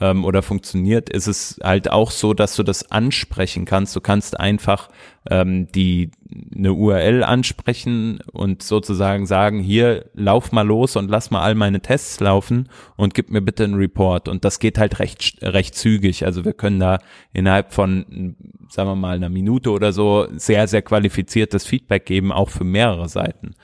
ähm, 0.00 0.24
oder 0.24 0.42
funktioniert, 0.42 1.08
ist 1.08 1.26
es 1.26 1.58
halt 1.62 1.90
auch 1.90 2.10
so, 2.10 2.34
dass 2.34 2.56
du 2.56 2.62
das 2.62 2.90
ansprechen 2.90 3.64
kannst. 3.64 3.96
Du 3.96 4.00
kannst 4.00 4.38
einfach 4.38 4.88
ähm, 5.30 5.68
die 5.72 6.10
eine 6.54 6.72
URL 6.72 7.24
ansprechen 7.24 8.20
und 8.32 8.62
sozusagen 8.62 9.26
sagen, 9.26 9.60
hier 9.60 10.06
lauf 10.14 10.52
mal 10.52 10.66
los 10.66 10.96
und 10.96 11.10
lass 11.10 11.30
mal 11.30 11.42
all 11.42 11.54
meine 11.54 11.80
Tests 11.80 12.20
laufen 12.20 12.68
und 12.96 13.14
gib 13.14 13.30
mir 13.30 13.40
bitte 13.40 13.64
einen 13.64 13.74
Report. 13.74 14.28
Und 14.28 14.44
das 14.44 14.58
geht 14.58 14.78
halt 14.78 14.98
recht 14.98 15.38
recht 15.42 15.74
zügig. 15.74 16.24
Also 16.24 16.44
wir 16.44 16.52
können 16.52 16.80
da 16.80 16.98
innerhalb 17.32 17.72
von, 17.72 18.36
sagen 18.68 18.90
wir 18.90 18.96
mal, 18.96 19.16
einer 19.16 19.30
Minute 19.30 19.70
oder 19.70 19.92
so 19.92 20.26
sehr 20.36 20.68
sehr 20.68 20.82
qualifiziertes 20.82 21.66
Feedback 21.66 22.06
geben, 22.06 22.32
auch 22.32 22.50
für 22.50 22.64
mehrere 22.64 23.08
Seiten. 23.08 23.54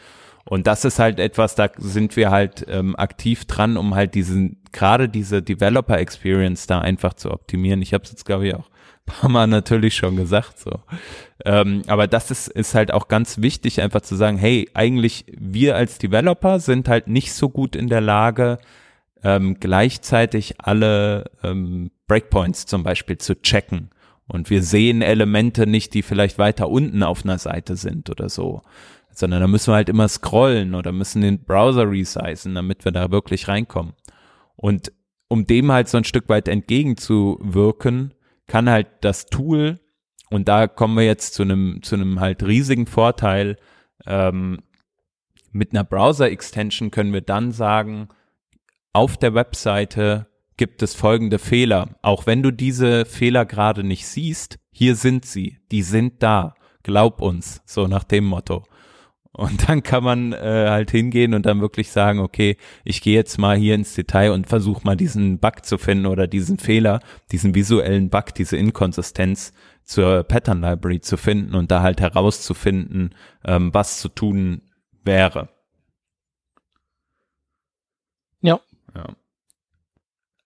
Und 0.45 0.66
das 0.66 0.84
ist 0.84 0.99
halt 0.99 1.18
etwas, 1.18 1.55
da 1.55 1.70
sind 1.76 2.16
wir 2.16 2.30
halt 2.30 2.66
ähm, 2.68 2.97
aktiv 2.97 3.45
dran, 3.45 3.76
um 3.76 3.95
halt 3.95 4.14
diesen, 4.14 4.62
gerade 4.72 5.09
diese 5.09 5.43
Developer 5.43 5.99
Experience 5.99 6.66
da 6.66 6.80
einfach 6.80 7.14
zu 7.14 7.30
optimieren. 7.30 7.82
Ich 7.82 7.95
habe 7.95 8.05
es 8.05 8.11
jetzt, 8.11 8.24
glaube 8.24 8.49
ich, 8.49 8.55
auch 8.55 8.68
ein 9.07 9.20
paar 9.20 9.30
Mal 9.30 9.47
natürlich 9.47 9.95
schon 9.95 10.16
gesagt. 10.16 10.59
So. 10.59 10.80
Ähm, 11.45 11.82
aber 11.86 12.07
das 12.07 12.30
ist, 12.30 12.49
ist 12.49 12.74
halt 12.74 12.93
auch 12.93 13.09
ganz 13.09 13.38
wichtig, 13.38 13.80
einfach 13.80 14.01
zu 14.01 14.16
sagen, 14.16 14.36
hey, 14.36 14.68
eigentlich 14.74 15.26
wir 15.36 15.76
als 15.76 15.99
Developer 15.99 16.61
sind 16.61 16.88
halt 16.88 17.07
nicht 17.09 17.32
so 17.32 17.49
gut 17.49 17.76
in 17.76 17.88
der 17.88 18.01
Lage, 18.01 18.59
ähm, 19.24 19.59
gleichzeitig 19.61 20.57
alle 20.59 21.30
ähm, 21.45 21.93
Breakpoints 22.09 22.66
zum 22.66 22.82
Beispiel 22.82 23.18
zu 23.18 23.40
checken. 23.40 23.90
Und 24.26 24.51
wir 24.51 24.62
sehen 24.62 25.03
Elemente 25.03 25.66
nicht, 25.66 25.95
die 25.95 26.03
vielleicht 26.03 26.38
weiter 26.38 26.68
unten 26.68 27.03
auf 27.03 27.24
einer 27.24 27.38
Seite 27.38 27.76
sind 27.76 28.09
oder 28.11 28.28
so 28.28 28.62
sondern 29.13 29.41
da 29.41 29.47
müssen 29.47 29.73
wir 29.73 29.77
halt 29.77 29.89
immer 29.89 30.09
scrollen 30.09 30.75
oder 30.75 30.93
müssen 30.93 31.23
den 31.23 31.45
Browser 31.45 31.91
resizen, 31.91 32.55
damit 32.55 32.85
wir 32.85 32.93
da 32.93 33.11
wirklich 33.11 33.49
reinkommen. 33.49 33.95
Und 34.57 34.93
um 35.29 35.47
dem 35.47 35.73
halt 35.73 35.89
so 35.89 35.99
ein 35.99 36.05
Stück 36.05 36.29
weit 36.29 36.49
entgegenzuwirken, 36.49 38.15
kann 38.47 38.69
halt 38.69 38.89
das 39.01 39.27
Tool, 39.27 39.81
und 40.31 40.49
da 40.49 40.67
kommen 40.67 40.97
wir 40.97 41.05
jetzt 41.05 41.35
zu 41.35 41.43
einem, 41.43 41.81
zu 41.83 41.95
einem 41.95 42.21
halt 42.21 42.43
riesigen 42.43 42.87
Vorteil, 42.87 43.57
ähm, 44.07 44.59
mit 45.53 45.73
einer 45.73 45.85
Browser-Extension 45.85 46.91
können 46.91 47.13
wir 47.13 47.21
dann 47.21 47.53
sagen, 47.53 48.09
auf 48.93 49.17
der 49.17 49.35
Webseite 49.35 50.27
gibt 50.57 50.83
es 50.83 50.95
folgende 50.95 51.39
Fehler. 51.39 51.97
Auch 52.03 52.27
wenn 52.27 52.43
du 52.43 52.51
diese 52.51 53.05
Fehler 53.05 53.45
gerade 53.45 53.85
nicht 53.85 54.07
siehst, 54.07 54.59
hier 54.71 54.97
sind 54.97 55.25
sie, 55.25 55.59
die 55.71 55.83
sind 55.83 56.23
da. 56.23 56.55
Glaub 56.83 57.21
uns, 57.21 57.63
so 57.65 57.87
nach 57.87 58.05
dem 58.05 58.25
Motto. 58.25 58.65
Und 59.35 59.68
dann 59.68 59.83
kann 59.83 60.05
man 60.05 60.33
äh, 60.35 60.66
halt 60.68 60.91
hingehen 60.91 61.33
und 61.33 61.47
dann 61.47 61.62
wirklich 61.62 61.91
sagen, 61.91 62.18
okay, 62.18 62.59
ich 62.85 63.01
gehe 63.01 63.14
jetzt 63.14 63.39
mal 63.39 63.57
hier 63.57 63.74
ins 63.74 63.95
Detail 63.95 64.30
und 64.33 64.47
versuche 64.47 64.85
mal 64.85 64.97
diesen 64.97 65.39
Bug 65.39 65.64
zu 65.64 65.78
finden 65.78 66.05
oder 66.05 66.26
diesen 66.26 66.59
Fehler, 66.59 67.01
diesen 67.30 67.55
visuellen 67.55 68.11
Bug, 68.11 68.35
diese 68.35 68.59
Inkonsistenz 68.59 69.55
zur 69.85 70.22
Pattern 70.24 70.61
Library 70.61 71.01
zu 71.01 71.16
finden 71.16 71.55
und 71.55 71.70
da 71.70 71.80
halt 71.80 72.01
herauszufinden, 72.03 73.14
ähm, 73.45 73.72
was 73.72 74.01
zu 74.01 74.11
tun 74.11 74.62
wäre. 75.03 75.49
Ja. 78.43 78.61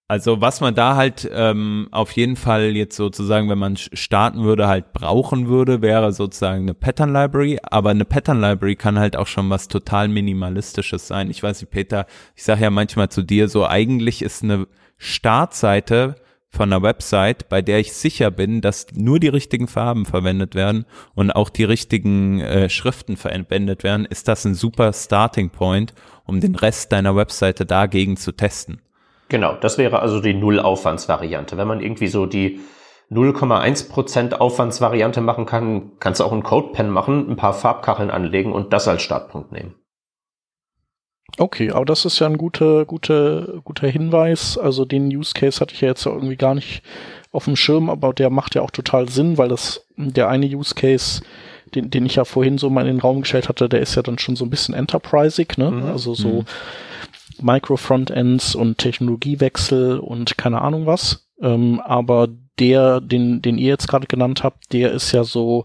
Also 0.08 0.40
was 0.40 0.60
man 0.60 0.76
da 0.76 0.94
halt 0.94 1.28
ähm, 1.32 1.88
auf 1.90 2.12
jeden 2.12 2.36
Fall 2.36 2.76
jetzt 2.76 2.94
sozusagen, 2.94 3.48
wenn 3.48 3.58
man 3.58 3.76
starten 3.76 4.44
würde, 4.44 4.68
halt 4.68 4.92
brauchen 4.92 5.48
würde, 5.48 5.82
wäre 5.82 6.12
sozusagen 6.12 6.62
eine 6.62 6.74
Pattern 6.74 7.12
Library. 7.12 7.58
Aber 7.62 7.90
eine 7.90 8.04
Pattern 8.04 8.40
Library 8.40 8.76
kann 8.76 9.00
halt 9.00 9.16
auch 9.16 9.26
schon 9.26 9.50
was 9.50 9.66
total 9.66 10.06
minimalistisches 10.06 11.08
sein. 11.08 11.28
Ich 11.28 11.42
weiß 11.42 11.60
nicht, 11.60 11.70
Peter, 11.72 12.06
ich 12.36 12.44
sage 12.44 12.62
ja 12.62 12.70
manchmal 12.70 13.08
zu 13.08 13.22
dir 13.22 13.48
so, 13.48 13.66
eigentlich 13.66 14.22
ist 14.22 14.44
eine 14.44 14.68
Startseite 14.96 16.14
von 16.50 16.72
einer 16.72 16.82
Website, 16.82 17.48
bei 17.48 17.60
der 17.60 17.80
ich 17.80 17.92
sicher 17.92 18.30
bin, 18.30 18.60
dass 18.60 18.86
nur 18.94 19.18
die 19.18 19.28
richtigen 19.28 19.66
Farben 19.66 20.06
verwendet 20.06 20.54
werden 20.54 20.86
und 21.14 21.32
auch 21.32 21.50
die 21.50 21.64
richtigen 21.64 22.40
äh, 22.40 22.70
Schriften 22.70 23.16
verwendet 23.16 23.82
werden, 23.82 24.06
ist 24.06 24.28
das 24.28 24.44
ein 24.44 24.54
super 24.54 24.92
Starting 24.92 25.50
Point, 25.50 25.94
um 26.24 26.40
den 26.40 26.54
Rest 26.54 26.92
deiner 26.92 27.16
Webseite 27.16 27.66
dagegen 27.66 28.16
zu 28.16 28.30
testen. 28.30 28.80
Genau, 29.28 29.54
das 29.54 29.78
wäre 29.78 30.00
also 30.00 30.20
die 30.20 30.34
Null-Aufwandsvariante. 30.34 31.56
Wenn 31.56 31.68
man 31.68 31.80
irgendwie 31.80 32.06
so 32.06 32.26
die 32.26 32.60
0,1% 33.10 34.34
Aufwandsvariante 34.34 35.20
machen 35.20 35.46
kann, 35.46 35.92
kannst 36.00 36.20
du 36.20 36.24
auch 36.24 36.32
einen 36.32 36.42
Codepen 36.42 36.90
machen, 36.90 37.30
ein 37.30 37.36
paar 37.36 37.54
Farbkacheln 37.54 38.10
anlegen 38.10 38.52
und 38.52 38.72
das 38.72 38.88
als 38.88 39.02
Startpunkt 39.02 39.52
nehmen. 39.52 39.74
Okay, 41.38 41.70
aber 41.70 41.84
das 41.84 42.04
ist 42.04 42.18
ja 42.18 42.26
ein 42.26 42.38
guter, 42.38 42.84
guter, 42.84 43.60
guter 43.64 43.88
Hinweis. 43.88 44.56
Also 44.56 44.84
den 44.84 45.08
Use 45.08 45.34
Case 45.34 45.60
hatte 45.60 45.74
ich 45.74 45.80
ja 45.82 45.88
jetzt 45.88 46.06
irgendwie 46.06 46.36
gar 46.36 46.54
nicht 46.54 46.82
auf 47.32 47.44
dem 47.44 47.56
Schirm, 47.56 47.90
aber 47.90 48.14
der 48.14 48.30
macht 48.30 48.54
ja 48.54 48.62
auch 48.62 48.70
total 48.70 49.08
Sinn, 49.08 49.36
weil 49.36 49.48
das 49.48 49.86
der 49.96 50.28
eine 50.28 50.46
Use 50.46 50.74
Case, 50.74 51.22
den, 51.74 51.90
den 51.90 52.06
ich 52.06 52.16
ja 52.16 52.24
vorhin 52.24 52.58
so 52.58 52.70
mal 52.70 52.86
in 52.86 52.96
den 52.96 53.00
Raum 53.00 53.20
gestellt 53.20 53.48
hatte, 53.48 53.68
der 53.68 53.80
ist 53.80 53.94
ja 53.96 54.02
dann 54.02 54.18
schon 54.18 54.36
so 54.36 54.44
ein 54.44 54.50
bisschen 54.50 54.74
enterprisig, 54.74 55.58
ne? 55.58 55.70
Mhm. 55.70 55.84
Also 55.84 56.14
so 56.14 56.28
mhm. 56.28 56.44
Micro-Frontends 57.42 58.54
und 58.54 58.78
Technologiewechsel 58.78 59.98
und 59.98 60.38
keine 60.38 60.62
Ahnung 60.62 60.86
was. 60.86 61.26
Ähm, 61.40 61.80
aber 61.84 62.28
der, 62.58 63.00
den, 63.00 63.42
den 63.42 63.58
ihr 63.58 63.68
jetzt 63.68 63.88
gerade 63.88 64.06
genannt 64.06 64.42
habt, 64.42 64.72
der 64.72 64.92
ist 64.92 65.12
ja 65.12 65.24
so, 65.24 65.64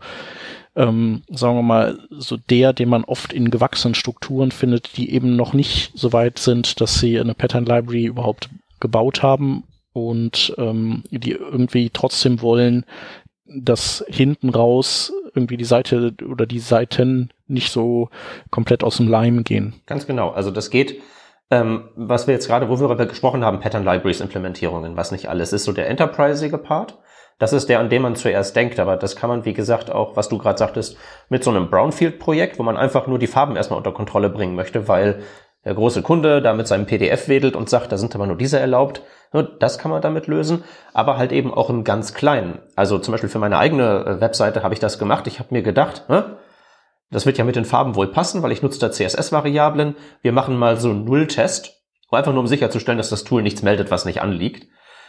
ähm, 0.76 1.24
sagen 1.30 1.56
wir 1.56 1.64
mal, 1.64 2.00
so 2.10 2.38
der, 2.38 2.74
den 2.74 2.90
man 2.90 3.04
oft 3.04 3.34
in 3.34 3.50
gewachsenen 3.50 3.96
Strukturen 3.96 4.52
findet, 4.52 4.98
die 4.98 5.14
eben 5.14 5.36
noch 5.36 5.54
nicht 5.54 5.92
so 5.96 6.14
weit 6.14 6.40
sind, 6.40 6.82
dass 6.82 7.00
sie 7.00 7.20
eine 7.20 7.34
Pattern 7.34 7.66
Library 7.66 8.06
überhaupt 8.06 8.50
gebaut 8.80 9.24
haben 9.24 9.64
und 9.94 10.54
ähm, 10.58 11.04
die 11.12 11.32
irgendwie 11.32 11.90
trotzdem 11.92 12.42
wollen, 12.42 12.86
dass 13.46 14.04
hinten 14.08 14.50
raus 14.50 15.12
irgendwie 15.34 15.58
die 15.58 15.66
Seite 15.66 16.14
oder 16.30 16.46
die 16.46 16.60
Seiten 16.60 17.30
nicht 17.48 17.72
so 17.72 18.10
komplett 18.50 18.84
aus 18.84 18.98
dem 18.98 19.08
Leim 19.08 19.44
gehen. 19.44 19.74
Ganz 19.86 20.08
genau. 20.08 20.30
Also 20.30 20.52
das 20.52 20.70
geht 20.70 21.02
ähm, 21.52 21.90
was 21.96 22.28
wir 22.28 22.34
jetzt 22.34 22.48
gerade, 22.48 22.70
wo 22.70 22.80
wir 22.80 23.06
gesprochen 23.06 23.46
haben, 23.46 23.60
Pattern 23.60 23.84
Libraries 23.84 24.22
Implementierungen, 24.22 24.98
was 24.98 25.12
nicht 25.12 25.30
alles, 25.30 25.54
ist 25.54 25.66
so 25.66 25.74
der 25.74 25.90
enterprisige 25.90 26.58
Part. 26.58 26.98
Das 27.40 27.54
ist 27.54 27.70
der, 27.70 27.80
an 27.80 27.90
dem 27.90 28.04
man 28.04 28.16
zuerst 28.16 28.56
denkt, 28.56 28.80
aber 28.80 28.98
das 28.98 29.16
kann 29.16 29.30
man, 29.30 29.46
wie 29.46 29.54
gesagt, 29.54 29.92
auch, 29.92 30.16
was 30.16 30.30
du 30.30 30.38
gerade 30.38 30.58
sagtest, 30.58 30.98
mit 31.28 31.44
so 31.44 31.50
einem 31.50 31.70
Brownfield-Projekt, 31.70 32.60
wo 32.60 32.64
man 32.64 32.78
einfach 32.78 33.08
nur 33.08 33.20
die 33.20 33.28
Farben 33.28 33.56
erstmal 33.56 33.78
unter 33.78 33.92
Kontrolle 33.92 34.30
bringen 34.30 34.56
möchte, 34.56 34.88
weil 34.88 35.24
der 35.66 35.74
große 35.74 36.02
Kunde 36.02 36.42
da 36.42 36.54
mit 36.54 36.68
seinem 36.68 36.86
PDF 36.86 37.28
wedelt 37.28 37.56
und 37.56 37.70
sagt, 37.70 37.92
da 37.92 37.98
sind 37.98 38.16
aber 38.16 38.28
nur 38.28 38.38
diese 38.38 38.60
erlaubt. 38.60 39.04
Das 39.60 39.78
kann 39.78 39.92
man 39.92 40.02
damit 40.02 40.28
lösen, 40.28 40.64
aber 40.94 41.18
halt 41.18 41.32
eben 41.32 41.54
auch 41.54 41.70
im 41.70 41.84
ganz 41.84 42.14
Kleinen. 42.14 42.60
Also 42.76 43.00
zum 43.00 43.12
Beispiel 43.12 43.30
für 43.30 43.40
meine 43.40 43.58
eigene 43.58 44.06
äh, 44.06 44.22
Webseite 44.22 44.64
habe 44.64 44.74
ich 44.74 44.80
das 44.80 45.00
gemacht. 45.00 45.28
Ich 45.28 45.40
habe 45.40 45.50
mir 45.52 45.62
gedacht, 45.62 46.04
das 47.12 47.26
wird 47.26 47.38
ja 47.38 47.44
mit 47.44 47.56
den 47.56 47.66
Farben 47.66 47.96
wohl 47.96 48.08
passen, 48.08 48.42
weil 48.42 48.52
ich 48.52 48.62
nutze 48.62 48.80
da 48.80 48.92
CSS-Variablen. 48.92 49.96
Wir 50.22 50.32
machen 50.32 50.58
mal 50.58 50.78
so 50.78 50.90
einen 50.90 51.04
Null-Test, 51.06 51.82
einfach 52.10 52.32
nur 52.32 52.42
um 52.42 52.48
sicherzustellen, 52.48 52.98
dass 52.98 53.10
das 53.10 53.24
Tool 53.24 53.42
nichts 53.42 53.62
meldet, 53.62 53.92
was 53.92 54.06
nicht 54.06 54.22
anliegt. 54.22 54.68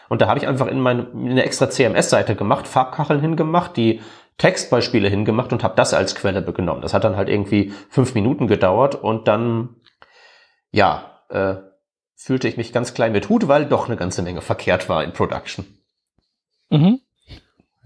Und 0.08 0.20
da 0.20 0.28
habe 0.28 0.38
ich 0.38 0.46
einfach 0.46 0.66
in, 0.66 0.80
meine, 0.80 1.04
in 1.14 1.30
eine 1.30 1.44
extra 1.44 1.70
CMS-Seite 1.70 2.34
gemacht, 2.34 2.68
Farbkacheln 2.68 3.20
hingemacht, 3.20 3.76
die 3.76 4.00
Textbeispiele 4.38 5.08
hingemacht 5.08 5.52
und 5.52 5.62
habe 5.62 5.76
das 5.76 5.94
als 5.94 6.14
Quelle 6.14 6.42
genommen. 6.42 6.82
Das 6.82 6.94
hat 6.94 7.04
dann 7.04 7.16
halt 7.16 7.28
irgendwie 7.28 7.72
fünf 7.88 8.14
Minuten 8.14 8.46
gedauert 8.46 8.94
und 8.94 9.28
dann, 9.28 9.76
ja, 10.70 11.20
äh, 11.28 11.56
fühlte 12.14 12.48
ich 12.48 12.56
mich 12.56 12.72
ganz 12.72 12.94
klein 12.94 13.12
mit 13.12 13.28
Hut, 13.28 13.48
weil 13.48 13.66
doch 13.66 13.86
eine 13.86 13.96
ganze 13.96 14.22
Menge 14.22 14.40
verkehrt 14.40 14.88
war 14.88 15.02
in 15.04 15.12
Production. 15.12 15.64
Mhm. 16.70 17.00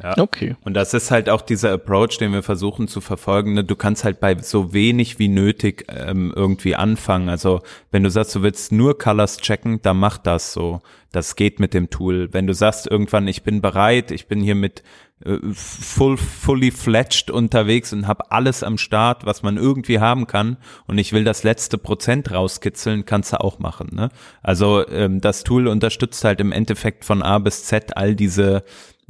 Ja. 0.02 0.18
Okay. 0.18 0.56
Und 0.62 0.74
das 0.74 0.92
ist 0.92 1.10
halt 1.10 1.30
auch 1.30 1.40
dieser 1.40 1.72
Approach, 1.72 2.18
den 2.18 2.32
wir 2.32 2.42
versuchen 2.42 2.86
zu 2.86 3.00
verfolgen. 3.00 3.54
Ne? 3.54 3.64
Du 3.64 3.76
kannst 3.76 4.04
halt 4.04 4.20
bei 4.20 4.36
so 4.36 4.74
wenig 4.74 5.18
wie 5.18 5.28
nötig 5.28 5.86
ähm, 5.88 6.32
irgendwie 6.36 6.76
anfangen. 6.76 7.30
Also 7.30 7.62
wenn 7.90 8.02
du 8.02 8.10
sagst, 8.10 8.34
du 8.34 8.42
willst 8.42 8.72
nur 8.72 8.98
Colors 8.98 9.38
checken, 9.38 9.80
dann 9.80 9.96
mach 9.96 10.18
das 10.18 10.52
so. 10.52 10.82
Das 11.12 11.34
geht 11.34 11.60
mit 11.60 11.72
dem 11.72 11.88
Tool. 11.88 12.28
Wenn 12.32 12.46
du 12.46 12.52
sagst 12.52 12.86
irgendwann, 12.90 13.26
ich 13.26 13.42
bin 13.42 13.62
bereit, 13.62 14.10
ich 14.10 14.28
bin 14.28 14.42
hier 14.42 14.54
mit 14.54 14.82
äh, 15.24 15.38
full, 15.54 16.18
fully 16.18 16.70
fledged 16.72 17.30
unterwegs 17.30 17.94
und 17.94 18.06
habe 18.06 18.30
alles 18.30 18.62
am 18.62 18.76
Start, 18.76 19.24
was 19.24 19.42
man 19.42 19.56
irgendwie 19.56 19.98
haben 19.98 20.26
kann 20.26 20.58
und 20.86 20.98
ich 20.98 21.14
will 21.14 21.24
das 21.24 21.42
letzte 21.42 21.78
Prozent 21.78 22.32
rauskitzeln, 22.32 23.06
kannst 23.06 23.32
du 23.32 23.40
auch 23.40 23.58
machen. 23.58 23.88
Ne? 23.94 24.10
Also 24.42 24.86
ähm, 24.88 25.22
das 25.22 25.42
Tool 25.42 25.68
unterstützt 25.68 26.22
halt 26.22 26.40
im 26.40 26.52
Endeffekt 26.52 27.06
von 27.06 27.22
A 27.22 27.38
bis 27.38 27.64
Z 27.64 27.96
all 27.96 28.14
diese 28.14 28.62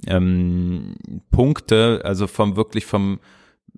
ähm, 0.06 0.94
Punkte, 1.30 2.02
also 2.04 2.26
vom 2.26 2.56
wirklich 2.56 2.86
vom, 2.86 3.20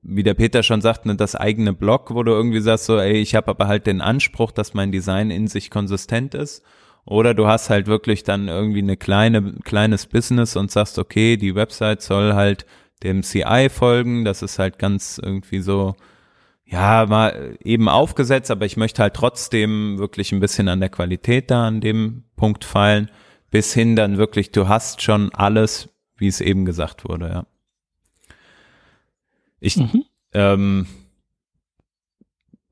wie 0.03 0.23
der 0.23 0.35
Peter 0.35 0.63
schon 0.63 0.81
sagt, 0.81 1.07
ne, 1.07 1.17
das 1.17 1.35
eigene 1.35 1.73
Blog, 1.73 2.15
wo 2.15 2.23
du 2.23 2.33
irgendwie 2.33 2.61
sagst, 2.61 2.87
so, 2.87 2.99
ey, 2.99 3.19
ich 3.19 3.35
habe 3.35 3.49
aber 3.49 3.69
halt 3.69 3.87
den 3.87 4.01
Anspruch, 4.01 4.53
dass 4.53 4.75
mein 4.75 4.93
Design 4.93 5.31
in 5.31 5.47
sich 5.47 5.71
konsistent 5.71 6.35
ist. 6.35 6.63
Oder 7.05 7.33
du 7.33 7.47
hast 7.47 7.71
halt 7.71 7.87
wirklich 7.87 8.23
dann 8.23 8.49
irgendwie 8.49 8.83
eine 8.83 8.97
kleine, 8.97 9.55
kleines 9.65 10.07
Business 10.07 10.57
und 10.57 10.71
sagst, 10.71 10.99
okay, 10.99 11.37
die 11.39 11.55
Website 11.55 12.03
soll 12.03 12.35
halt 12.35 12.67
dem 13.03 13.23
CI 13.23 13.69
folgen. 13.71 14.25
Das 14.25 14.43
ist 14.43 14.59
halt 14.59 14.79
ganz 14.79 15.19
irgendwie 15.23 15.61
so, 15.61 15.95
ja, 16.67 17.07
mal 17.09 17.57
eben 17.65 17.89
aufgesetzt, 17.89 18.51
aber 18.51 18.67
ich 18.67 18.77
möchte 18.77 19.01
halt 19.01 19.15
trotzdem 19.15 19.99
wirklich 19.99 20.33
ein 20.33 20.41
bisschen 20.41 20.69
an 20.69 20.81
der 20.81 20.91
Qualität 20.91 21.51
da 21.51 21.67
an 21.67 21.81
dem 21.81 22.25
Punkt 22.37 22.65
feilen 22.65 23.11
bis 23.51 23.73
hin 23.73 23.97
dann 23.97 24.19
wirklich, 24.19 24.51
du 24.51 24.69
hast 24.69 25.03
schon 25.03 25.33
alles, 25.35 25.89
wie 26.19 26.29
es 26.29 26.41
eben 26.41 26.65
gesagt 26.65 27.09
wurde, 27.09 27.29
ja. 27.29 27.47
Ich, 29.61 29.77
mhm. 29.77 30.05
ähm, 30.35 30.87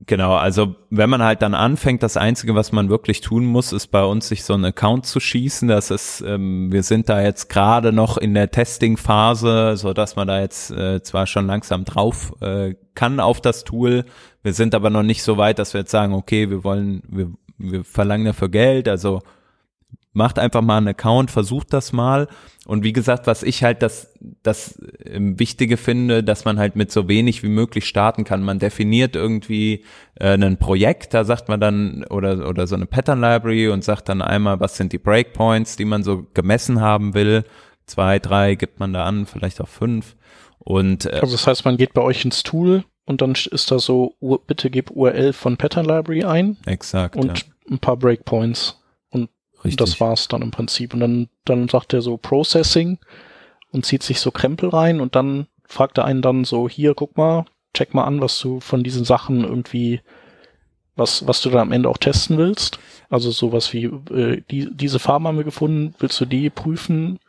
Genau, 0.07 0.35
also 0.35 0.75
wenn 0.89 1.09
man 1.09 1.21
halt 1.21 1.41
dann 1.41 1.53
anfängt, 1.53 2.01
das 2.01 2.15
Einzige, 2.15 2.55
was 2.55 2.71
man 2.71 2.89
wirklich 2.89 3.19
tun 3.19 3.45
muss, 3.45 3.73
ist 3.73 3.87
bei 3.87 4.03
uns 4.03 4.29
sich 4.29 4.45
so 4.45 4.53
einen 4.53 4.63
Account 4.63 5.05
zu 5.05 5.19
schießen. 5.19 5.67
Das 5.67 5.91
ist, 5.91 6.21
ähm, 6.21 6.71
wir 6.71 6.83
sind 6.83 7.09
da 7.09 7.21
jetzt 7.21 7.49
gerade 7.49 7.91
noch 7.91 8.17
in 8.17 8.33
der 8.33 8.49
Testing-Phase, 8.49 9.75
so 9.75 9.91
dass 9.91 10.15
man 10.15 10.29
da 10.29 10.39
jetzt 10.39 10.71
äh, 10.71 11.03
zwar 11.03 11.27
schon 11.27 11.45
langsam 11.45 11.83
drauf 11.83 12.33
äh, 12.39 12.75
kann 12.95 13.19
auf 13.19 13.41
das 13.41 13.65
Tool. 13.65 14.05
Wir 14.43 14.53
sind 14.53 14.75
aber 14.75 14.89
noch 14.89 15.03
nicht 15.03 15.23
so 15.23 15.35
weit, 15.37 15.59
dass 15.59 15.73
wir 15.73 15.81
jetzt 15.81 15.91
sagen, 15.91 16.13
okay, 16.13 16.49
wir 16.49 16.63
wollen, 16.63 17.03
wir, 17.09 17.33
wir 17.57 17.83
verlangen 17.83 18.27
dafür 18.27 18.47
Geld. 18.47 18.87
Also 18.87 19.23
macht 20.17 20.39
einfach 20.39 20.61
mal 20.61 20.77
einen 20.77 20.89
Account, 20.89 21.31
versucht 21.31 21.71
das 21.71 21.93
mal. 21.93 22.27
Und 22.65 22.83
wie 22.83 22.91
gesagt, 22.91 23.27
was 23.27 23.43
ich 23.43 23.63
halt 23.63 23.81
das, 23.81 24.13
das 24.43 24.81
ähm, 25.05 25.39
Wichtige 25.39 25.77
finde, 25.77 26.23
dass 26.23 26.43
man 26.43 26.59
halt 26.59 26.75
mit 26.75 26.91
so 26.91 27.07
wenig 27.07 27.43
wie 27.43 27.49
möglich 27.49 27.85
starten 27.85 28.25
kann. 28.25 28.43
Man 28.43 28.59
definiert 28.59 29.15
irgendwie 29.15 29.85
äh, 30.15 30.33
ein 30.33 30.57
Projekt, 30.57 31.13
da 31.13 31.23
sagt 31.23 31.47
man 31.47 31.61
dann, 31.61 32.03
oder, 32.09 32.49
oder 32.49 32.67
so 32.67 32.75
eine 32.75 32.87
Pattern 32.87 33.21
Library 33.21 33.69
und 33.69 33.83
sagt 33.83 34.09
dann 34.09 34.21
einmal, 34.21 34.59
was 34.59 34.75
sind 34.75 34.91
die 34.91 34.97
Breakpoints, 34.97 35.77
die 35.77 35.85
man 35.85 36.03
so 36.03 36.25
gemessen 36.33 36.81
haben 36.81 37.13
will. 37.13 37.45
Zwei, 37.85 38.19
drei 38.19 38.55
gibt 38.55 38.79
man 38.79 38.91
da 38.91 39.05
an, 39.05 39.27
vielleicht 39.27 39.61
auch 39.61 39.69
fünf. 39.69 40.17
Und, 40.59 41.05
äh, 41.05 41.19
also 41.21 41.31
das 41.33 41.47
heißt, 41.47 41.63
man 41.63 41.77
geht 41.77 41.93
bei 41.93 42.01
euch 42.01 42.25
ins 42.25 42.43
Tool 42.43 42.83
und 43.05 43.21
dann 43.21 43.33
ist 43.51 43.71
da 43.71 43.79
so, 43.79 44.15
bitte 44.47 44.69
gib 44.69 44.91
URL 44.91 45.31
von 45.31 45.55
Pattern 45.55 45.85
Library 45.85 46.25
ein. 46.25 46.57
Exakt. 46.65 47.15
Und 47.15 47.39
ja. 47.39 47.45
ein 47.69 47.79
paar 47.79 47.95
Breakpoints. 47.95 48.81
Richtig. 49.67 49.77
Das 49.77 49.99
war's 49.99 50.27
dann 50.27 50.41
im 50.41 50.51
Prinzip. 50.51 50.93
Und 50.93 50.99
dann, 50.99 51.29
dann 51.45 51.67
sagt 51.67 51.93
er 51.93 52.01
so 52.01 52.17
Processing 52.17 52.97
und 53.71 53.85
zieht 53.85 54.03
sich 54.03 54.19
so 54.19 54.31
Krempel 54.31 54.69
rein 54.69 54.99
und 54.99 55.15
dann 55.15 55.47
fragt 55.65 55.97
er 55.97 56.05
einen 56.05 56.21
dann 56.21 56.45
so, 56.45 56.69
hier, 56.69 56.93
guck 56.93 57.17
mal, 57.17 57.45
check 57.73 57.93
mal 57.93 58.05
an, 58.05 58.21
was 58.21 58.39
du 58.39 58.59
von 58.59 58.83
diesen 58.83 59.05
Sachen 59.05 59.43
irgendwie, 59.43 60.01
was, 60.95 61.27
was 61.27 61.41
du 61.41 61.49
dann 61.49 61.61
am 61.61 61.71
Ende 61.71 61.89
auch 61.89 61.97
testen 61.97 62.37
willst. 62.37 62.79
Also 63.09 63.31
sowas 63.31 63.71
wie, 63.73 63.85
äh, 63.85 64.41
die, 64.49 64.69
diese 64.73 64.99
Farben 64.99 65.27
haben 65.27 65.37
wir 65.37 65.43
gefunden, 65.43 65.93
willst 65.99 66.19
du 66.19 66.25
die 66.25 66.49
prüfen? 66.49 67.19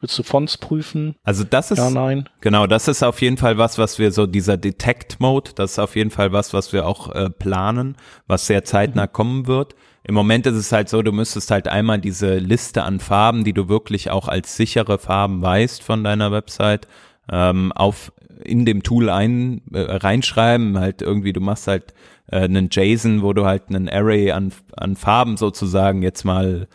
Willst 0.00 0.18
du 0.18 0.22
Fonts 0.22 0.58
prüfen? 0.58 1.16
Also 1.24 1.42
das 1.42 1.70
ist, 1.70 1.78
ja, 1.78 1.88
nein. 1.88 2.28
genau, 2.42 2.66
das 2.66 2.86
ist 2.86 3.02
auf 3.02 3.22
jeden 3.22 3.38
Fall 3.38 3.56
was, 3.56 3.78
was 3.78 3.98
wir 3.98 4.12
so, 4.12 4.26
dieser 4.26 4.58
Detect-Mode, 4.58 5.52
das 5.54 5.72
ist 5.72 5.78
auf 5.78 5.96
jeden 5.96 6.10
Fall 6.10 6.32
was, 6.32 6.52
was 6.52 6.74
wir 6.74 6.86
auch 6.86 7.14
äh, 7.14 7.30
planen, 7.30 7.96
was 8.26 8.46
sehr 8.46 8.62
zeitnah 8.64 9.06
mhm. 9.06 9.12
kommen 9.12 9.46
wird. 9.46 9.74
Im 10.08 10.14
Moment 10.14 10.46
ist 10.46 10.54
es 10.54 10.70
halt 10.70 10.88
so, 10.88 11.02
du 11.02 11.10
müsstest 11.10 11.50
halt 11.50 11.66
einmal 11.66 11.98
diese 11.98 12.36
Liste 12.36 12.84
an 12.84 13.00
Farben, 13.00 13.42
die 13.42 13.52
du 13.52 13.68
wirklich 13.68 14.10
auch 14.10 14.28
als 14.28 14.56
sichere 14.56 14.98
Farben 14.98 15.42
weißt 15.42 15.82
von 15.82 16.04
deiner 16.04 16.30
Website, 16.30 16.86
ähm, 17.28 17.72
auf 17.72 18.12
in 18.44 18.64
dem 18.64 18.84
Tool 18.84 19.10
ein, 19.10 19.62
äh, 19.72 19.80
reinschreiben. 19.80 20.78
Halt 20.78 21.02
irgendwie, 21.02 21.32
du 21.32 21.40
machst 21.40 21.66
halt 21.66 21.92
äh, 22.30 22.42
einen 22.42 22.68
JSON, 22.70 23.22
wo 23.22 23.32
du 23.32 23.46
halt 23.46 23.64
einen 23.68 23.88
Array 23.88 24.30
an, 24.30 24.52
an 24.76 24.94
Farben 24.94 25.36
sozusagen 25.36 26.02
jetzt 26.02 26.24
mal 26.24 26.68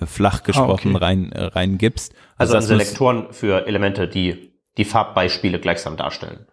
äh, 0.00 0.06
flach 0.06 0.42
gesprochen 0.42 0.92
ah, 0.92 0.96
okay. 0.96 1.04
rein, 1.04 1.32
äh, 1.32 1.44
reingibst. 1.44 2.14
Also, 2.38 2.54
also 2.54 2.68
Selektoren 2.68 3.32
für 3.32 3.66
Elemente, 3.66 4.08
die 4.08 4.54
die 4.78 4.86
Farbbeispiele 4.86 5.58
gleichsam 5.58 5.98
darstellen. 5.98 6.46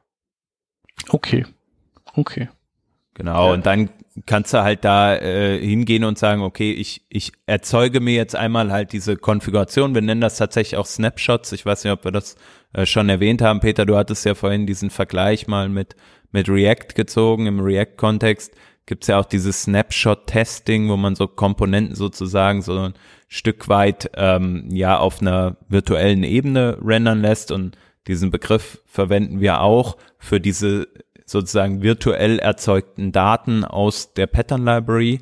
Okay. 1.09 1.45
Okay. 2.13 2.49
Genau, 3.15 3.47
ja. 3.47 3.53
und 3.53 3.65
dann 3.65 3.89
kannst 4.25 4.53
du 4.53 4.61
halt 4.61 4.85
da 4.85 5.15
äh, 5.15 5.59
hingehen 5.59 6.03
und 6.03 6.17
sagen, 6.17 6.41
okay, 6.41 6.71
ich, 6.71 7.05
ich 7.09 7.31
erzeuge 7.45 7.99
mir 7.99 8.13
jetzt 8.13 8.35
einmal 8.35 8.71
halt 8.71 8.93
diese 8.93 9.15
Konfiguration. 9.17 9.93
Wir 9.93 10.01
nennen 10.01 10.21
das 10.21 10.37
tatsächlich 10.37 10.77
auch 10.77 10.85
Snapshots. 10.85 11.51
Ich 11.51 11.65
weiß 11.65 11.83
nicht, 11.83 11.93
ob 11.93 12.05
wir 12.05 12.11
das 12.11 12.35
äh, 12.73 12.85
schon 12.85 13.09
erwähnt 13.09 13.41
haben. 13.41 13.61
Peter, 13.61 13.85
du 13.85 13.97
hattest 13.97 14.25
ja 14.25 14.35
vorhin 14.35 14.67
diesen 14.67 14.89
Vergleich 14.89 15.47
mal 15.47 15.69
mit, 15.69 15.95
mit 16.31 16.49
React 16.49 16.93
gezogen. 16.95 17.47
Im 17.47 17.59
React-Kontext 17.59 18.53
gibt's 18.85 19.07
ja 19.07 19.19
auch 19.19 19.25
dieses 19.25 19.63
Snapshot-Testing, 19.63 20.89
wo 20.89 20.97
man 20.97 21.15
so 21.15 21.27
Komponenten 21.27 21.95
sozusagen 21.95 22.61
so 22.61 22.77
ein 22.77 22.93
Stück 23.27 23.67
weit 23.69 24.11
ähm, 24.15 24.69
ja 24.71 24.97
auf 24.97 25.21
einer 25.21 25.57
virtuellen 25.67 26.23
Ebene 26.23 26.77
rendern 26.81 27.21
lässt 27.21 27.51
und 27.51 27.77
diesen 28.07 28.29
Begriff 28.29 28.81
verwenden 28.85 29.39
wir 29.39 29.61
auch 29.61 29.97
für 30.19 30.39
diese 30.39 30.87
sozusagen 31.25 31.81
virtuell 31.81 32.39
erzeugten 32.39 33.11
Daten 33.11 33.63
aus 33.63 34.13
der 34.13 34.27
Pattern 34.27 34.63
Library, 34.63 35.19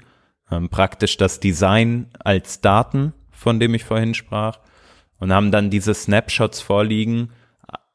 ähm, 0.51 0.69
praktisch 0.69 1.17
das 1.17 1.39
Design 1.39 2.07
als 2.19 2.61
Daten, 2.61 3.13
von 3.31 3.59
dem 3.59 3.73
ich 3.73 3.83
vorhin 3.83 4.13
sprach, 4.13 4.59
und 5.19 5.33
haben 5.33 5.51
dann 5.51 5.69
diese 5.69 5.93
Snapshots 5.93 6.61
vorliegen, 6.61 7.29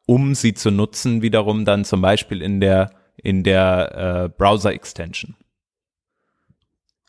um 0.07 0.35
sie 0.35 0.55
zu 0.55 0.71
nutzen, 0.71 1.21
wiederum 1.21 1.67
dann 1.67 1.85
zum 1.85 2.01
Beispiel 2.01 2.41
in 2.41 2.61
der, 2.61 2.91
in 3.23 3.45
der 3.45 4.25
äh, 4.25 4.29
Browser-Extension. 4.31 5.37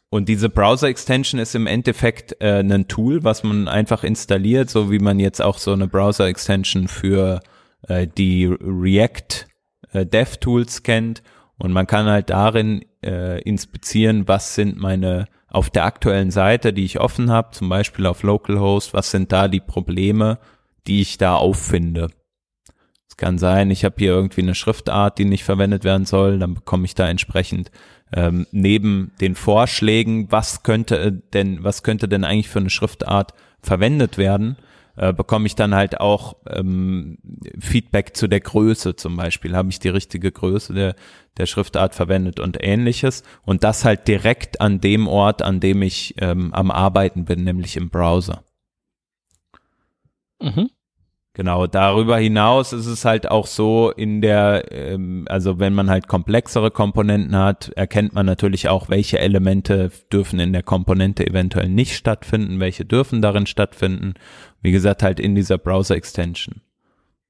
Und 0.09 0.27
diese 0.27 0.49
Browser-Extension 0.49 1.39
ist 1.39 1.55
im 1.55 1.67
Endeffekt 1.67 2.35
äh, 2.41 2.59
ein 2.59 2.87
Tool, 2.87 3.23
was 3.23 3.43
man 3.43 3.67
einfach 3.67 4.03
installiert, 4.03 4.69
so 4.69 4.91
wie 4.91 4.99
man 4.99 5.19
jetzt 5.19 5.41
auch 5.41 5.59
so 5.59 5.71
eine 5.71 5.87
Browser-Extension 5.87 6.87
für 6.87 7.41
äh, 7.87 8.07
die 8.07 8.45
React 8.47 9.48
äh, 9.93 10.05
DevTools 10.05 10.83
kennt 10.83 11.23
und 11.57 11.71
man 11.71 11.87
kann 11.87 12.05
halt 12.05 12.29
darin 12.29 12.85
äh, 13.03 13.41
inspizieren, 13.41 14.27
was 14.27 14.55
sind 14.55 14.77
meine 14.77 15.27
auf 15.51 15.69
der 15.69 15.85
aktuellen 15.85 16.31
Seite, 16.31 16.73
die 16.73 16.85
ich 16.85 16.99
offen 16.99 17.31
habe, 17.31 17.51
zum 17.51 17.69
Beispiel 17.69 18.05
auf 18.05 18.23
Localhost, 18.23 18.93
was 18.93 19.11
sind 19.11 19.31
da 19.31 19.47
die 19.47 19.59
Probleme, 19.59 20.37
die 20.87 21.01
ich 21.01 21.17
da 21.17 21.35
auffinde. 21.35 22.09
Es 23.07 23.17
kann 23.17 23.39
sein, 23.39 23.71
ich 23.71 23.83
habe 23.83 23.95
hier 23.97 24.11
irgendwie 24.11 24.41
eine 24.41 24.55
Schriftart, 24.55 25.17
die 25.17 25.25
nicht 25.25 25.43
verwendet 25.43 25.83
werden 25.83 26.05
soll, 26.05 26.39
dann 26.39 26.53
bekomme 26.53 26.85
ich 26.85 26.93
da 26.93 27.09
entsprechend 27.09 27.71
ähm, 28.13 28.45
neben 28.51 29.11
den 29.21 29.35
Vorschlägen, 29.35 30.31
was 30.31 30.63
könnte 30.63 31.11
denn, 31.33 31.63
was 31.63 31.83
könnte 31.83 32.07
denn 32.07 32.23
eigentlich 32.23 32.49
für 32.49 32.59
eine 32.59 32.69
Schriftart 32.69 33.33
verwendet 33.61 34.17
werden, 34.17 34.57
äh, 34.95 35.13
bekomme 35.13 35.47
ich 35.47 35.55
dann 35.55 35.75
halt 35.75 35.99
auch 35.99 36.37
ähm, 36.47 37.17
Feedback 37.59 38.15
zu 38.15 38.27
der 38.27 38.39
Größe 38.39 38.95
zum 38.95 39.15
Beispiel. 39.15 39.55
Habe 39.55 39.69
ich 39.69 39.79
die 39.79 39.89
richtige 39.89 40.31
Größe 40.31 40.73
der, 40.73 40.95
der 41.37 41.45
Schriftart 41.45 41.95
verwendet 41.95 42.39
und 42.39 42.57
ähnliches. 42.59 43.23
Und 43.43 43.63
das 43.63 43.85
halt 43.85 44.07
direkt 44.07 44.61
an 44.61 44.81
dem 44.81 45.07
Ort, 45.07 45.41
an 45.41 45.59
dem 45.59 45.81
ich 45.81 46.15
ähm, 46.17 46.53
am 46.53 46.71
Arbeiten 46.71 47.25
bin, 47.25 47.43
nämlich 47.43 47.77
im 47.77 47.89
Browser. 47.89 48.43
Mhm. 50.41 50.69
Genau, 51.39 51.67
darüber 51.67 52.17
hinaus 52.17 52.73
ist 52.73 52.85
es 52.85 53.05
halt 53.05 53.31
auch 53.31 53.47
so 53.47 53.91
in 53.91 54.19
der, 54.19 54.73
ähm, 54.73 55.25
also 55.29 55.57
wenn 55.57 55.73
man 55.73 55.89
halt 55.89 56.09
komplexere 56.09 56.69
Komponenten 56.69 57.33
hat, 57.33 57.69
erkennt 57.77 58.13
man 58.13 58.25
natürlich 58.25 58.67
auch, 58.67 58.89
welche 58.89 59.19
Elemente 59.19 59.89
dürfen 60.11 60.41
in 60.41 60.51
der 60.51 60.63
Komponente 60.63 61.25
eventuell 61.25 61.69
nicht 61.69 61.95
stattfinden, 61.95 62.59
welche 62.59 62.83
dürfen 62.83 63.21
darin 63.21 63.45
stattfinden. 63.45 64.15
Wie 64.61 64.73
gesagt, 64.73 65.01
halt 65.01 65.21
in 65.21 65.33
dieser 65.33 65.57
Browser-Extension. 65.57 66.59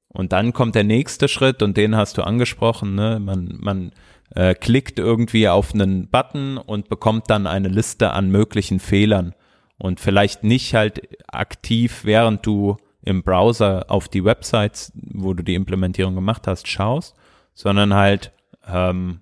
Und 0.07 0.33
dann 0.33 0.53
kommt 0.53 0.73
der 0.73 0.85
nächste 0.85 1.27
Schritt 1.27 1.61
und 1.61 1.77
den 1.77 1.95
hast 1.95 2.17
du 2.17 2.23
angesprochen, 2.23 2.95
ne? 2.95 3.19
Man, 3.19 3.59
man 3.59 3.91
äh, 4.33 4.55
klickt 4.55 4.97
irgendwie 4.97 5.47
auf 5.47 5.75
einen 5.75 6.09
Button 6.09 6.57
und 6.57 6.89
bekommt 6.89 7.29
dann 7.29 7.45
eine 7.45 7.67
Liste 7.67 8.09
an 8.13 8.31
möglichen 8.31 8.79
Fehlern. 8.79 9.35
Und 9.77 9.99
vielleicht 9.99 10.43
nicht 10.43 10.73
halt 10.73 11.07
aktiv, 11.27 12.05
während 12.05 12.43
du 12.43 12.77
im 13.09 13.23
Browser 13.23 13.85
auf 13.89 14.07
die 14.07 14.23
Websites, 14.23 14.91
wo 14.93 15.33
du 15.33 15.43
die 15.43 15.55
Implementierung 15.55 16.13
gemacht 16.13 16.47
hast, 16.47 16.67
schaust, 16.67 17.15
sondern 17.55 17.95
halt 17.95 18.31
ähm, 18.67 19.21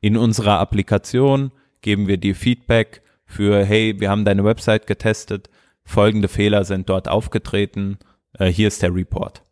in 0.00 0.16
unserer 0.16 0.58
Applikation 0.58 1.52
geben 1.80 2.08
wir 2.08 2.16
dir 2.16 2.34
Feedback 2.34 3.02
für, 3.24 3.64
hey, 3.64 3.98
wir 4.00 4.10
haben 4.10 4.24
deine 4.24 4.44
Website 4.44 4.86
getestet, 4.86 5.48
folgende 5.84 6.28
Fehler 6.28 6.64
sind 6.64 6.88
dort 6.88 7.08
aufgetreten, 7.08 7.98
äh, 8.38 8.46
hier 8.46 8.68
ist 8.68 8.82
der 8.82 8.94
Report. 8.94 9.42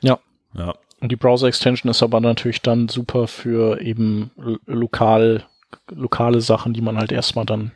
Ja. 0.00 0.18
Ja. 0.54 0.74
Und 1.00 1.12
die 1.12 1.16
Browser-Extension 1.16 1.90
ist 1.90 2.02
aber 2.02 2.20
natürlich 2.20 2.62
dann 2.62 2.88
super 2.88 3.26
für 3.26 3.80
eben 3.82 4.30
lokal, 4.64 5.44
lokale 5.90 6.40
Sachen, 6.40 6.72
die 6.72 6.80
man 6.80 6.96
halt 6.96 7.12
erstmal 7.12 7.44
dann 7.44 7.72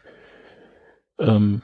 ähm, 1.19 1.61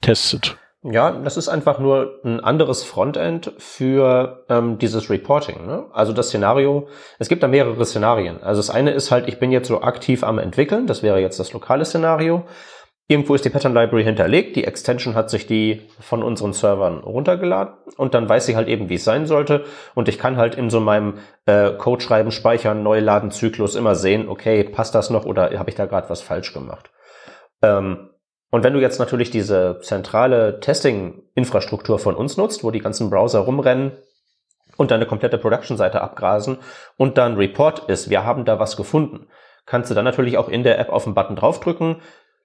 testet. 0.00 0.56
Ja, 0.86 1.12
das 1.12 1.38
ist 1.38 1.48
einfach 1.48 1.78
nur 1.78 2.20
ein 2.24 2.40
anderes 2.40 2.84
Frontend 2.84 3.52
für 3.56 4.44
ähm, 4.50 4.76
dieses 4.76 5.08
Reporting. 5.08 5.66
Ne? 5.66 5.86
Also 5.94 6.12
das 6.12 6.28
Szenario, 6.28 6.88
es 7.18 7.30
gibt 7.30 7.42
da 7.42 7.48
mehrere 7.48 7.86
Szenarien. 7.86 8.42
Also 8.42 8.58
das 8.58 8.68
eine 8.68 8.90
ist 8.90 9.10
halt, 9.10 9.26
ich 9.26 9.38
bin 9.38 9.50
jetzt 9.50 9.68
so 9.68 9.80
aktiv 9.80 10.22
am 10.22 10.38
entwickeln, 10.38 10.86
das 10.86 11.02
wäre 11.02 11.20
jetzt 11.20 11.40
das 11.40 11.54
lokale 11.54 11.86
Szenario. 11.86 12.44
Irgendwo 13.08 13.34
ist 13.34 13.46
die 13.46 13.50
Pattern 13.50 13.72
Library 13.72 14.04
hinterlegt, 14.04 14.56
die 14.56 14.64
Extension 14.64 15.14
hat 15.14 15.30
sich 15.30 15.46
die 15.46 15.88
von 16.00 16.22
unseren 16.22 16.52
Servern 16.52 16.98
runtergeladen 16.98 17.74
und 17.96 18.12
dann 18.12 18.28
weiß 18.28 18.44
sie 18.44 18.56
halt 18.56 18.68
eben, 18.68 18.90
wie 18.90 18.96
es 18.96 19.04
sein 19.04 19.26
sollte 19.26 19.64
und 19.94 20.08
ich 20.08 20.18
kann 20.18 20.36
halt 20.36 20.54
in 20.54 20.68
so 20.68 20.80
meinem 20.80 21.14
äh, 21.46 21.70
Code 21.72 22.02
schreiben, 22.02 22.30
speichern, 22.30 22.82
Neuladen, 22.82 23.30
Zyklus 23.30 23.74
immer 23.74 23.94
sehen, 23.94 24.28
okay, 24.28 24.64
passt 24.64 24.94
das 24.94 25.08
noch 25.08 25.24
oder 25.24 25.58
habe 25.58 25.70
ich 25.70 25.76
da 25.76 25.86
gerade 25.86 26.10
was 26.10 26.20
falsch 26.20 26.52
gemacht. 26.52 26.90
Ähm, 27.62 28.10
Und 28.50 28.62
wenn 28.62 28.72
du 28.72 28.80
jetzt 28.80 28.98
natürlich 28.98 29.30
diese 29.30 29.78
zentrale 29.82 30.60
Testing-Infrastruktur 30.60 31.98
von 31.98 32.14
uns 32.14 32.36
nutzt, 32.36 32.62
wo 32.62 32.70
die 32.70 32.80
ganzen 32.80 33.10
Browser 33.10 33.40
rumrennen 33.40 33.92
und 34.76 34.90
deine 34.90 35.06
komplette 35.06 35.38
Production-Seite 35.38 36.00
abgrasen 36.00 36.58
und 36.96 37.18
dann 37.18 37.36
Report 37.36 37.88
ist, 37.88 38.10
wir 38.10 38.24
haben 38.24 38.44
da 38.44 38.60
was 38.60 38.76
gefunden, 38.76 39.26
kannst 39.66 39.90
du 39.90 39.94
dann 39.94 40.04
natürlich 40.04 40.38
auch 40.38 40.48
in 40.48 40.62
der 40.62 40.78
App 40.78 40.90
auf 40.90 41.04
den 41.04 41.14
Button 41.14 41.36
draufdrücken, 41.36 41.96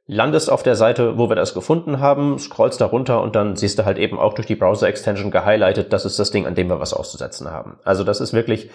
landest 0.08 0.52
auf 0.52 0.64
der 0.64 0.76
Seite, 0.76 1.20
wo 1.20 1.30
wir 1.30 1.36
das 1.36 1.54
gefunden 1.54 2.00
haben, 2.00 2.40
scrollst 2.40 2.82
da 2.82 2.88
runter 2.88 3.22
und 3.22 3.36
dann 3.36 3.56
siehst 3.56 3.78
du 3.78 3.86
halt 3.86 4.00
eben 4.00 4.18
auch 4.18 4.34
durch 4.34 4.48
die 4.48 4.56
Browser-Extension 4.56 5.30
gehighlightet, 5.30 5.94
das 5.94 6.06
ist 6.06 6.18
das 6.18 6.32
Ding, 6.32 6.48
an 6.48 6.56
dem 6.56 6.68
wir 6.68 6.80
was 6.80 6.96
auszusetzen 6.96 7.52
haben. 7.52 7.78
Also 7.84 8.04
das 8.04 8.20
ist 8.20 8.34
wirklich 8.34 8.72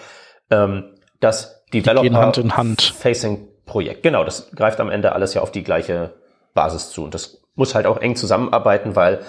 ähm, 0.51 0.95
das 1.19 1.65
Developer-Facing-Projekt. 1.73 4.05
Genau, 4.05 4.23
das 4.23 4.53
greift 4.53 4.79
am 4.79 4.91
Ende 4.91 5.11
alles 5.13 5.35
ja 5.35 5.43
auf 5.43 5.51
die 5.51 5.65
gleiche 5.65 6.15
Basis 6.55 6.91
zu. 6.91 7.05
Und 7.05 7.15
das 7.15 7.43
muss 7.55 7.75
halt 7.75 7.87
auch 7.87 7.99
eng 7.99 8.17
zusammenarbeiten, 8.17 8.97
weil 8.97 9.25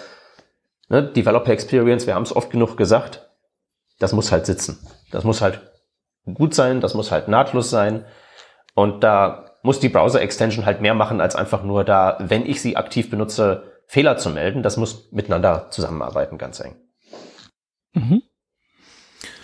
ne, 0.89 1.03
Developer 1.03 1.51
Experience, 1.51 2.07
wir 2.07 2.15
haben 2.15 2.23
es 2.23 2.36
oft 2.36 2.49
genug 2.49 2.78
gesagt, 2.78 3.30
das 3.99 4.13
muss 4.13 4.32
halt 4.32 4.45
sitzen. 4.45 4.80
Das 5.11 5.23
muss 5.23 5.41
halt 5.41 5.61
gut 6.34 6.53
sein, 6.53 6.82
das 6.82 6.93
muss 6.93 7.11
halt 7.11 7.28
nahtlos 7.28 7.69
sein. 7.69 8.05
Und 8.73 9.03
da 9.03 9.57
muss 9.63 9.80
die 9.80 9.89
Browser-Extension 9.89 10.65
halt 10.65 10.82
mehr 10.82 10.93
machen, 10.93 11.21
als 11.21 11.36
einfach 11.36 11.63
nur 11.63 11.84
da, 11.84 12.17
wenn 12.19 12.45
ich 12.45 12.61
sie 12.61 12.78
aktiv 12.78 13.09
benutze, 13.09 13.71
Fehler 13.88 14.17
zu 14.17 14.30
melden. 14.30 14.63
Das 14.63 14.78
muss 14.78 15.11
miteinander 15.11 15.67
zusammenarbeiten, 15.69 16.38
ganz 16.38 16.59
eng. 16.59 16.76
Mhm. 17.93 18.21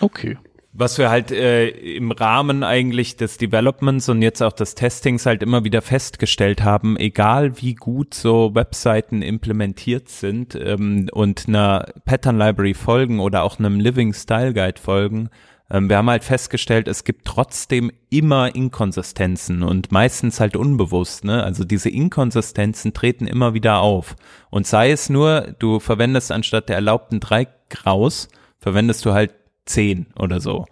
Okay 0.00 0.38
was 0.72 0.96
wir 0.96 1.10
halt 1.10 1.30
äh, 1.30 1.68
im 1.68 2.10
Rahmen 2.10 2.64
eigentlich 2.64 3.16
des 3.16 3.36
Developments 3.36 4.08
und 4.08 4.22
jetzt 4.22 4.42
auch 4.42 4.52
des 4.52 4.74
Testings 4.74 5.26
halt 5.26 5.42
immer 5.42 5.64
wieder 5.64 5.82
festgestellt 5.82 6.64
haben, 6.64 6.96
egal 6.96 7.60
wie 7.60 7.74
gut 7.74 8.14
so 8.14 8.54
Webseiten 8.54 9.20
implementiert 9.20 10.08
sind 10.08 10.54
ähm, 10.54 11.08
und 11.12 11.46
einer 11.46 11.86
Pattern 12.06 12.38
Library 12.38 12.74
folgen 12.74 13.20
oder 13.20 13.42
auch 13.42 13.58
einem 13.58 13.80
Living 13.80 14.14
Style 14.14 14.54
Guide 14.54 14.80
folgen, 14.80 15.28
ähm, 15.70 15.90
wir 15.90 15.98
haben 15.98 16.08
halt 16.08 16.24
festgestellt, 16.24 16.88
es 16.88 17.04
gibt 17.04 17.26
trotzdem 17.26 17.90
immer 18.08 18.54
Inkonsistenzen 18.54 19.62
und 19.62 19.92
meistens 19.92 20.40
halt 20.40 20.56
unbewusst, 20.56 21.24
ne? 21.24 21.42
Also 21.42 21.64
diese 21.64 21.88
Inkonsistenzen 21.90 22.94
treten 22.94 23.26
immer 23.26 23.54
wieder 23.54 23.80
auf. 23.80 24.16
Und 24.50 24.66
sei 24.66 24.90
es 24.90 25.08
nur, 25.08 25.54
du 25.58 25.80
verwendest 25.80 26.32
anstatt 26.32 26.68
der 26.68 26.76
erlaubten 26.76 27.20
drei 27.20 27.48
Graus, 27.70 28.28
verwendest 28.58 29.04
du 29.06 29.12
halt 29.12 29.32
zehn 29.64 30.06
oder 30.18 30.40
so. 30.40 30.66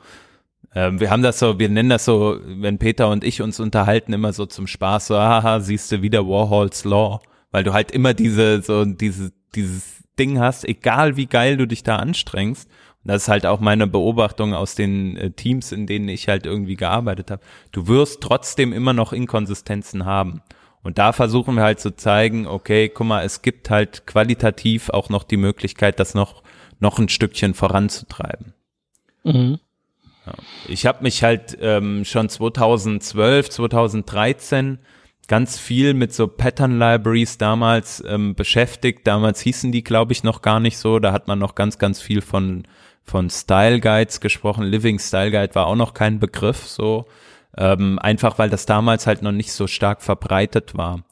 Ähm, 0.75 1.01
wir 1.01 1.11
haben 1.11 1.23
das 1.23 1.39
so, 1.39 1.59
wir 1.59 1.69
nennen 1.69 1.91
das 1.91 2.05
so, 2.05 2.39
wenn 2.45 2.79
Peter 2.79 3.09
und 3.11 3.25
ich 3.25 3.43
uns 3.43 3.59
unterhalten, 3.61 4.13
immer 4.13 4.33
so 4.33 4.47
zum 4.47 4.67
Spaß, 4.67 5.09
so, 5.09 5.17
haha, 5.17 5.61
siehst 5.61 5.91
du 5.91 6.03
wieder 6.03 6.27
Warhols 6.27 6.85
Law, 6.85 7.21
weil 7.51 7.65
du 7.65 7.73
halt 7.73 7.91
immer 7.91 8.15
diese, 8.15 8.63
so, 8.63 8.85
diese, 8.85 9.33
dieses 9.55 10.05
Ding 10.19 10.39
hast, 10.39 10.65
egal 10.69 11.17
wie 11.17 11.27
geil 11.27 11.57
du 11.57 11.67
dich 11.67 11.83
da 11.83 11.97
anstrengst. 11.97 12.69
Und 13.03 13.09
das 13.09 13.23
ist 13.23 13.29
halt 13.29 13.47
auch 13.47 13.61
meine 13.61 13.87
Beobachtung 13.87 14.55
aus 14.55 14.75
den 14.75 15.17
äh, 15.17 15.31
Teams, 15.31 15.73
in 15.73 15.87
denen 15.87 16.09
ich 16.09 16.29
halt 16.29 16.47
irgendwie 16.47 16.77
gearbeitet 16.77 17.31
habe. 17.31 17.43
Du 17.73 17.89
wirst 17.89 18.21
trotzdem 18.21 18.73
immer 18.73 18.93
noch 18.93 19.13
Inkonsistenzen 19.13 20.05
haben. 20.05 20.43
Und 20.83 20.99
da 20.99 21.13
versuchen 21.13 21.57
wir 21.57 21.63
halt 21.63 21.81
zu 21.81 21.97
zeigen, 21.97 22.47
okay, 22.47 22.89
guck 22.89 23.07
mal, 23.07 23.25
es 23.25 23.43
gibt 23.43 23.71
halt 23.71 24.07
qualitativ 24.07 24.91
auch 24.91 25.09
noch 25.09 25.25
die 25.25 25.37
Möglichkeit, 25.37 25.99
das 25.99 26.15
noch, 26.15 26.43
noch 26.79 26.99
ein 26.99 27.09
Stückchen 27.09 27.55
voranzutreiben. 27.55 28.55
Mhm. 29.25 29.59
Ja. 30.27 30.33
Ich 30.69 30.87
habe 30.87 31.03
mich 31.03 31.23
halt 31.23 31.57
ähm, 31.61 32.05
schon 32.05 32.29
2012, 32.29 33.51
2013 33.51 34.79
ganz 35.29 35.59
viel 35.59 35.95
mit 35.95 36.13
so 36.13 36.27
Pattern 36.27 36.79
Libraries 36.79 37.39
damals 37.39 38.03
ähm, 38.07 38.35
beschäftigt. 38.35 39.07
Damals 39.07 39.41
hießen 39.41 39.73
die, 39.73 39.85
glaube 39.85 40.13
ich, 40.13 40.25
noch 40.25 40.43
gar 40.43 40.61
nicht 40.61 40.77
so. 40.79 40.99
Da 40.99 41.13
hat 41.13 41.29
man 41.29 41.39
noch 41.39 41.55
ganz, 41.55 41.79
ganz 41.79 42.01
viel 42.01 42.21
von 42.21 42.65
von 43.03 43.29
Style 43.31 43.81
Guides 43.81 44.21
gesprochen. 44.21 44.65
Living 44.65 44.99
Style 44.99 45.31
Guide 45.31 45.55
war 45.55 45.67
auch 45.67 45.77
noch 45.77 45.95
kein 45.95 46.21
Begriff, 46.21 46.67
so 46.67 47.07
ähm, 47.57 47.99
einfach 47.99 48.39
weil 48.39 48.51
das 48.51 48.67
damals 48.67 49.07
halt 49.07 49.23
noch 49.23 49.33
nicht 49.33 49.53
so 49.53 49.67
stark 49.67 50.03
verbreitet 50.03 50.77
war. 50.77 51.03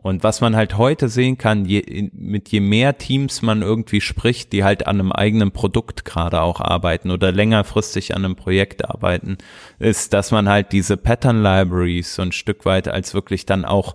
Und 0.00 0.22
was 0.22 0.40
man 0.40 0.54
halt 0.54 0.78
heute 0.78 1.08
sehen 1.08 1.38
kann, 1.38 1.64
je, 1.64 2.10
mit 2.12 2.50
je 2.50 2.60
mehr 2.60 2.98
Teams 2.98 3.42
man 3.42 3.62
irgendwie 3.62 4.00
spricht, 4.00 4.52
die 4.52 4.62
halt 4.62 4.86
an 4.86 5.00
einem 5.00 5.10
eigenen 5.10 5.50
Produkt 5.50 6.04
gerade 6.04 6.40
auch 6.40 6.60
arbeiten 6.60 7.10
oder 7.10 7.32
längerfristig 7.32 8.14
an 8.14 8.24
einem 8.24 8.36
Projekt 8.36 8.88
arbeiten, 8.88 9.38
ist, 9.80 10.12
dass 10.12 10.30
man 10.30 10.48
halt 10.48 10.70
diese 10.70 10.96
Pattern 10.96 11.42
Libraries 11.42 12.14
so 12.14 12.22
ein 12.22 12.30
Stück 12.30 12.64
weit 12.64 12.86
als 12.86 13.12
wirklich 13.12 13.44
dann 13.44 13.64
auch, 13.64 13.94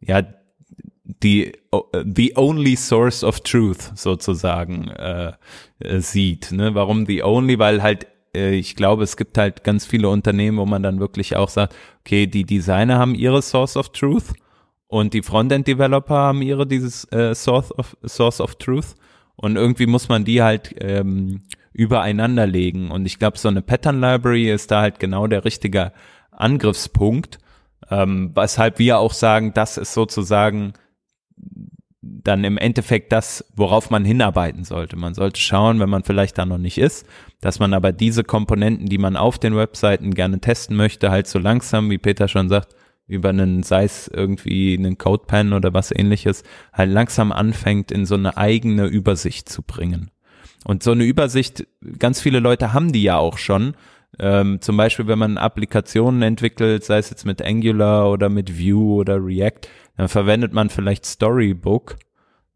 ja, 0.00 0.22
die 1.04 1.52
the 2.02 2.32
only 2.36 2.76
source 2.76 3.22
of 3.22 3.40
truth 3.40 3.92
sozusagen 3.94 4.88
äh, 4.88 5.32
sieht. 5.98 6.52
Ne? 6.52 6.74
Warum 6.74 7.04
the 7.04 7.22
only? 7.22 7.58
Weil 7.58 7.82
halt 7.82 8.06
äh, 8.34 8.54
ich 8.54 8.74
glaube, 8.76 9.02
es 9.02 9.16
gibt 9.16 9.36
halt 9.36 9.64
ganz 9.64 9.84
viele 9.84 10.08
Unternehmen, 10.08 10.58
wo 10.58 10.64
man 10.64 10.82
dann 10.82 11.00
wirklich 11.00 11.36
auch 11.36 11.48
sagt, 11.48 11.74
okay, 12.00 12.26
die 12.26 12.44
Designer 12.44 12.98
haben 12.98 13.14
ihre 13.14 13.42
Source 13.42 13.76
of 13.76 13.90
Truth 13.90 14.32
und 14.92 15.14
die 15.14 15.22
Frontend-Developer 15.22 16.14
haben 16.14 16.42
ihre 16.42 16.66
dieses 16.66 17.10
äh, 17.12 17.34
Source, 17.34 17.72
of, 17.78 17.96
Source 18.04 18.42
of 18.42 18.56
Truth 18.56 18.94
und 19.36 19.56
irgendwie 19.56 19.86
muss 19.86 20.10
man 20.10 20.26
die 20.26 20.42
halt 20.42 20.74
ähm, 20.80 21.44
übereinander 21.72 22.46
legen. 22.46 22.90
Und 22.90 23.06
ich 23.06 23.18
glaube, 23.18 23.38
so 23.38 23.48
eine 23.48 23.62
Pattern-Library 23.62 24.50
ist 24.50 24.70
da 24.70 24.82
halt 24.82 25.00
genau 25.00 25.26
der 25.28 25.46
richtige 25.46 25.92
Angriffspunkt, 26.30 27.38
ähm, 27.90 28.32
weshalb 28.34 28.78
wir 28.78 28.98
auch 28.98 29.14
sagen, 29.14 29.54
das 29.54 29.78
ist 29.78 29.94
sozusagen 29.94 30.74
dann 32.02 32.44
im 32.44 32.58
Endeffekt 32.58 33.12
das, 33.12 33.46
worauf 33.56 33.88
man 33.88 34.04
hinarbeiten 34.04 34.64
sollte. 34.64 34.96
Man 34.96 35.14
sollte 35.14 35.40
schauen, 35.40 35.80
wenn 35.80 35.88
man 35.88 36.04
vielleicht 36.04 36.36
da 36.36 36.44
noch 36.44 36.58
nicht 36.58 36.76
ist, 36.76 37.06
dass 37.40 37.58
man 37.58 37.72
aber 37.72 37.92
diese 37.92 38.24
Komponenten, 38.24 38.90
die 38.90 38.98
man 38.98 39.16
auf 39.16 39.38
den 39.38 39.56
Webseiten 39.56 40.12
gerne 40.12 40.40
testen 40.40 40.76
möchte, 40.76 41.10
halt 41.10 41.28
so 41.28 41.38
langsam, 41.38 41.88
wie 41.88 41.96
Peter 41.96 42.28
schon 42.28 42.50
sagt, 42.50 42.76
über 43.06 43.30
einen, 43.30 43.62
sei 43.62 43.84
es 43.84 44.08
irgendwie 44.08 44.76
einen 44.76 44.98
CodePen 44.98 45.52
oder 45.52 45.74
was 45.74 45.90
ähnliches, 45.90 46.44
halt 46.72 46.90
langsam 46.90 47.32
anfängt, 47.32 47.90
in 47.92 48.06
so 48.06 48.14
eine 48.14 48.36
eigene 48.36 48.86
Übersicht 48.86 49.48
zu 49.48 49.62
bringen. 49.62 50.10
Und 50.64 50.82
so 50.82 50.92
eine 50.92 51.04
Übersicht, 51.04 51.66
ganz 51.98 52.20
viele 52.20 52.40
Leute 52.40 52.72
haben 52.72 52.92
die 52.92 53.02
ja 53.02 53.16
auch 53.16 53.38
schon. 53.38 53.74
Ähm, 54.18 54.60
zum 54.60 54.76
Beispiel, 54.76 55.06
wenn 55.06 55.18
man 55.18 55.38
Applikationen 55.38 56.22
entwickelt, 56.22 56.84
sei 56.84 56.98
es 56.98 57.10
jetzt 57.10 57.24
mit 57.24 57.42
Angular 57.42 58.10
oder 58.10 58.28
mit 58.28 58.58
Vue 58.58 58.94
oder 58.94 59.24
React, 59.24 59.68
dann 59.96 60.08
verwendet 60.08 60.52
man 60.52 60.70
vielleicht 60.70 61.06
Storybook, 61.06 61.96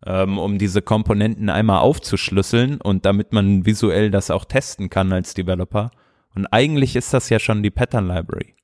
ähm, 0.04 0.38
um 0.38 0.58
diese 0.58 0.82
Komponenten 0.82 1.48
einmal 1.48 1.80
aufzuschlüsseln 1.80 2.80
und 2.80 3.04
damit 3.06 3.32
man 3.32 3.66
visuell 3.66 4.10
das 4.10 4.30
auch 4.30 4.44
testen 4.44 4.90
kann 4.90 5.12
als 5.12 5.34
Developer. 5.34 5.90
Und 6.34 6.46
eigentlich 6.46 6.94
ist 6.94 7.14
das 7.14 7.30
ja 7.30 7.38
schon 7.38 7.62
die 7.62 7.70
Pattern 7.70 8.06
Library. 8.06 8.54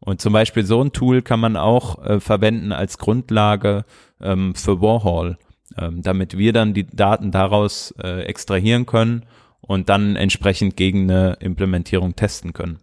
Und 0.00 0.20
zum 0.20 0.32
Beispiel 0.32 0.64
so 0.64 0.82
ein 0.82 0.92
Tool 0.92 1.22
kann 1.22 1.40
man 1.40 1.56
auch 1.56 2.04
äh, 2.04 2.20
verwenden 2.20 2.72
als 2.72 2.98
Grundlage 2.98 3.84
ähm, 4.20 4.54
für 4.54 4.80
Warhol, 4.80 5.38
ähm, 5.76 6.02
damit 6.02 6.38
wir 6.38 6.52
dann 6.52 6.74
die 6.74 6.86
Daten 6.86 7.30
daraus 7.30 7.92
äh, 8.02 8.22
extrahieren 8.22 8.86
können 8.86 9.24
und 9.60 9.88
dann 9.88 10.16
entsprechend 10.16 10.76
gegen 10.76 11.10
eine 11.10 11.36
Implementierung 11.40 12.14
testen 12.14 12.52
können. 12.52 12.78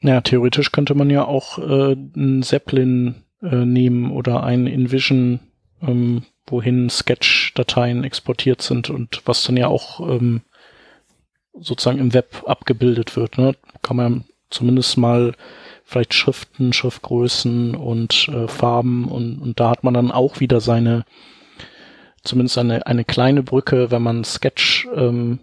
Ja, 0.00 0.20
theoretisch 0.20 0.72
könnte 0.72 0.94
man 0.94 1.10
ja 1.10 1.24
auch 1.24 1.58
äh, 1.58 1.92
ein 1.92 2.42
Zeppelin 2.42 3.24
äh, 3.42 3.64
nehmen 3.64 4.10
oder 4.10 4.44
ein 4.44 4.66
InVision, 4.66 5.40
ähm, 5.82 6.22
wohin 6.46 6.88
Sketch-Dateien 6.88 8.04
exportiert 8.04 8.62
sind 8.62 8.90
und 8.90 9.22
was 9.26 9.44
dann 9.44 9.56
ja 9.56 9.66
auch 9.66 10.00
ähm, 10.00 10.42
sozusagen 11.52 11.98
im 11.98 12.14
Web 12.14 12.44
abgebildet 12.46 13.16
wird. 13.16 13.38
Ne? 13.38 13.54
Kann 13.82 13.96
man 13.96 14.24
zumindest 14.50 14.96
mal 14.96 15.34
vielleicht 15.88 16.12
Schriften, 16.12 16.74
Schriftgrößen 16.74 17.74
und 17.74 18.28
äh, 18.28 18.46
Farben 18.46 19.06
und, 19.06 19.38
und 19.38 19.58
da 19.58 19.70
hat 19.70 19.84
man 19.84 19.94
dann 19.94 20.10
auch 20.10 20.38
wieder 20.38 20.60
seine, 20.60 21.06
zumindest 22.22 22.58
eine, 22.58 22.86
eine 22.86 23.04
kleine 23.04 23.42
Brücke, 23.42 23.90
wenn 23.90 24.02
man 24.02 24.22
Sketch, 24.22 24.86
ähm, 24.94 25.38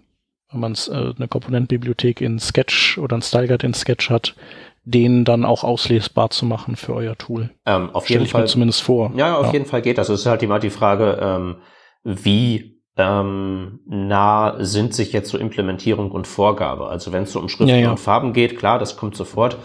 wenn 0.52 0.60
man 0.60 0.74
äh, 0.74 1.14
eine 1.16 1.26
Komponentenbibliothek 1.26 2.20
in 2.20 2.38
Sketch 2.38 2.96
oder 2.96 3.16
ein 3.16 3.22
Style 3.22 3.48
Guide 3.48 3.66
in 3.66 3.74
Sketch 3.74 4.08
hat, 4.08 4.36
den 4.84 5.24
dann 5.24 5.44
auch 5.44 5.64
auslesbar 5.64 6.30
zu 6.30 6.46
machen 6.46 6.76
für 6.76 6.94
euer 6.94 7.18
Tool. 7.18 7.50
Ähm, 7.66 7.90
auf 7.92 8.08
jeden 8.08 8.26
Fall. 8.26 8.46
zumindest 8.46 8.82
vor. 8.82 9.10
Ja, 9.16 9.38
auf 9.38 9.46
ja. 9.46 9.54
jeden 9.54 9.66
Fall 9.66 9.82
geht 9.82 9.98
das. 9.98 10.08
Es 10.10 10.20
ist 10.20 10.26
halt 10.26 10.44
immer 10.44 10.60
die 10.60 10.70
Frage, 10.70 11.18
ähm, 11.20 11.56
wie 12.04 12.80
ähm, 12.96 13.80
nah 13.84 14.54
sind 14.60 14.94
sich 14.94 15.12
jetzt 15.12 15.28
so 15.28 15.38
Implementierung 15.38 16.12
und 16.12 16.28
Vorgabe. 16.28 16.86
Also 16.86 17.12
wenn 17.12 17.24
es 17.24 17.32
so 17.32 17.40
um 17.40 17.48
Schriften 17.48 17.74
ja, 17.74 17.76
ja. 17.76 17.90
und 17.90 17.98
Farben 17.98 18.32
geht, 18.32 18.56
klar, 18.56 18.78
das 18.78 18.96
kommt 18.96 19.16
sofort. 19.16 19.58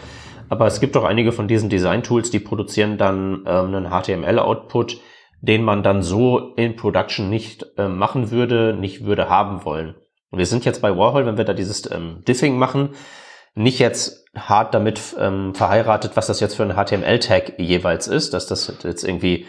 Aber 0.52 0.68
es 0.68 0.82
gibt 0.82 0.98
auch 0.98 1.06
einige 1.06 1.32
von 1.32 1.48
diesen 1.48 1.70
Design-Tools, 1.70 2.30
die 2.30 2.42
produzieren 2.42 2.98
dann 2.98 3.46
ähm, 3.48 3.74
einen 3.74 3.90
HTML-Output, 3.90 5.00
den 5.40 5.64
man 5.64 5.82
dann 5.82 6.04
so 6.04 6.54
in 6.58 6.76
Production 6.76 7.30
nicht 7.30 7.66
äh, 7.78 7.88
machen 7.88 8.32
würde, 8.32 8.76
nicht 8.78 9.06
würde 9.06 9.30
haben 9.30 9.64
wollen. 9.64 9.96
Und 10.30 10.40
wir 10.40 10.46
sind 10.46 10.66
jetzt 10.66 10.82
bei 10.82 10.98
Warhol, 10.98 11.26
wenn 11.26 11.38
wir 11.38 11.46
da 11.46 11.54
dieses 11.54 11.90
ähm, 11.90 12.22
Diffing 12.28 12.58
machen, 12.58 12.90
nicht 13.56 13.80
jetzt 13.80 14.26
hart 14.36 14.74
damit 14.74 15.16
ähm, 15.18 15.56
verheiratet, 15.56 16.18
was 16.18 16.28
das 16.28 16.42
jetzt 16.42 16.58
für 16.58 16.64
ein 16.64 16.76
HTML-Tag 16.76 17.58
jeweils 17.58 18.10
ist, 18.10 18.34
dass 18.34 18.46
das 18.46 18.74
jetzt 18.84 19.06
irgendwie 19.06 19.46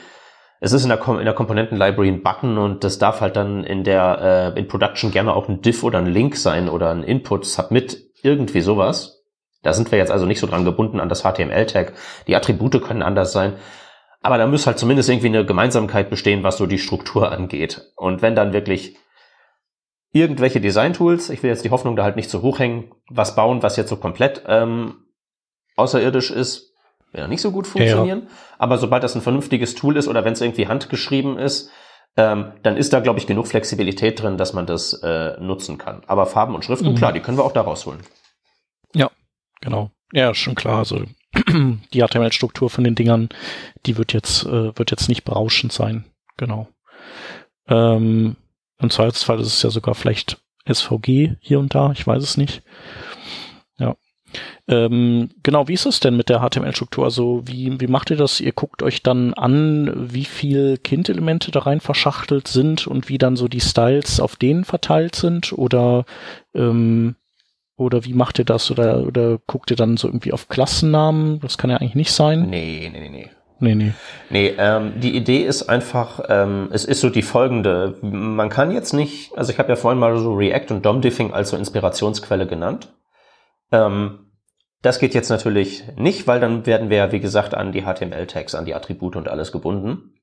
es 0.61 0.70
ist 0.70 0.84
in 0.84 0.88
der, 0.88 0.98
Kom 0.98 1.18
in 1.18 1.24
der 1.24 1.34
Komponenten-Library 1.34 2.11
ein 2.11 2.22
Button 2.22 2.59
und 2.59 2.84
das 2.84 3.00
darf 3.00 3.20
halt 3.20 3.34
dann 3.34 3.64
in 3.64 3.82
der 3.82 4.53
äh, 4.55 4.59
in 4.61 4.68
Production 4.68 5.11
gerne 5.11 5.34
auch 5.34 5.48
ein 5.48 5.62
Diff 5.62 5.82
oder 5.82 5.98
ein 5.98 6.07
Link 6.07 6.36
sein 6.36 6.68
oder 6.68 6.90
ein 6.90 7.03
Input, 7.03 7.44
Submit, 7.44 7.98
irgendwie 8.22 8.61
sowas. 8.61 9.21
Da 9.62 9.72
sind 9.72 9.90
wir 9.90 9.98
jetzt 9.98 10.10
also 10.10 10.26
nicht 10.26 10.40
so 10.40 10.46
dran 10.46 10.64
gebunden 10.64 11.00
an 11.00 11.08
das 11.08 11.22
HTML-Tag. 11.22 11.92
Die 12.26 12.36
Attribute 12.36 12.82
können 12.82 13.02
anders 13.02 13.32
sein. 13.32 13.54
Aber 14.20 14.38
da 14.38 14.46
muss 14.46 14.66
halt 14.66 14.78
zumindest 14.78 15.08
irgendwie 15.08 15.28
eine 15.28 15.44
Gemeinsamkeit 15.44 16.10
bestehen, 16.10 16.42
was 16.42 16.56
so 16.56 16.66
die 16.66 16.78
Struktur 16.78 17.32
angeht. 17.32 17.92
Und 17.96 18.22
wenn 18.22 18.34
dann 18.34 18.52
wirklich 18.52 18.96
irgendwelche 20.12 20.60
Design-Tools, 20.60 21.30
ich 21.30 21.42
will 21.42 21.50
jetzt 21.50 21.64
die 21.64 21.70
Hoffnung 21.70 21.96
da 21.96 22.04
halt 22.04 22.16
nicht 22.16 22.30
zu 22.30 22.42
hoch 22.42 22.58
hängen, 22.58 22.92
was 23.08 23.34
bauen, 23.34 23.62
was 23.62 23.76
jetzt 23.76 23.88
so 23.88 23.96
komplett 23.96 24.42
ähm, 24.46 25.06
außerirdisch 25.76 26.30
ist, 26.30 26.74
wird 27.12 27.28
nicht 27.28 27.42
so 27.42 27.50
gut 27.50 27.66
funktionieren. 27.66 28.20
Ja, 28.20 28.24
ja. 28.24 28.30
Aber 28.58 28.78
sobald 28.78 29.02
das 29.02 29.14
ein 29.14 29.22
vernünftiges 29.22 29.74
Tool 29.74 29.96
ist 29.96 30.08
oder 30.08 30.24
wenn 30.24 30.32
es 30.32 30.40
irgendwie 30.40 30.68
handgeschrieben 30.68 31.38
ist, 31.38 31.70
ähm, 32.16 32.52
dann 32.62 32.76
ist 32.76 32.92
da, 32.92 33.00
glaube 33.00 33.18
ich, 33.18 33.26
genug 33.26 33.46
Flexibilität 33.46 34.22
drin, 34.22 34.36
dass 34.36 34.52
man 34.52 34.66
das 34.66 34.92
äh, 35.02 35.40
nutzen 35.40 35.78
kann. 35.78 36.02
Aber 36.06 36.26
Farben 36.26 36.54
und 36.54 36.64
Schriften, 36.64 36.90
mhm. 36.90 36.94
klar, 36.94 37.12
die 37.12 37.20
können 37.20 37.38
wir 37.38 37.44
auch 37.44 37.52
da 37.52 37.62
rausholen. 37.62 38.00
Genau. 39.62 39.90
Ja, 40.12 40.34
schon 40.34 40.54
klar. 40.54 40.78
Also 40.78 41.04
die 41.94 42.02
HTML-Struktur 42.02 42.68
von 42.68 42.84
den 42.84 42.94
Dingern, 42.94 43.30
die 43.86 43.96
wird 43.96 44.12
jetzt, 44.12 44.44
äh, 44.44 44.76
wird 44.76 44.90
jetzt 44.90 45.08
nicht 45.08 45.24
berauschend 45.24 45.72
sein. 45.72 46.04
Genau. 46.36 46.68
Ähm, 47.68 48.36
Im 48.78 48.90
Zweifelsfall 48.90 49.40
ist 49.40 49.46
es 49.46 49.62
ja 49.62 49.70
sogar 49.70 49.94
vielleicht 49.94 50.38
SVG 50.70 51.36
hier 51.40 51.58
und 51.58 51.74
da, 51.74 51.92
ich 51.92 52.06
weiß 52.06 52.22
es 52.22 52.36
nicht. 52.36 52.62
Ja. 53.78 53.96
Ähm, 54.68 55.30
genau, 55.42 55.68
wie 55.68 55.74
ist 55.74 55.86
es 55.86 56.00
denn 56.00 56.16
mit 56.16 56.28
der 56.28 56.40
HTML-Struktur? 56.40 57.04
Also 57.04 57.42
wie, 57.46 57.80
wie 57.80 57.86
macht 57.86 58.10
ihr 58.10 58.16
das? 58.16 58.40
Ihr 58.40 58.52
guckt 58.52 58.82
euch 58.82 59.02
dann 59.02 59.34
an, 59.34 60.12
wie 60.12 60.24
viel 60.24 60.76
Kind-Elemente 60.78 61.50
da 61.50 61.60
rein 61.60 61.80
verschachtelt 61.80 62.48
sind 62.48 62.86
und 62.86 63.08
wie 63.08 63.18
dann 63.18 63.36
so 63.36 63.48
die 63.48 63.60
Styles 63.60 64.20
auf 64.20 64.36
denen 64.36 64.64
verteilt 64.64 65.14
sind? 65.16 65.52
Oder 65.52 66.04
ähm, 66.54 67.16
oder 67.82 68.04
wie 68.04 68.14
macht 68.14 68.38
ihr 68.38 68.44
das? 68.44 68.70
Oder, 68.70 69.06
oder 69.06 69.38
guckt 69.46 69.70
ihr 69.70 69.76
dann 69.76 69.96
so 69.96 70.08
irgendwie 70.08 70.32
auf 70.32 70.48
Klassennamen? 70.48 71.40
Das 71.40 71.58
kann 71.58 71.70
ja 71.70 71.76
eigentlich 71.76 71.94
nicht 71.94 72.12
sein. 72.12 72.48
Nee, 72.48 72.90
nee, 72.92 73.00
nee, 73.00 73.08
nee. 73.08 73.30
Nee, 73.62 73.76
nee. 73.76 73.92
Nee, 74.28 74.54
ähm, 74.58 74.94
die 75.00 75.16
Idee 75.16 75.44
ist 75.44 75.68
einfach, 75.68 76.20
ähm, 76.28 76.68
es 76.72 76.84
ist 76.84 77.00
so 77.00 77.10
die 77.10 77.22
folgende. 77.22 77.96
Man 78.02 78.48
kann 78.48 78.72
jetzt 78.72 78.92
nicht, 78.92 79.38
also 79.38 79.52
ich 79.52 79.58
habe 79.60 79.68
ja 79.68 79.76
vorhin 79.76 80.00
mal 80.00 80.16
so 80.18 80.34
React 80.34 80.72
und 80.72 80.84
DOM-Diffing 80.84 81.32
als 81.32 81.50
so 81.50 81.56
Inspirationsquelle 81.56 82.48
genannt. 82.48 82.92
Ähm, 83.70 84.32
das 84.82 84.98
geht 84.98 85.14
jetzt 85.14 85.30
natürlich 85.30 85.84
nicht, 85.96 86.26
weil 86.26 86.40
dann 86.40 86.66
werden 86.66 86.90
wir 86.90 86.96
ja, 86.96 87.12
wie 87.12 87.20
gesagt, 87.20 87.54
an 87.54 87.70
die 87.70 87.82
HTML-Tags, 87.82 88.56
an 88.56 88.64
die 88.64 88.74
Attribute 88.74 89.14
und 89.14 89.28
alles 89.28 89.52
gebunden. 89.52 90.14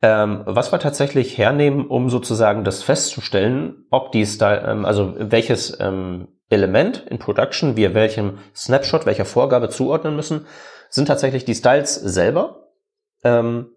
Ähm, 0.00 0.42
was 0.46 0.72
wir 0.72 0.78
tatsächlich 0.78 1.36
hernehmen, 1.38 1.86
um 1.86 2.08
sozusagen 2.08 2.64
das 2.64 2.82
festzustellen, 2.82 3.84
ob 3.90 4.10
die 4.12 4.24
Style, 4.26 4.62
ähm, 4.66 4.84
also 4.84 5.14
welches 5.18 5.78
ähm, 5.80 6.28
Element 6.54 7.04
in 7.08 7.18
Production 7.18 7.76
wir 7.76 7.94
welchem 7.94 8.38
Snapshot, 8.54 9.06
welcher 9.06 9.24
Vorgabe 9.24 9.68
zuordnen 9.68 10.16
müssen, 10.16 10.46
sind 10.88 11.06
tatsächlich 11.06 11.44
die 11.44 11.54
Styles 11.54 11.94
selber. 11.94 12.68
Ähm, 13.22 13.70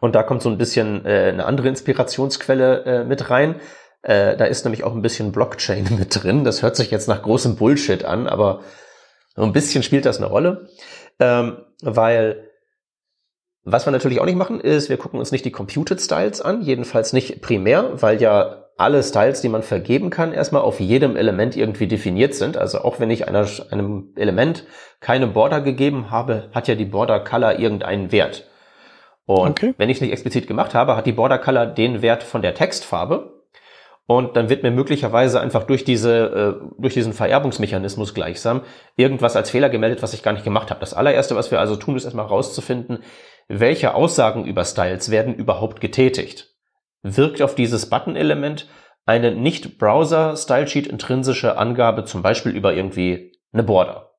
und 0.00 0.14
da 0.14 0.22
kommt 0.22 0.42
so 0.42 0.50
ein 0.50 0.58
bisschen 0.58 1.06
äh, 1.06 1.30
eine 1.32 1.46
andere 1.46 1.68
Inspirationsquelle 1.68 2.84
äh, 2.84 3.04
mit 3.04 3.30
rein. 3.30 3.60
Äh, 4.02 4.36
da 4.36 4.46
ist 4.46 4.64
nämlich 4.64 4.84
auch 4.84 4.94
ein 4.94 5.02
bisschen 5.02 5.32
Blockchain 5.32 5.86
mit 5.98 6.22
drin. 6.22 6.44
Das 6.44 6.62
hört 6.62 6.76
sich 6.76 6.90
jetzt 6.90 7.08
nach 7.08 7.22
großem 7.22 7.56
Bullshit 7.56 8.04
an, 8.04 8.26
aber 8.26 8.60
so 9.36 9.42
ein 9.42 9.52
bisschen 9.52 9.82
spielt 9.82 10.04
das 10.04 10.18
eine 10.18 10.26
Rolle. 10.26 10.68
Ähm, 11.20 11.58
weil 11.82 12.50
was 13.64 13.86
wir 13.86 13.92
natürlich 13.92 14.20
auch 14.20 14.26
nicht 14.26 14.36
machen, 14.36 14.60
ist, 14.60 14.88
wir 14.88 14.96
gucken 14.96 15.20
uns 15.20 15.30
nicht 15.30 15.44
die 15.44 15.52
Computed 15.52 16.00
Styles 16.00 16.40
an, 16.40 16.62
jedenfalls 16.62 17.12
nicht 17.12 17.40
primär, 17.42 18.02
weil 18.02 18.20
ja 18.20 18.61
alle 18.76 19.02
Styles, 19.02 19.40
die 19.40 19.48
man 19.48 19.62
vergeben 19.62 20.10
kann, 20.10 20.32
erstmal 20.32 20.62
auf 20.62 20.80
jedem 20.80 21.16
Element 21.16 21.56
irgendwie 21.56 21.86
definiert 21.86 22.34
sind. 22.34 22.56
Also 22.56 22.80
auch 22.80 23.00
wenn 23.00 23.10
ich 23.10 23.28
einer, 23.28 23.46
einem 23.70 24.12
Element 24.16 24.64
keine 25.00 25.26
Border 25.26 25.60
gegeben 25.60 26.10
habe, 26.10 26.50
hat 26.52 26.68
ja 26.68 26.74
die 26.74 26.84
Border 26.84 27.20
Color 27.20 27.58
irgendeinen 27.58 28.12
Wert. 28.12 28.48
Und 29.24 29.62
okay. 29.62 29.74
wenn 29.78 29.88
ich 29.88 29.98
es 29.98 30.00
nicht 30.00 30.12
explizit 30.12 30.46
gemacht 30.46 30.74
habe, 30.74 30.96
hat 30.96 31.06
die 31.06 31.12
Border 31.12 31.38
Color 31.38 31.66
den 31.66 32.02
Wert 32.02 32.22
von 32.22 32.42
der 32.42 32.54
Textfarbe. 32.54 33.42
Und 34.06 34.36
dann 34.36 34.50
wird 34.50 34.64
mir 34.64 34.72
möglicherweise 34.72 35.40
einfach 35.40 35.62
durch 35.62 35.84
diese, 35.84 36.60
äh, 36.60 36.72
durch 36.76 36.94
diesen 36.94 37.12
Vererbungsmechanismus 37.12 38.14
gleichsam 38.14 38.62
irgendwas 38.96 39.36
als 39.36 39.50
Fehler 39.50 39.70
gemeldet, 39.70 40.02
was 40.02 40.12
ich 40.12 40.24
gar 40.24 40.32
nicht 40.32 40.44
gemacht 40.44 40.70
habe. 40.70 40.80
Das 40.80 40.92
allererste, 40.92 41.36
was 41.36 41.50
wir 41.50 41.60
also 41.60 41.76
tun, 41.76 41.96
ist 41.96 42.04
erstmal 42.04 42.26
rauszufinden, 42.26 43.04
welche 43.48 43.94
Aussagen 43.94 44.44
über 44.44 44.64
Styles 44.64 45.10
werden 45.10 45.34
überhaupt 45.34 45.80
getätigt. 45.80 46.51
Wirkt 47.02 47.42
auf 47.42 47.54
dieses 47.54 47.88
Button-Element 47.88 48.68
eine 49.04 49.34
nicht-Browser-Stylesheet 49.34 50.86
intrinsische 50.86 51.58
Angabe, 51.58 52.04
zum 52.04 52.22
Beispiel 52.22 52.52
über 52.52 52.74
irgendwie 52.74 53.32
eine 53.52 53.64
Border. 53.64 54.14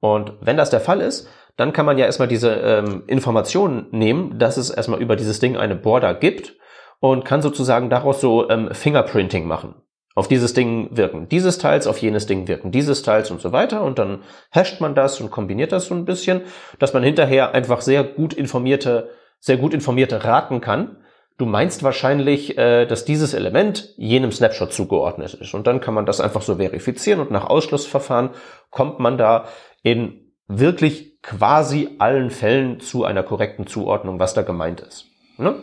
Und 0.00 0.34
wenn 0.40 0.56
das 0.56 0.70
der 0.70 0.80
Fall 0.80 1.00
ist, 1.00 1.28
dann 1.56 1.72
kann 1.72 1.86
man 1.86 1.98
ja 1.98 2.06
erstmal 2.06 2.28
diese 2.28 2.52
ähm, 2.52 3.04
Informationen 3.06 3.86
nehmen, 3.90 4.38
dass 4.38 4.56
es 4.56 4.70
erstmal 4.70 5.00
über 5.00 5.16
dieses 5.16 5.40
Ding 5.40 5.56
eine 5.56 5.76
Border 5.76 6.14
gibt 6.14 6.56
und 7.00 7.24
kann 7.24 7.42
sozusagen 7.42 7.90
daraus 7.90 8.20
so 8.20 8.48
ähm, 8.50 8.72
Fingerprinting 8.72 9.46
machen 9.46 9.74
auf 10.16 10.28
dieses 10.28 10.54
Ding 10.54 10.88
wirken 10.96 11.28
dieses 11.28 11.58
Teils, 11.58 11.86
auf 11.86 11.98
jenes 11.98 12.26
Ding 12.26 12.48
wirken 12.48 12.72
dieses 12.72 13.02
Teils 13.02 13.30
und 13.30 13.40
so 13.40 13.52
weiter. 13.52 13.84
Und 13.84 13.98
dann 13.98 14.22
hasht 14.50 14.80
man 14.80 14.94
das 14.94 15.20
und 15.20 15.30
kombiniert 15.30 15.72
das 15.72 15.86
so 15.86 15.94
ein 15.94 16.06
bisschen, 16.06 16.40
dass 16.78 16.94
man 16.94 17.02
hinterher 17.02 17.52
einfach 17.54 17.82
sehr 17.82 18.02
gut 18.02 18.32
informierte, 18.32 19.10
sehr 19.40 19.58
gut 19.58 19.74
informierte 19.74 20.24
raten 20.24 20.62
kann. 20.62 20.96
Du 21.38 21.44
meinst 21.44 21.82
wahrscheinlich, 21.82 22.56
äh, 22.56 22.86
dass 22.86 23.04
dieses 23.04 23.34
Element 23.34 23.92
jenem 23.96 24.32
Snapshot 24.32 24.72
zugeordnet 24.72 25.34
ist. 25.34 25.52
Und 25.52 25.66
dann 25.66 25.80
kann 25.80 25.94
man 25.94 26.06
das 26.06 26.20
einfach 26.20 26.42
so 26.42 26.56
verifizieren 26.56 27.20
und 27.20 27.30
nach 27.30 27.44
Ausschlussverfahren 27.44 28.30
kommt 28.70 29.00
man 29.00 29.18
da 29.18 29.46
in 29.82 30.32
wirklich 30.48 31.20
quasi 31.22 31.96
allen 31.98 32.30
Fällen 32.30 32.80
zu 32.80 33.04
einer 33.04 33.22
korrekten 33.22 33.66
Zuordnung, 33.66 34.18
was 34.18 34.32
da 34.32 34.42
gemeint 34.42 34.80
ist. 34.80 35.06
Ne? 35.36 35.56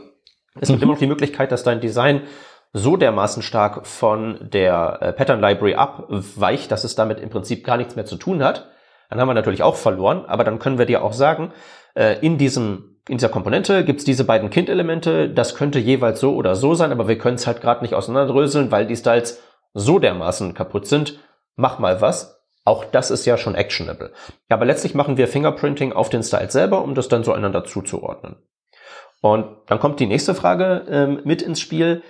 Es 0.60 0.68
gibt 0.68 0.80
mhm. 0.80 0.84
immer 0.84 0.94
noch 0.94 1.00
die 1.00 1.08
Möglichkeit, 1.08 1.52
dass 1.52 1.64
dein 1.64 1.82
Design 1.82 2.22
so 2.74 2.98
dermaßen 2.98 3.42
stark 3.42 3.88
von 3.88 4.38
der 4.42 4.98
äh, 5.02 5.14
Pattern 5.14 5.40
Library 5.40 5.76
abweicht, 5.76 6.72
dass 6.72 6.84
es 6.84 6.96
damit 6.96 7.20
im 7.20 7.30
Prinzip 7.30 7.64
gar 7.64 7.78
nichts 7.78 7.96
mehr 7.96 8.06
zu 8.06 8.16
tun 8.16 8.44
hat, 8.44 8.70
dann 9.10 9.22
haben 9.22 9.28
wir 9.28 9.36
natürlich 9.36 9.62
auch 9.62 9.76
verloren, 9.76 10.26
aber 10.26 10.44
dann 10.44 10.58
können 10.58 10.80
wir 10.80 10.88
dir 10.88 11.04
auch 11.04 11.14
sagen, 11.14 11.54
äh, 11.94 12.18
in 12.26 12.40
diesem 12.40 12.93
in 13.10 13.18
dieser 13.18 13.30
Komponente 13.30 13.84
gibt's 13.84 14.06
diese 14.06 14.24
beiden 14.24 14.50
Kind-Elemente, 14.50 15.30
das 15.30 15.56
könnte 15.56 15.80
jeweils 15.80 16.20
so 16.20 16.36
oder 16.36 16.56
so 16.56 16.74
sein, 16.74 16.92
aber 16.92 17.08
wir 17.08 17.18
können 17.18 17.36
es 17.36 17.48
halt 17.48 17.62
gerade 17.62 17.82
nicht 17.82 17.96
auseinanderdröseln, 17.96 18.72
weil 18.72 18.88
die 18.88 18.96
Styles 18.96 19.42
so 19.74 20.00
dermaßen 20.00 20.54
kaputt 20.54 20.88
sind. 20.88 21.20
Mach 21.56 21.80
mal 21.80 22.02
was. 22.02 22.42
Auch 22.66 22.86
das 22.86 23.12
ist 23.12 23.26
ja 23.26 23.38
schon 23.38 23.56
actionable. 23.56 24.14
Aber 24.48 24.64
letztlich 24.64 24.96
machen 24.96 25.18
wir 25.18 25.28
Fingerprinting 25.28 25.92
auf 25.92 26.10
den 26.10 26.24
Styles 26.24 26.54
selber, 26.54 26.82
um 26.82 26.96
das 26.96 27.10
dann 27.10 27.26
so 27.26 27.34
einander 27.34 27.66
zuzuordnen. 27.66 28.38
Und 29.22 29.58
dann 29.68 29.80
kommt 29.80 30.00
die 30.00 30.06
nächste 30.06 30.34
Frage 30.34 30.86
ähm, 30.90 31.22
mit 31.26 31.42
ins 31.42 31.60
Spiel. 31.60 32.04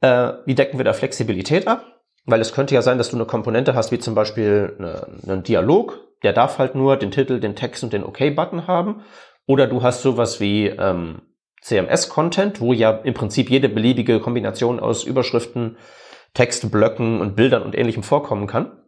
Äh, 0.00 0.32
wie 0.46 0.54
decken 0.54 0.78
wir 0.78 0.84
da 0.84 0.94
Flexibilität 0.94 1.66
ab? 1.66 1.84
Weil 2.24 2.40
es 2.40 2.54
könnte 2.54 2.74
ja 2.74 2.82
sein, 2.82 2.98
dass 2.98 3.10
du 3.10 3.16
eine 3.16 3.26
Komponente 3.26 3.74
hast, 3.74 3.92
wie 3.92 3.98
zum 3.98 4.14
Beispiel 4.14 4.76
eine, 4.78 5.06
einen 5.26 5.42
Dialog, 5.42 6.00
der 6.22 6.32
darf 6.32 6.58
halt 6.58 6.74
nur 6.74 6.96
den 6.96 7.10
Titel, 7.10 7.40
den 7.40 7.56
Text 7.56 7.82
und 7.82 7.92
den 7.92 8.04
OK-Button 8.04 8.66
haben. 8.66 9.02
Oder 9.46 9.66
du 9.66 9.82
hast 9.82 10.02
sowas 10.02 10.40
wie 10.40 10.66
ähm, 10.66 11.22
CMS-Content, 11.62 12.60
wo 12.60 12.72
ja 12.72 12.90
im 12.90 13.14
Prinzip 13.14 13.50
jede 13.50 13.68
beliebige 13.68 14.20
Kombination 14.20 14.80
aus 14.80 15.04
Überschriften, 15.04 15.76
Textblöcken 16.34 17.20
und 17.20 17.36
Bildern 17.36 17.62
und 17.62 17.76
ähnlichem 17.76 18.02
vorkommen 18.02 18.46
kann. 18.46 18.82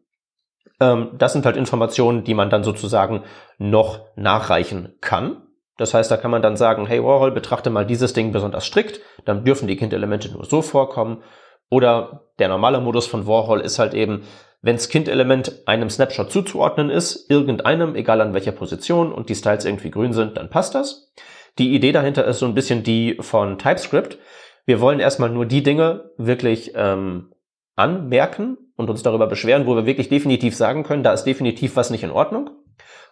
Ähm, 0.81 1.11
das 1.19 1.33
sind 1.33 1.47
halt 1.47 1.57
Informationen, 1.57 2.25
die 2.25 2.35
man 2.35 2.51
dann 2.51 2.65
sozusagen 2.65 3.25
noch 3.59 4.01
nachreichen 4.17 4.97
kann. 5.01 5.43
Das 5.77 5.93
heißt, 5.93 6.11
da 6.11 6.17
kann 6.17 6.31
man 6.31 6.43
dann 6.43 6.57
sagen, 6.57 6.87
hey 6.87 7.03
Warhol, 7.03 7.33
betrachte 7.33 7.71
mal 7.71 7.87
dieses 7.87 8.13
Ding 8.13 8.33
besonders 8.33 8.65
strikt, 8.65 9.01
dann 9.25 9.45
dürfen 9.45 9.67
die 9.67 9.77
Kindelemente 9.77 10.31
nur 10.33 10.45
so 10.45 10.63
vorkommen. 10.63 11.23
Oder 11.71 12.29
der 12.39 12.49
normale 12.49 12.81
Modus 12.81 13.07
von 13.07 13.27
Warhol 13.27 13.61
ist 13.61 13.79
halt 13.79 13.95
eben, 13.95 14.23
wenns 14.65 14.89
Kindelement 14.89 15.67
einem 15.67 15.91
Snapshot 15.91 16.33
zuzuordnen 16.33 16.89
ist, 16.89 17.31
irgendeinem, 17.31 17.95
egal 17.95 18.21
an 18.23 18.33
welcher 18.33 18.53
Position 18.53 19.13
und 19.13 19.29
die 19.29 19.35
Styles 19.35 19.65
irgendwie 19.65 19.91
grün 19.91 20.15
sind, 20.15 20.39
dann 20.39 20.49
passt 20.49 20.75
das. 20.75 21.13
Die 21.59 21.75
Idee 21.75 21.93
dahinter 21.93 22.25
ist 22.25 22.39
so 22.39 22.47
ein 22.47 22.55
bisschen 22.55 22.83
die 22.83 23.17
von 23.21 23.59
TypeScript. 23.59 24.19
Wir 24.65 24.81
wollen 24.81 25.01
erstmal 25.01 25.29
nur 25.29 25.45
die 25.45 25.63
Dinge 25.63 26.11
wirklich 26.17 26.73
ähm, 26.75 27.33
anmerken 27.77 28.57
und 28.77 28.89
uns 28.89 29.03
darüber 29.03 29.27
beschweren, 29.27 29.67
wo 29.67 29.77
wir 29.77 29.87
wirklich 29.87 30.09
definitiv 30.09 30.57
sagen 30.57 30.83
können, 30.83 31.03
da 31.03 31.13
ist 31.13 31.25
definitiv 31.25 31.77
was 31.77 31.91
nicht 31.91 32.03
in 32.03 32.11
Ordnung. 32.11 32.51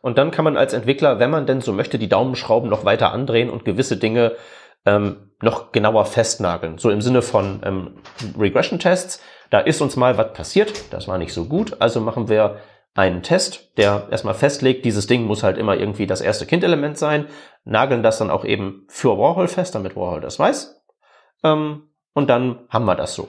Und 0.00 0.18
dann 0.18 0.32
kann 0.32 0.44
man 0.44 0.56
als 0.56 0.72
Entwickler, 0.72 1.20
wenn 1.20 1.30
man 1.30 1.46
denn 1.46 1.60
so 1.60 1.72
möchte, 1.72 1.98
die 1.98 2.08
Daumenschrauben 2.08 2.68
noch 2.68 2.84
weiter 2.84 3.12
andrehen 3.12 3.50
und 3.50 3.64
gewisse 3.64 3.98
Dinge 3.98 4.32
ähm, 4.86 5.30
noch 5.40 5.72
genauer 5.72 6.06
festnageln. 6.06 6.78
So 6.78 6.90
im 6.90 7.00
Sinne 7.00 7.22
von 7.22 7.60
ähm, 7.64 7.98
Regression-Tests. 8.38 9.22
Da 9.50 9.60
ist 9.60 9.82
uns 9.82 9.96
mal 9.96 10.16
was 10.16 10.32
passiert, 10.32 10.92
das 10.92 11.08
war 11.08 11.18
nicht 11.18 11.34
so 11.34 11.44
gut, 11.44 11.76
also 11.80 12.00
machen 12.00 12.30
wir 12.30 12.60
einen 12.94 13.22
Test, 13.22 13.76
der 13.76 14.08
erstmal 14.10 14.34
festlegt, 14.34 14.84
dieses 14.84 15.06
Ding 15.06 15.24
muss 15.24 15.42
halt 15.42 15.58
immer 15.58 15.76
irgendwie 15.76 16.06
das 16.06 16.20
erste 16.20 16.46
Kindelement 16.46 16.96
sein, 16.96 17.26
nageln 17.64 18.02
das 18.02 18.18
dann 18.18 18.30
auch 18.30 18.44
eben 18.44 18.86
für 18.88 19.18
Warhol 19.18 19.48
fest, 19.48 19.74
damit 19.74 19.96
Warhol 19.96 20.20
das 20.20 20.38
weiß. 20.38 20.82
Ähm, 21.44 21.88
und 22.14 22.30
dann 22.30 22.60
haben 22.68 22.84
wir 22.84 22.94
das 22.94 23.14
so. 23.14 23.28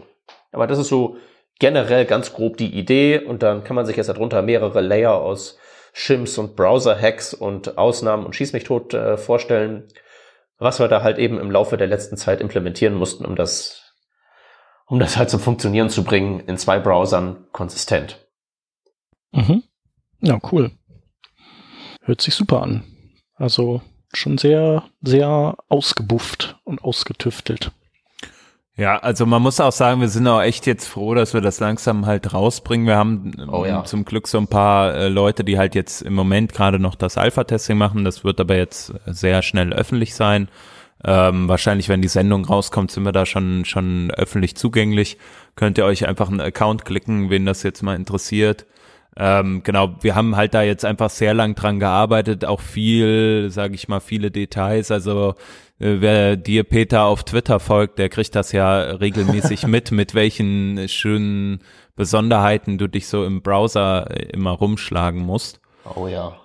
Aber 0.52 0.68
das 0.68 0.80
ist 0.80 0.88
so 0.88 1.18
generell 1.60 2.06
ganz 2.06 2.34
grob 2.34 2.58
die 2.58 2.74
Idee 2.74 3.20
und 3.20 3.44
dann 3.44 3.64
kann 3.64 3.76
man 3.76 3.86
sich 3.86 3.96
jetzt 3.96 4.08
darunter 4.08 4.42
mehrere 4.42 4.82
Layer 4.82 5.16
aus 5.16 5.58
Shims 5.94 6.38
und 6.38 6.56
Browser-Hacks 6.56 7.34
und 7.34 7.78
Ausnahmen 7.78 8.26
und 8.26 8.36
Schieß 8.36 8.54
mich 8.54 8.64
tot 8.64 8.94
äh, 8.94 9.18
vorstellen, 9.18 9.88
was 10.64 10.80
wir 10.80 10.88
da 10.88 11.04
halt 11.04 11.18
eben 11.18 11.40
im 11.40 11.52
Laufe 11.52 11.78
der 11.78 11.88
letzten 11.88 12.18
Zeit 12.18 12.42
implementieren 12.42 12.96
mussten, 12.96 13.26
um 13.26 13.36
das, 13.36 13.94
um 14.88 15.00
das 15.00 15.18
halt 15.18 15.30
zum 15.30 15.40
Funktionieren 15.40 15.90
zu 15.90 16.04
bringen 16.04 16.40
in 16.42 16.58
zwei 16.58 16.80
Browsern 16.80 17.46
konsistent. 17.52 18.26
Mhm. 19.32 19.64
Ja, 20.22 20.40
cool. 20.52 20.72
Hört 22.02 22.22
sich 22.22 22.36
super 22.36 22.62
an. 22.62 22.84
Also 23.36 23.82
schon 24.14 24.38
sehr, 24.38 24.84
sehr 25.02 25.58
ausgebufft 25.70 26.60
und 26.64 26.84
ausgetüftelt. 26.84 27.72
Ja, 28.76 28.98
also 28.98 29.28
man 29.28 29.42
muss 29.42 29.60
auch 29.60 29.72
sagen, 29.72 30.02
wir 30.02 30.08
sind 30.08 30.28
auch 30.28 30.42
echt 30.42 30.66
jetzt 30.66 30.88
froh, 30.88 31.14
dass 31.14 31.36
wir 31.36 31.42
das 31.42 31.60
langsam 31.60 32.08
halt 32.08 32.34
rausbringen. 32.34 32.88
Wir 32.88 32.98
haben 32.98 33.32
oh, 33.52 33.66
ja. 33.66 33.84
zum 33.84 34.04
Glück 34.04 34.28
so 34.28 34.40
ein 34.40 34.48
paar 34.48 34.96
äh, 34.96 35.10
Leute, 35.10 35.44
die 35.44 35.60
halt 35.60 35.76
jetzt 35.76 36.02
im 36.02 36.14
Moment 36.16 36.54
gerade 36.54 36.80
noch 36.80 36.96
das 36.96 37.18
Alpha-Testing 37.18 37.78
machen. 37.78 38.04
Das 38.04 38.24
wird 38.24 38.40
aber 38.40 38.56
jetzt 38.56 38.94
sehr 39.06 39.44
schnell 39.44 39.74
öffentlich 39.74 40.16
sein. 40.16 40.48
Ähm, 41.06 41.48
wahrscheinlich, 41.48 41.88
wenn 41.88 42.02
die 42.02 42.08
Sendung 42.08 42.46
rauskommt, 42.46 42.90
sind 42.90 43.04
wir 43.04 43.12
da 43.12 43.28
schon, 43.28 43.64
schon 43.66 44.10
öffentlich 44.10 44.56
zugänglich. 44.56 45.20
Könnt 45.56 45.78
ihr 45.78 45.86
euch 45.86 46.08
einfach 46.08 46.30
einen 46.30 46.42
Account 46.42 46.84
klicken, 46.84 47.30
wen 47.30 47.46
das 47.46 47.62
jetzt 47.62 47.84
mal 47.84 47.96
interessiert. 47.96 48.66
Ähm, 49.16 49.62
genau, 49.64 49.96
wir 50.02 50.16
haben 50.16 50.36
halt 50.36 50.56
da 50.56 50.64
jetzt 50.64 50.86
einfach 50.86 51.12
sehr 51.12 51.36
lang 51.36 51.54
dran 51.54 51.80
gearbeitet, 51.80 52.46
auch 52.46 52.62
viel, 52.62 53.50
sage 53.52 53.76
ich 53.76 53.88
mal, 53.88 54.00
viele 54.00 54.32
Details. 54.32 54.90
Also 54.90 55.36
wer 55.84 56.38
dir 56.38 56.64
Peter 56.64 57.04
auf 57.04 57.24
Twitter 57.24 57.60
folgt, 57.60 58.00
der 58.00 58.10
kriegt 58.10 58.36
das 58.36 58.52
ja 58.52 58.80
regelmäßig 58.80 59.68
mit, 59.68 59.92
mit 59.92 60.16
welchen 60.16 60.88
schönen 60.88 61.60
Besonderheiten 61.96 62.78
du 62.78 62.88
dich 62.88 63.08
so 63.08 63.26
im 63.26 63.42
Browser 63.42 64.10
äh, 64.10 64.30
immer 64.32 64.52
rumschlagen 64.52 65.22
musst. 65.22 65.60
Oh 65.96 66.08
ja. 66.08 66.40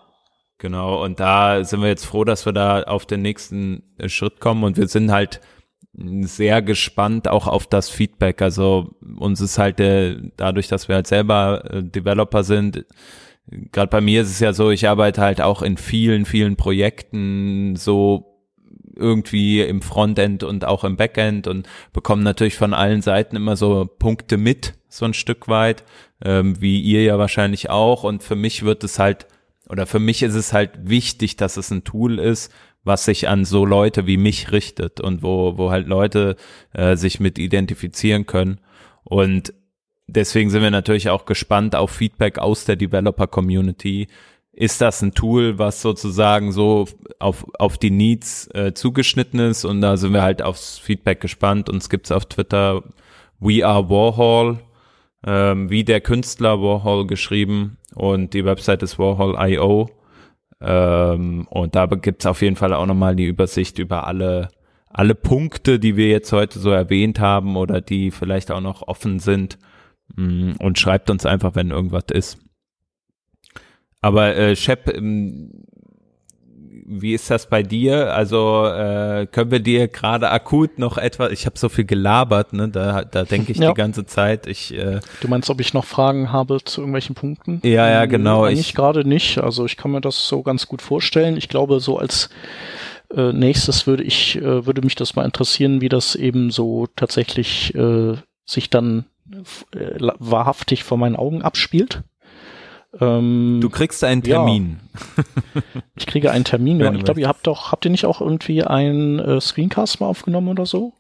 Genau, 0.59 1.05
und 1.05 1.21
da 1.21 1.63
sind 1.63 1.83
wir 1.83 1.89
jetzt 1.89 2.05
froh, 2.05 2.25
dass 2.25 2.45
wir 2.45 2.53
da 2.53 2.83
auf 2.83 3.07
den 3.07 3.23
nächsten 3.23 3.85
äh, 3.99 4.09
Schritt 4.09 4.41
kommen 4.41 4.65
und 4.65 4.77
wir 4.77 4.89
sind 4.89 5.13
halt 5.13 5.41
sehr 5.95 6.63
gespannt 6.63 7.29
auch 7.29 7.47
auf 7.47 7.67
das 7.67 7.89
Feedback. 7.89 8.43
Also 8.43 8.91
uns 9.19 9.41
ist 9.41 9.59
halt 9.59 9.81
äh, 9.81 10.17
dadurch, 10.37 10.69
dass 10.69 10.89
wir 10.89 10.97
halt 10.97 11.07
selber 11.07 11.63
äh, 11.71 11.83
Developer 11.83 12.43
sind, 12.43 12.85
gerade 13.73 13.89
bei 13.89 14.01
mir 14.01 14.23
ist 14.23 14.31
es 14.31 14.41
ja 14.41 14.53
so, 14.53 14.71
ich 14.71 14.89
arbeite 14.89 15.21
halt 15.21 15.41
auch 15.41 15.63
in 15.63 15.77
vielen, 15.77 16.25
vielen 16.25 16.57
Projekten 16.57 17.77
so 17.77 18.28
irgendwie 18.99 19.61
im 19.63 19.81
Frontend 19.81 20.43
und 20.43 20.65
auch 20.65 20.85
im 20.85 20.97
Backend 20.97 21.47
und 21.47 21.69
bekomme 21.93 22.23
natürlich 22.23 22.57
von 22.57 22.75
allen 22.75 23.03
Seiten 23.03 23.37
immer 23.37 23.57
so 23.57 23.87
Punkte 23.87 24.37
mit, 24.37 24.75
so 24.89 25.05
ein 25.05 25.15
Stück 25.15 25.49
weit, 25.49 25.85
ähm, 26.25 26.61
wie 26.61 26.81
ihr 26.81 27.03
ja 27.05 27.19
wahrscheinlich 27.19 27.71
auch. 27.71 28.05
Und 28.05 28.23
für 28.23 28.37
mich 28.37 28.65
wird 28.65 28.85
es 28.85 28.99
halt, 28.99 29.27
oder 29.69 29.87
für 29.87 30.01
mich 30.01 30.23
ist 30.23 30.35
es 30.35 30.53
halt 30.53 30.73
wichtig, 30.83 31.37
dass 31.37 31.57
es 31.57 31.71
ein 31.71 31.85
Tool 31.85 32.19
ist, 32.19 32.53
was 32.85 33.05
sich 33.05 33.29
an 33.29 33.45
so 33.45 33.65
Leute 33.65 34.07
wie 34.07 34.17
mich 34.17 34.53
richtet 34.53 35.01
und 35.01 35.23
wo, 35.23 35.59
wo 35.59 35.71
halt 35.71 35.87
Leute 35.87 36.37
äh, 36.73 36.97
sich 36.97 37.21
mit 37.21 37.39
identifizieren 37.39 38.27
können. 38.27 38.61
Und 39.05 39.53
deswegen 40.07 40.51
sind 40.51 40.63
wir 40.63 40.71
natürlich 40.71 41.11
auch 41.11 41.25
gespannt 41.25 41.77
auf 41.77 41.91
Feedback 41.91 42.39
aus 42.39 42.65
der 42.65 42.77
Developer-Community. 42.77 44.09
Ist 44.61 44.81
das 44.81 45.01
ein 45.03 45.15
Tool, 45.15 45.57
was 45.61 45.83
sozusagen 45.83 46.51
so 46.51 46.87
auf, 47.21 47.47
auf 47.61 47.79
die 47.79 47.93
Needs 47.93 48.49
äh, 48.55 48.75
zugeschnitten 48.75 49.39
ist? 49.39 49.65
Und 49.65 49.81
da 49.83 49.97
sind 49.97 50.13
wir 50.13 50.23
halt 50.23 50.43
aufs 50.43 50.79
Feedback 50.79 51.21
gespannt. 51.21 51.71
Uns 51.71 51.89
gibt's 51.89 52.11
auf 52.11 52.27
Twitter 52.27 52.83
We 53.39 53.65
Are 53.65 53.89
Warhol, 53.89 54.59
ähm, 55.25 55.71
wie 55.71 55.85
der 55.85 56.01
Künstler 56.01 56.61
Warhol 56.61 57.07
geschrieben. 57.07 57.77
Und 57.95 58.35
die 58.35 58.45
Website 58.45 58.83
ist 58.83 58.99
Warhol.io. 58.99 59.91
Ähm, 60.61 61.47
und 61.49 61.77
da 61.77 61.87
gibt's 61.87 62.27
auf 62.27 62.43
jeden 62.43 62.57
Fall 62.57 62.75
auch 62.75 62.87
nochmal 62.87 63.15
die 63.15 63.27
Übersicht 63.27 63.79
über 63.79 64.09
alle, 64.09 64.49
alle 64.91 65.15
Punkte, 65.15 65.79
die 65.79 65.95
wir 65.95 66.09
jetzt 66.09 66.33
heute 66.33 66.59
so 66.59 66.71
erwähnt 66.71 67.21
haben 67.21 67.57
oder 67.57 67.81
die 67.81 68.11
vielleicht 68.11 68.51
auch 68.51 68.61
noch 68.61 68.89
offen 68.89 69.21
sind. 69.21 69.57
Mm, 70.17 70.55
und 70.59 70.81
schreibt 70.81 71.11
uns 71.11 71.25
einfach, 71.27 71.55
wenn 71.55 71.71
irgendwas 71.71 72.07
ist. 72.11 72.48
Aber 74.01 74.37
äh, 74.37 74.55
Shep, 74.57 74.89
ähm, 74.95 75.65
wie 76.89 77.13
ist 77.13 77.31
das 77.31 77.49
bei 77.49 77.63
dir? 77.63 78.15
Also 78.15 78.65
äh, 78.67 79.27
können 79.31 79.51
wir 79.51 79.61
dir 79.61 79.89
gerade 79.89 80.31
akut 80.31 80.79
noch 80.79 80.97
etwas, 80.97 81.33
ich 81.33 81.45
habe 81.45 81.59
so 81.59 81.69
viel 81.69 81.85
gelabert, 81.85 82.55
ne? 82.55 82.69
da, 82.69 83.05
da 83.05 83.25
denke 83.25 83.53
ich 83.53 83.59
ja. 83.59 83.69
die 83.69 83.75
ganze 83.75 84.07
Zeit. 84.07 84.47
Ich, 84.47 84.73
äh, 84.75 85.01
du 85.21 85.29
meinst, 85.29 85.51
ob 85.51 85.61
ich 85.61 85.75
noch 85.75 85.85
Fragen 85.85 86.33
habe 86.33 86.59
zu 86.65 86.81
irgendwelchen 86.81 87.15
Punkten? 87.15 87.61
Ja, 87.63 87.91
ja, 87.91 88.07
genau. 88.07 88.41
Hm, 88.41 88.49
eigentlich 88.49 88.75
gerade 88.75 89.07
nicht. 89.07 89.39
Also 89.39 89.67
ich 89.67 89.77
kann 89.77 89.91
mir 89.91 90.01
das 90.01 90.29
so 90.29 90.43
ganz 90.43 90.67
gut 90.67 90.81
vorstellen. 90.81 91.37
Ich 91.37 91.49
glaube, 91.49 91.81
so 91.81 91.99
als 91.99 92.31
äh, 93.15 93.33
nächstes 93.33 93.87
würde 93.87 94.03
ich, 94.03 94.37
äh, 94.37 94.65
würde 94.65 94.83
mich 94.83 94.95
das 94.95 95.15
mal 95.15 95.25
interessieren, 95.25 95.81
wie 95.83 95.91
das 95.91 96.15
eben 96.15 96.51
so 96.51 96.87
tatsächlich 96.97 97.75
äh, 97.75 98.15
sich 98.47 98.71
dann 98.71 99.05
äh, 99.75 100.09
wahrhaftig 100.19 100.85
vor 100.85 100.97
meinen 100.97 101.17
Augen 101.17 101.43
abspielt. 101.43 102.03
Ähm, 103.01 103.59
du 103.61 103.71
kriegst 103.71 104.03
einen 104.05 104.23
Termin. 104.23 104.81
Ja. 105.17 105.25
Ich 105.97 106.07
kriege 106.07 106.31
einen 106.31 106.45
Termin. 106.45 106.79
ja. 106.79 106.93
Ich 106.93 107.05
glaube, 107.05 107.21
ihr 107.21 107.29
habt 107.29 107.47
doch, 107.47 107.73
habt 107.73 107.85
ihr 107.85 107.91
nicht 107.91 108.07
auch 108.07 108.21
irgendwie 108.21 108.63
einen 108.63 109.19
äh, 109.19 109.41
Screencast 109.41 110.01
mal 110.01 110.07
aufgenommen 110.07 110.49
oder 110.49 110.65
so? 110.65 110.93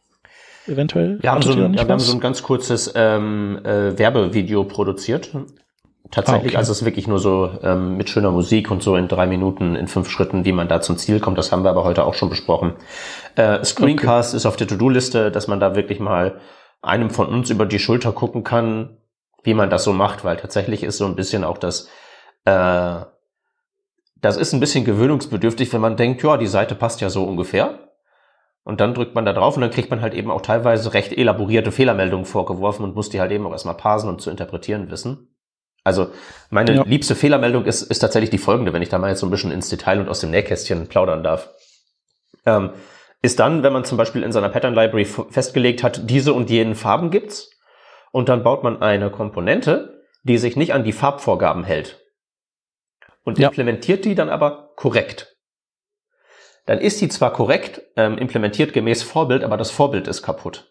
Eventuell? 0.67 1.19
Wir 1.23 1.31
haben, 1.31 1.43
so 1.43 1.53
ein, 1.53 1.75
ja, 1.75 1.87
wir 1.87 1.93
haben 1.93 1.99
so 2.01 2.13
ein 2.13 2.21
ganz 2.21 2.43
kurzes 2.43 2.93
ähm, 2.95 3.61
äh, 3.65 3.97
Werbevideo 3.97 4.65
produziert. 4.65 5.31
Tatsächlich, 6.11 6.45
ah, 6.45 6.49
okay. 6.49 6.57
also 6.57 6.73
es 6.73 6.79
ist 6.79 6.85
wirklich 6.85 7.07
nur 7.07 7.19
so 7.19 7.51
ähm, 7.63 7.97
mit 7.97 8.09
schöner 8.09 8.31
Musik 8.31 8.71
und 8.71 8.83
so 8.83 8.97
in 8.97 9.09
drei 9.09 9.27
Minuten, 9.27 9.77
in 9.77 9.89
fünf 9.89 10.09
Schritten, 10.09 10.45
wie 10.45 10.53
man 10.53 10.67
da 10.67 10.81
zum 10.81 10.97
Ziel 10.97 11.21
kommt. 11.21 11.37
Das 11.39 11.53
haben 11.53 11.65
wir 11.65 11.71
aber 11.71 11.85
heute 11.85 12.05
auch 12.05 12.15
schon 12.15 12.31
besprochen. 12.31 12.75
Äh, 13.37 13.63
Screencast 13.65 14.31
okay. 14.31 14.37
ist 14.39 14.47
auf 14.47 14.57
der 14.57 14.67
To-Do-Liste, 14.67 15.31
dass 15.31 15.49
man 15.49 15.61
da 15.61 15.77
wirklich 15.77 16.01
mal 16.01 16.41
einem 16.81 17.11
von 17.11 17.27
uns 17.27 17.51
über 17.51 17.67
die 17.67 17.79
Schulter 17.79 18.13
gucken 18.13 18.43
kann, 18.43 18.97
wie 19.43 19.55
man 19.55 19.71
das 19.71 19.85
so 19.85 19.93
macht, 19.93 20.25
weil 20.25 20.37
tatsächlich 20.37 20.83
ist 20.83 20.99
so 20.99 21.07
ein 21.07 21.17
bisschen 21.17 21.45
auch 21.45 21.59
das, 21.59 21.89
äh, 22.45 23.01
das 24.21 24.37
ist 24.37 24.53
ein 24.53 24.61
bisschen 24.61 24.85
gewöhnungsbedürftig, 24.85 25.73
wenn 25.73 25.81
man 25.81 25.97
denkt, 25.97 26.23
ja, 26.23 26.37
die 26.37 26.47
Seite 26.47 26.75
passt 26.75 27.01
ja 27.01 27.11
so 27.11 27.25
ungefähr. 27.25 27.89
Und 28.65 28.81
dann 28.81 28.93
drückt 28.93 29.15
man 29.15 29.25
da 29.25 29.33
drauf 29.33 29.57
und 29.57 29.63
dann 29.63 29.71
kriegt 29.71 29.91
man 29.91 30.03
halt 30.03 30.13
eben 30.13 30.31
auch 30.31 30.43
teilweise 30.43 30.93
recht 30.93 31.17
elaborierte 31.17 31.73
Fehlermeldungen 31.73 32.27
vorgeworfen 32.27 32.85
und 32.85 32.95
muss 32.95 33.09
die 33.09 33.21
halt 33.21 33.33
eben 33.33 33.47
auch 33.47 33.53
erstmal 33.53 33.77
parsen 33.77 34.11
und 34.11 34.21
zu 34.21 34.29
interpretieren 34.31 34.91
wissen. 34.91 35.35
Also 35.85 36.09
meine 36.51 36.75
ja. 36.75 36.83
liebste 36.85 37.15
Fehlermeldung 37.15 37.65
ist, 37.65 37.81
ist 37.81 38.01
tatsächlich 38.01 38.29
die 38.29 38.37
folgende, 38.37 38.75
wenn 38.75 38.83
ich 38.83 38.91
da 38.91 38.99
mal 38.99 39.09
jetzt 39.09 39.21
so 39.21 39.27
ein 39.27 39.31
bisschen 39.31 39.53
ins 39.53 39.71
Detail 39.71 40.01
und 40.01 40.09
aus 40.11 40.21
dem 40.21 40.31
Nähkästchen 40.31 40.87
plaudern 40.87 41.23
darf. 41.23 41.49
Ähm, 42.45 42.73
ist 43.23 43.41
dann, 43.41 43.63
wenn 43.63 43.73
man 43.73 43.85
zum 43.85 43.97
Beispiel 43.97 44.23
in 44.23 44.33
seiner 44.33 44.51
Pattern 44.51 44.75
Library 44.75 45.07
festgelegt 45.07 45.83
hat, 45.83 46.11
diese 46.11 46.35
und 46.35 46.51
jenen 46.51 46.75
Farben 46.75 47.11
gibt's, 47.11 47.51
und 48.13 48.29
dann 48.29 48.43
baut 48.43 48.63
man 48.63 48.83
eine 48.83 49.11
Komponente, 49.11 50.05
die 50.23 50.39
sich 50.39 50.57
nicht 50.57 50.75
an 50.75 50.85
die 50.85 50.93
Farbvorgaben 50.93 51.65
hält 51.65 52.01
und 53.25 53.39
ja. 53.39 53.49
implementiert 53.49 54.05
die 54.05 54.15
dann 54.15 54.31
aber 54.31 54.71
korrekt. 54.77 55.37
Dann 56.67 56.79
ist 56.79 57.01
die 57.01 57.09
zwar 57.09 57.33
korrekt, 57.33 57.83
ähm, 57.97 58.19
implementiert 58.19 58.73
gemäß 58.73 59.03
Vorbild, 59.03 59.43
aber 59.43 59.57
das 59.57 59.71
Vorbild 59.71 60.07
ist 60.07 60.23
kaputt. 60.23 60.71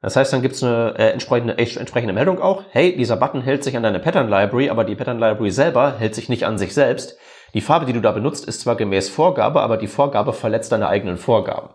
Das 0.00 0.16
heißt, 0.16 0.32
dann 0.32 0.42
gibt 0.42 0.54
es 0.54 0.62
eine 0.62 0.94
äh, 0.98 1.10
entsprechende, 1.10 1.58
äh, 1.58 1.78
entsprechende 1.78 2.12
Meldung 2.12 2.40
auch, 2.40 2.64
hey, 2.70 2.96
dieser 2.96 3.16
Button 3.16 3.40
hält 3.40 3.64
sich 3.64 3.76
an 3.76 3.82
deine 3.82 4.00
Pattern 4.00 4.28
Library, 4.28 4.68
aber 4.68 4.84
die 4.84 4.96
Pattern 4.96 5.18
Library 5.18 5.50
selber 5.50 5.98
hält 5.98 6.14
sich 6.14 6.28
nicht 6.28 6.44
an 6.44 6.58
sich 6.58 6.74
selbst. 6.74 7.18
Die 7.54 7.60
Farbe, 7.62 7.86
die 7.86 7.92
du 7.92 8.00
da 8.00 8.12
benutzt, 8.12 8.46
ist 8.46 8.60
zwar 8.60 8.76
gemäß 8.76 9.08
Vorgabe, 9.08 9.60
aber 9.60 9.76
die 9.76 9.86
Vorgabe 9.86 10.32
verletzt 10.32 10.72
deine 10.72 10.88
eigenen 10.88 11.16
Vorgaben. 11.16 11.70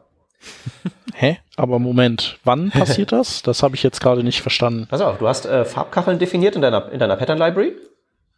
Hä? 1.13 1.37
Aber 1.57 1.79
Moment, 1.79 2.39
wann 2.43 2.71
passiert 2.71 3.11
das? 3.11 3.41
Das 3.41 3.63
habe 3.63 3.75
ich 3.75 3.83
jetzt 3.83 4.01
gerade 4.01 4.23
nicht 4.23 4.41
verstanden. 4.41 4.87
Pass 4.89 5.01
auf, 5.01 5.17
du 5.17 5.27
hast 5.27 5.45
äh, 5.45 5.65
Farbkacheln 5.65 6.19
definiert 6.19 6.55
in 6.55 6.61
deiner, 6.61 6.91
in 6.91 6.99
deiner 6.99 7.17
Pattern 7.17 7.37
Library. 7.37 7.75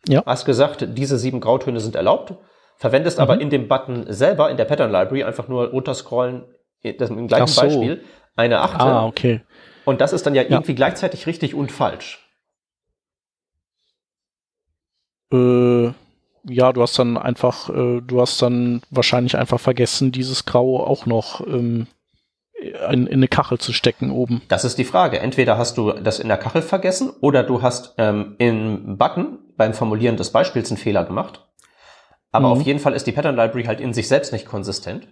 Ja. 0.07 0.23
Hast 0.25 0.45
gesagt, 0.45 0.85
diese 0.97 1.17
sieben 1.19 1.41
Grautöne 1.41 1.79
sind 1.79 1.95
erlaubt. 1.95 2.33
Verwendest 2.77 3.19
mhm. 3.19 3.23
aber 3.23 3.39
in 3.39 3.51
dem 3.51 3.67
Button 3.67 4.05
selber, 4.11 4.49
in 4.49 4.57
der 4.57 4.65
Pattern 4.65 4.91
Library, 4.91 5.23
einfach 5.23 5.47
nur 5.47 5.67
runterscrollen, 5.67 6.45
das 6.97 7.11
im 7.11 7.27
gleichen 7.27 7.47
so. 7.47 7.61
Beispiel, 7.61 8.03
eine 8.35 8.61
Achte. 8.61 8.79
Ah, 8.79 9.05
okay. 9.05 9.41
Und 9.85 10.01
das 10.01 10.13
ist 10.13 10.25
dann 10.25 10.33
ja, 10.33 10.41
ja. 10.41 10.49
irgendwie 10.49 10.73
gleichzeitig 10.73 11.27
richtig 11.27 11.53
und 11.53 11.71
falsch. 11.71 12.27
Äh, 15.31 15.91
ja, 16.43 16.73
du 16.73 16.81
hast 16.81 16.97
dann 16.97 17.17
einfach, 17.17 17.69
äh, 17.69 18.01
du 18.01 18.21
hast 18.21 18.41
dann 18.41 18.81
wahrscheinlich 18.89 19.37
einfach 19.37 19.59
vergessen, 19.59 20.11
dieses 20.11 20.45
Grau 20.45 20.85
auch 20.85 21.05
noch 21.05 21.45
ähm, 21.45 21.87
in, 22.89 23.07
in 23.07 23.13
eine 23.13 23.27
Kachel 23.27 23.57
zu 23.57 23.73
stecken 23.73 24.11
oben. 24.11 24.41
Das 24.47 24.65
ist 24.65 24.77
die 24.77 24.83
Frage. 24.83 25.19
Entweder 25.19 25.57
hast 25.57 25.77
du 25.77 25.91
das 25.91 26.19
in 26.19 26.27
der 26.27 26.37
Kachel 26.37 26.61
vergessen 26.61 27.11
oder 27.21 27.43
du 27.43 27.61
hast 27.61 27.95
ähm, 27.97 28.35
im 28.37 28.97
Button 28.97 29.39
beim 29.57 29.73
Formulieren 29.73 30.17
des 30.17 30.31
Beispiels 30.31 30.69
einen 30.69 30.77
Fehler 30.77 31.03
gemacht. 31.03 31.47
Aber 32.31 32.47
mhm. 32.47 32.53
auf 32.53 32.61
jeden 32.61 32.79
Fall 32.79 32.93
ist 32.93 33.07
die 33.07 33.11
Pattern 33.11 33.35
Library 33.35 33.65
halt 33.65 33.81
in 33.81 33.93
sich 33.93 34.07
selbst 34.07 34.31
nicht 34.31 34.45
konsistent. 34.45 35.07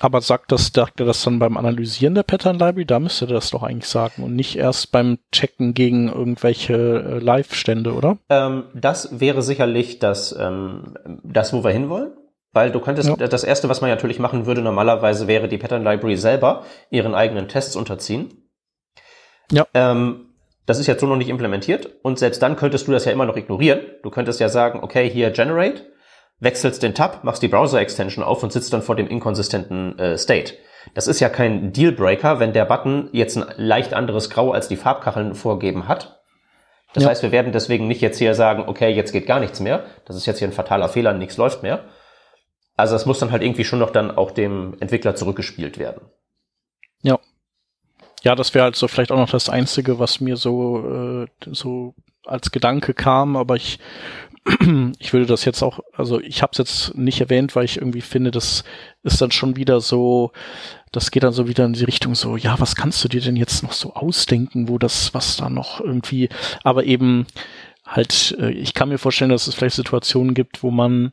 Aber 0.00 0.20
sagt 0.20 0.52
das, 0.52 0.70
sagt 0.74 1.00
er 1.00 1.06
das 1.06 1.22
dann 1.22 1.38
beim 1.38 1.56
Analysieren 1.56 2.14
der 2.14 2.22
Pattern 2.22 2.58
Library? 2.58 2.84
Da 2.84 3.00
müsste 3.00 3.26
er 3.26 3.34
das 3.34 3.50
doch 3.50 3.62
eigentlich 3.62 3.88
sagen 3.88 4.22
und 4.22 4.36
nicht 4.36 4.56
erst 4.56 4.92
beim 4.92 5.18
Checken 5.32 5.72
gegen 5.74 6.08
irgendwelche 6.08 6.74
äh, 6.74 7.18
Live-Stände, 7.18 7.94
oder? 7.94 8.18
Ähm, 8.28 8.64
das 8.74 9.20
wäre 9.20 9.42
sicherlich 9.42 9.98
das, 9.98 10.36
ähm, 10.38 10.94
das, 11.22 11.52
wo 11.52 11.64
wir 11.64 11.70
hinwollen. 11.70 12.12
Weil 12.52 12.70
du 12.72 12.80
könntest, 12.80 13.08
ja. 13.08 13.16
das 13.16 13.44
erste, 13.44 13.68
was 13.68 13.82
man 13.82 13.90
natürlich 13.90 14.18
machen 14.18 14.46
würde, 14.46 14.62
normalerweise 14.62 15.26
wäre 15.26 15.46
die 15.46 15.58
Pattern 15.58 15.84
Library 15.84 16.16
selber 16.16 16.64
ihren 16.90 17.14
eigenen 17.14 17.48
Tests 17.48 17.76
unterziehen. 17.76 18.48
Ja. 19.52 19.66
Ähm, 19.74 20.26
das 20.64 20.78
ist 20.78 20.86
jetzt 20.86 21.00
so 21.00 21.06
noch 21.06 21.16
nicht 21.16 21.28
implementiert 21.28 21.88
und 22.02 22.18
selbst 22.18 22.42
dann 22.42 22.56
könntest 22.56 22.88
du 22.88 22.92
das 22.92 23.04
ja 23.04 23.12
immer 23.12 23.26
noch 23.26 23.36
ignorieren. 23.36 23.80
Du 24.02 24.10
könntest 24.10 24.40
ja 24.40 24.48
sagen, 24.48 24.80
okay, 24.82 25.08
hier 25.08 25.30
Generate 25.30 25.82
wechselst 26.38 26.82
den 26.82 26.94
Tab, 26.94 27.24
machst 27.24 27.42
die 27.42 27.48
Browser-Extension 27.48 28.24
auf 28.24 28.42
und 28.42 28.52
sitzt 28.52 28.72
dann 28.72 28.82
vor 28.82 28.96
dem 28.96 29.08
inkonsistenten 29.08 29.98
äh, 29.98 30.18
State. 30.18 30.54
Das 30.94 31.06
ist 31.06 31.20
ja 31.20 31.28
kein 31.28 31.72
Dealbreaker, 31.72 32.38
wenn 32.38 32.52
der 32.52 32.64
Button 32.64 33.08
jetzt 33.12 33.36
ein 33.36 33.44
leicht 33.56 33.94
anderes 33.94 34.30
Grau 34.30 34.52
als 34.52 34.68
die 34.68 34.76
Farbkacheln 34.76 35.34
vorgeben 35.34 35.88
hat. 35.88 36.22
Das 36.94 37.02
ja. 37.02 37.10
heißt, 37.10 37.22
wir 37.22 37.32
werden 37.32 37.52
deswegen 37.52 37.88
nicht 37.88 38.00
jetzt 38.00 38.18
hier 38.18 38.34
sagen, 38.34 38.64
okay, 38.66 38.90
jetzt 38.90 39.12
geht 39.12 39.26
gar 39.26 39.40
nichts 39.40 39.60
mehr. 39.60 39.84
Das 40.04 40.16
ist 40.16 40.26
jetzt 40.26 40.38
hier 40.38 40.48
ein 40.48 40.52
fataler 40.52 40.88
Fehler, 40.88 41.12
nichts 41.12 41.36
läuft 41.36 41.62
mehr. 41.62 41.84
Also 42.76 42.94
das 42.94 43.06
muss 43.06 43.18
dann 43.18 43.32
halt 43.32 43.42
irgendwie 43.42 43.64
schon 43.64 43.78
noch 43.78 43.90
dann 43.90 44.16
auch 44.16 44.30
dem 44.30 44.76
Entwickler 44.80 45.14
zurückgespielt 45.14 45.78
werden. 45.78 46.02
Ja. 47.02 47.18
Ja, 48.22 48.34
das 48.34 48.54
wäre 48.54 48.66
also 48.66 48.88
vielleicht 48.88 49.12
auch 49.12 49.18
noch 49.18 49.30
das 49.30 49.48
Einzige, 49.48 49.98
was 49.98 50.20
mir 50.20 50.36
so, 50.36 51.24
äh, 51.24 51.26
so 51.52 51.94
als 52.24 52.50
Gedanke 52.50 52.92
kam, 52.92 53.36
aber 53.36 53.56
ich 53.56 53.78
ich 54.98 55.12
würde 55.12 55.26
das 55.26 55.44
jetzt 55.44 55.62
auch, 55.62 55.80
also 55.92 56.20
ich 56.20 56.42
habe 56.42 56.52
es 56.52 56.58
jetzt 56.58 56.96
nicht 56.96 57.20
erwähnt, 57.20 57.56
weil 57.56 57.64
ich 57.64 57.78
irgendwie 57.78 58.00
finde, 58.00 58.30
das 58.30 58.64
ist 59.02 59.20
dann 59.20 59.32
schon 59.32 59.56
wieder 59.56 59.80
so, 59.80 60.32
das 60.92 61.10
geht 61.10 61.24
dann 61.24 61.32
so 61.32 61.48
wieder 61.48 61.64
in 61.64 61.72
die 61.72 61.84
Richtung 61.84 62.14
so, 62.14 62.36
ja, 62.36 62.58
was 62.60 62.76
kannst 62.76 63.02
du 63.02 63.08
dir 63.08 63.20
denn 63.20 63.36
jetzt 63.36 63.62
noch 63.62 63.72
so 63.72 63.94
ausdenken, 63.94 64.68
wo 64.68 64.78
das, 64.78 65.12
was 65.14 65.36
da 65.36 65.50
noch 65.50 65.80
irgendwie, 65.80 66.28
aber 66.62 66.84
eben 66.84 67.26
halt, 67.84 68.36
äh, 68.38 68.50
ich 68.50 68.74
kann 68.74 68.88
mir 68.88 68.98
vorstellen, 68.98 69.30
dass 69.30 69.46
es 69.46 69.54
vielleicht 69.54 69.76
Situationen 69.76 70.34
gibt, 70.34 70.62
wo 70.62 70.70
man, 70.70 71.12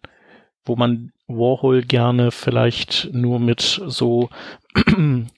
wo 0.65 0.75
man 0.75 1.11
Warhol 1.27 1.83
gerne 1.83 2.31
vielleicht 2.31 3.09
nur 3.13 3.39
mit 3.39 3.81
so 3.85 4.29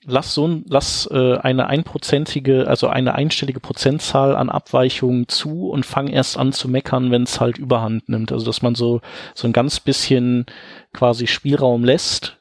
lass 0.04 0.34
so 0.34 0.62
lass 0.68 1.08
äh, 1.10 1.36
eine 1.38 1.66
einprozentige, 1.66 2.66
also 2.66 2.88
eine 2.88 3.14
einstellige 3.14 3.60
Prozentzahl 3.60 4.34
an 4.36 4.48
Abweichungen 4.48 5.28
zu 5.28 5.68
und 5.68 5.86
fang 5.86 6.08
erst 6.08 6.38
an 6.38 6.52
zu 6.52 6.68
meckern, 6.68 7.10
wenn 7.10 7.24
es 7.24 7.40
halt 7.40 7.58
Überhand 7.58 8.08
nimmt. 8.08 8.32
Also 8.32 8.46
dass 8.46 8.62
man 8.62 8.74
so 8.74 9.00
so 9.34 9.46
ein 9.46 9.52
ganz 9.52 9.80
bisschen 9.80 10.46
quasi 10.92 11.26
Spielraum 11.26 11.84
lässt, 11.84 12.38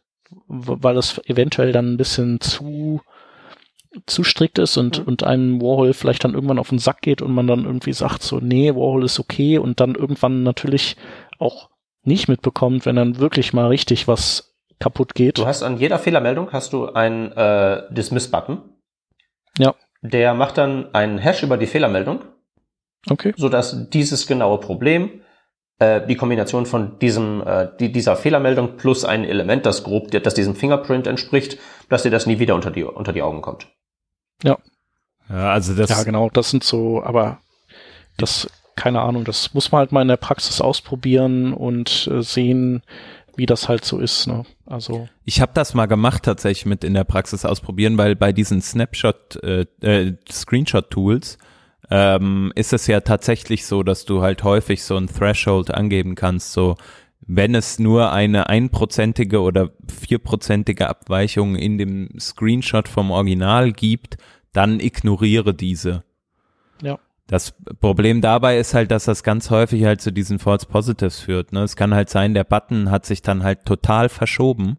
weil 0.48 0.98
es 0.98 1.22
eventuell 1.26 1.72
dann 1.72 1.94
ein 1.94 1.98
bisschen 1.98 2.40
zu 2.42 3.02
zu 4.06 4.24
strikt 4.24 4.60
ist 4.60 4.78
und, 4.78 5.00
mhm. 5.00 5.06
und 5.06 5.24
einem 5.24 5.62
Warhol 5.62 5.94
vielleicht 5.94 6.24
dann 6.24 6.34
irgendwann 6.34 6.60
auf 6.60 6.70
den 6.70 6.80
Sack 6.80 7.02
geht 7.02 7.22
und 7.22 7.34
man 7.34 7.48
dann 7.48 7.66
irgendwie 7.66 7.94
sagt 7.94 8.24
so, 8.24 8.40
nee, 8.40 8.74
Warhol 8.76 9.06
ist 9.06 9.20
okay 9.20 9.58
und 9.58 9.80
dann 9.80 9.96
irgendwann 9.96 10.44
natürlich 10.44 10.98
auch 11.40 11.70
nicht 12.06 12.28
mitbekommt, 12.28 12.86
wenn 12.86 12.96
dann 12.96 13.20
wirklich 13.20 13.54
mal 13.54 13.68
richtig 13.68 14.08
was 14.08 14.56
kaputt 14.80 15.16
geht. 15.16 15.38
Du 15.38 15.46
hast 15.46 15.64
an 15.64 15.78
jeder 15.78 16.00
Fehlermeldung 16.00 16.52
hast 16.52 16.74
du 16.74 16.88
einen 16.88 17.32
äh, 17.32 17.84
Dismiss-Button. 17.92 18.62
Ja. 19.58 19.76
Der 20.02 20.34
macht 20.34 20.58
dann 20.58 20.94
einen 20.94 21.18
Hash 21.18 21.44
über 21.44 21.58
die 21.58 21.68
Fehlermeldung. 21.68 22.22
Okay. 23.10 23.34
Sodass 23.38 23.90
dieses 23.90 24.28
genaue 24.28 24.60
Problem, 24.60 25.22
äh, 25.80 26.06
die 26.06 26.16
Kombination 26.16 26.66
von 26.66 27.00
diesem, 27.00 27.42
äh, 27.46 27.70
die, 27.80 27.92
dieser 27.92 28.16
Fehlermeldung 28.16 28.78
plus 28.78 29.06
ein 29.06 29.24
Element, 29.24 29.66
das 29.66 29.84
grob, 29.84 30.12
das 30.12 30.34
diesem 30.34 30.56
Fingerprint 30.56 31.08
entspricht, 31.08 31.58
dass 31.90 32.04
dir 32.04 32.12
das 32.12 32.26
nie 32.26 32.40
wieder 32.40 32.56
unter 32.56 32.72
die, 32.72 32.84
unter 32.84 33.14
die 33.14 33.22
Augen 33.22 33.42
kommt. 33.42 33.68
Ja. 34.44 34.58
Ja, 35.30 35.52
also 35.52 35.74
das. 35.74 35.90
Ja, 35.90 36.04
genau, 36.04 36.30
das 36.30 36.52
sind 36.52 36.64
so, 36.64 37.02
aber 37.04 37.40
das, 38.18 38.48
keine 38.76 39.02
Ahnung, 39.02 39.24
das 39.24 39.54
muss 39.54 39.72
man 39.72 39.80
halt 39.80 39.92
mal 39.92 40.02
in 40.02 40.08
der 40.08 40.18
Praxis 40.18 40.62
ausprobieren 40.62 41.54
und 41.54 42.10
äh, 42.12 42.22
sehen, 42.22 42.82
wie 43.36 43.46
das 43.46 43.68
halt 43.68 43.86
so 43.86 44.00
ist. 44.00 44.28
Ne? 44.28 44.46
Also 44.66 45.08
ich 45.24 45.42
habe 45.42 45.52
das 45.54 45.74
mal 45.74 45.86
gemacht 45.86 46.24
tatsächlich 46.24 46.66
mit 46.66 46.84
in 46.84 46.94
der 46.94 47.04
Praxis 47.04 47.46
ausprobieren, 47.46 47.98
weil 47.98 48.16
bei 48.16 48.32
diesen 48.32 48.62
Snapshot 48.62 49.42
äh, 49.44 49.66
äh, 49.82 50.14
Screenshot 50.32 50.90
Tools 50.90 51.38
ähm, 51.90 52.52
ist 52.56 52.74
es 52.74 52.88
ja 52.88 53.02
tatsächlich 53.02 53.66
so, 53.66 53.84
dass 53.84 54.06
du 54.06 54.22
halt 54.22 54.44
häufig 54.44 54.84
so 54.84 54.98
ein 54.98 55.08
Threshold 55.08 55.72
angeben 55.72 56.16
kannst, 56.16 56.54
so 56.54 56.76
wenn 57.28 57.56
es 57.56 57.80
nur 57.80 58.12
eine 58.12 58.50
einprozentige 58.50 59.42
oder 59.42 59.72
vierprozentige 59.88 60.88
Abweichung 60.88 61.56
in 61.56 61.78
dem 61.78 62.10
Screenshot 62.20 62.88
vom 62.88 63.12
Original 63.12 63.72
gibt, 63.72 64.18
dann 64.54 64.80
ignoriere 64.80 65.54
diese. 65.54 66.04
Ja. 66.82 67.00
Das 67.28 67.56
Problem 67.80 68.22
dabei 68.22 68.60
ist 68.60 68.76
halt, 68.76 68.92
dass 68.92 69.06
das 69.06 69.24
ganz 69.24 69.50
häufig 69.50 69.84
halt 69.86 70.00
zu 70.00 70.12
diesen 70.12 70.38
False 70.38 70.68
Positives 70.68 71.20
führt. 71.20 71.54
Ne? 71.54 71.64
Es 71.64 71.76
kann 71.76 71.94
halt 71.94 72.10
sein, 72.10 72.36
der 72.36 72.44
Button 72.44 72.92
hat 72.92 73.06
sich 73.06 73.24
dann 73.24 73.44
halt 73.44 73.66
total 73.66 74.10
verschoben 74.10 74.78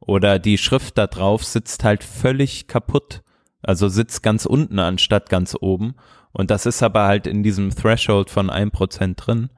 oder 0.00 0.38
die 0.38 0.58
Schrift 0.58 0.98
da 0.98 1.06
drauf 1.06 1.42
sitzt 1.44 1.84
halt 1.84 2.04
völlig 2.04 2.68
kaputt. 2.68 3.22
Also 3.62 3.88
sitzt 3.88 4.22
ganz 4.22 4.46
unten 4.46 4.78
anstatt 4.78 5.30
ganz 5.30 5.56
oben. 5.58 5.94
Und 6.32 6.50
das 6.50 6.66
ist 6.66 6.82
aber 6.82 7.06
halt 7.06 7.26
in 7.26 7.42
diesem 7.42 7.74
Threshold 7.74 8.28
von 8.28 8.50
ein 8.50 8.70
Prozent 8.70 9.26
drin. 9.26 9.48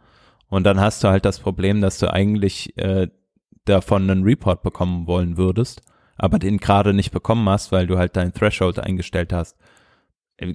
Und 0.48 0.64
dann 0.64 0.80
hast 0.80 1.02
du 1.04 1.08
halt 1.08 1.24
das 1.24 1.40
Problem, 1.40 1.80
dass 1.80 1.98
du 1.98 2.10
eigentlich 2.12 2.78
äh, 2.78 3.08
davon 3.64 4.08
einen 4.08 4.22
Report 4.22 4.62
bekommen 4.62 5.06
wollen 5.06 5.36
würdest, 5.36 5.82
aber 6.16 6.38
den 6.38 6.58
gerade 6.58 6.94
nicht 6.94 7.10
bekommen 7.10 7.48
hast, 7.48 7.70
weil 7.70 7.86
du 7.86 7.98
halt 7.98 8.16
dein 8.16 8.32
Threshold 8.32 8.78
eingestellt 8.78 9.32
hast. 9.32 9.56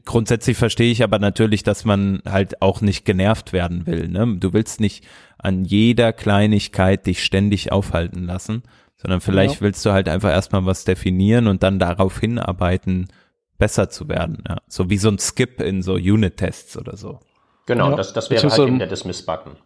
Grundsätzlich 0.05 0.57
verstehe 0.57 0.91
ich 0.91 1.03
aber 1.03 1.19
natürlich, 1.19 1.63
dass 1.63 1.83
man 1.83 2.21
halt 2.25 2.61
auch 2.61 2.79
nicht 2.79 3.03
genervt 3.03 3.51
werden 3.51 3.85
will. 3.85 4.07
Ne? 4.07 4.37
Du 4.39 4.53
willst 4.53 4.79
nicht 4.79 5.05
an 5.37 5.65
jeder 5.65 6.13
Kleinigkeit 6.13 7.05
dich 7.05 7.21
ständig 7.21 7.73
aufhalten 7.73 8.23
lassen, 8.23 8.63
sondern 8.95 9.19
vielleicht 9.19 9.55
ja. 9.55 9.61
willst 9.61 9.85
du 9.85 9.91
halt 9.91 10.07
einfach 10.07 10.29
erstmal 10.29 10.65
was 10.65 10.85
definieren 10.85 11.47
und 11.47 11.63
dann 11.63 11.79
darauf 11.79 12.17
hinarbeiten, 12.17 13.09
besser 13.57 13.89
zu 13.89 14.07
werden. 14.07 14.43
Ja? 14.47 14.57
So 14.67 14.89
wie 14.89 14.97
so 14.97 15.09
ein 15.09 15.19
Skip 15.19 15.59
in 15.59 15.81
so 15.81 15.95
Unit-Tests 15.95 16.77
oder 16.77 16.95
so. 16.95 17.19
Genau, 17.65 17.89
ja. 17.89 17.95
das, 17.97 18.13
das 18.13 18.29
wäre 18.29 18.49
halt 18.49 18.59
eben 18.59 18.79
der 18.79 18.87
Dismiss-Button. 18.87 19.57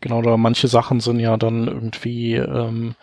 Genau, 0.00 0.22
da 0.22 0.36
manche 0.36 0.68
Sachen 0.68 1.00
sind 1.00 1.18
ja 1.18 1.36
dann 1.36 1.66
irgendwie 1.66 2.34
ähm, 2.34 2.94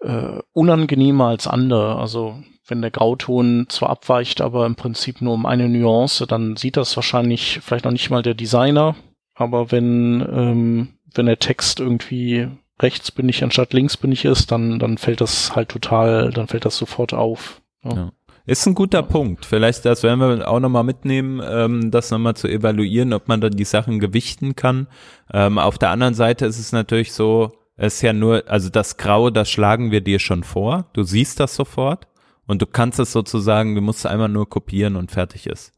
äh, 0.00 0.40
unangenehmer 0.52 1.26
als 1.28 1.46
andere. 1.46 1.96
Also 1.96 2.36
wenn 2.66 2.82
der 2.82 2.90
Grauton 2.90 3.66
zwar 3.68 3.90
abweicht, 3.90 4.40
aber 4.40 4.66
im 4.66 4.76
Prinzip 4.76 5.20
nur 5.20 5.34
um 5.34 5.46
eine 5.46 5.68
Nuance, 5.68 6.26
dann 6.26 6.56
sieht 6.56 6.76
das 6.76 6.94
wahrscheinlich 6.96 7.60
vielleicht 7.62 7.84
noch 7.84 7.92
nicht 7.92 8.10
mal 8.10 8.22
der 8.22 8.34
Designer. 8.34 8.96
Aber 9.34 9.70
wenn, 9.70 10.20
ähm, 10.20 10.88
wenn 11.14 11.26
der 11.26 11.38
Text 11.38 11.80
irgendwie 11.80 12.48
rechts 12.80 13.10
bin 13.10 13.28
ich 13.28 13.42
anstatt 13.42 13.72
links 13.72 13.96
bin 13.96 14.12
ich 14.12 14.24
ist, 14.24 14.52
dann, 14.52 14.78
dann 14.78 14.98
fällt 14.98 15.20
das 15.20 15.56
halt 15.56 15.68
total, 15.68 16.30
dann 16.30 16.46
fällt 16.46 16.64
das 16.64 16.76
sofort 16.76 17.14
auf. 17.14 17.60
Ja. 17.84 17.94
ja. 17.94 18.12
Ist 18.46 18.66
ein 18.66 18.74
guter 18.74 19.02
Punkt. 19.02 19.44
Vielleicht 19.44 19.84
das 19.84 20.02
werden 20.02 20.20
wir 20.20 20.48
auch 20.48 20.60
nochmal 20.60 20.84
mitnehmen, 20.84 21.42
ähm, 21.46 21.90
das 21.90 22.10
nochmal 22.10 22.34
zu 22.34 22.48
evaluieren, 22.48 23.12
ob 23.12 23.28
man 23.28 23.42
da 23.42 23.50
die 23.50 23.64
Sachen 23.64 23.98
gewichten 23.98 24.56
kann. 24.56 24.86
Ähm, 25.32 25.58
auf 25.58 25.76
der 25.76 25.90
anderen 25.90 26.14
Seite 26.14 26.46
ist 26.46 26.58
es 26.58 26.72
natürlich 26.72 27.12
so, 27.12 27.52
ist 27.86 28.02
ja 28.02 28.12
nur, 28.12 28.44
also 28.46 28.68
das 28.68 28.96
Grau, 28.96 29.30
das 29.30 29.50
schlagen 29.50 29.90
wir 29.90 30.00
dir 30.00 30.18
schon 30.18 30.42
vor. 30.42 30.86
Du 30.92 31.04
siehst 31.04 31.40
das 31.40 31.54
sofort. 31.54 32.06
Und 32.46 32.62
du 32.62 32.66
kannst 32.66 32.98
es 32.98 33.12
sozusagen, 33.12 33.74
du 33.74 33.82
musst 33.82 34.06
einmal 34.06 34.28
nur 34.28 34.48
kopieren 34.48 34.96
und 34.96 35.10
fertig 35.10 35.46
ist. 35.46 35.72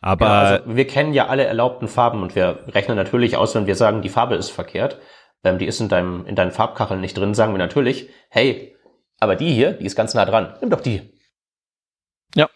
Aber 0.00 0.26
ja, 0.26 0.40
also 0.40 0.76
wir 0.76 0.86
kennen 0.86 1.14
ja 1.14 1.28
alle 1.28 1.44
erlaubten 1.44 1.88
Farben 1.88 2.22
und 2.22 2.34
wir 2.34 2.64
rechnen 2.68 2.96
natürlich 2.96 3.36
aus, 3.36 3.54
wenn 3.54 3.66
wir 3.66 3.76
sagen, 3.76 4.02
die 4.02 4.08
Farbe 4.08 4.34
ist 4.34 4.50
verkehrt, 4.50 4.98
ähm, 5.44 5.58
die 5.58 5.66
ist 5.66 5.80
in 5.80 5.88
deinem 5.88 6.26
in 6.26 6.34
deinen 6.34 6.50
Farbkacheln 6.50 7.00
nicht 7.00 7.16
drin, 7.16 7.34
sagen 7.34 7.52
wir 7.52 7.58
natürlich, 7.58 8.10
hey, 8.28 8.76
aber 9.20 9.36
die 9.36 9.52
hier, 9.52 9.72
die 9.72 9.86
ist 9.86 9.96
ganz 9.96 10.12
nah 10.12 10.24
dran, 10.24 10.54
nimm 10.60 10.70
doch 10.70 10.80
die. 10.80 11.02
Ja, 12.34 12.48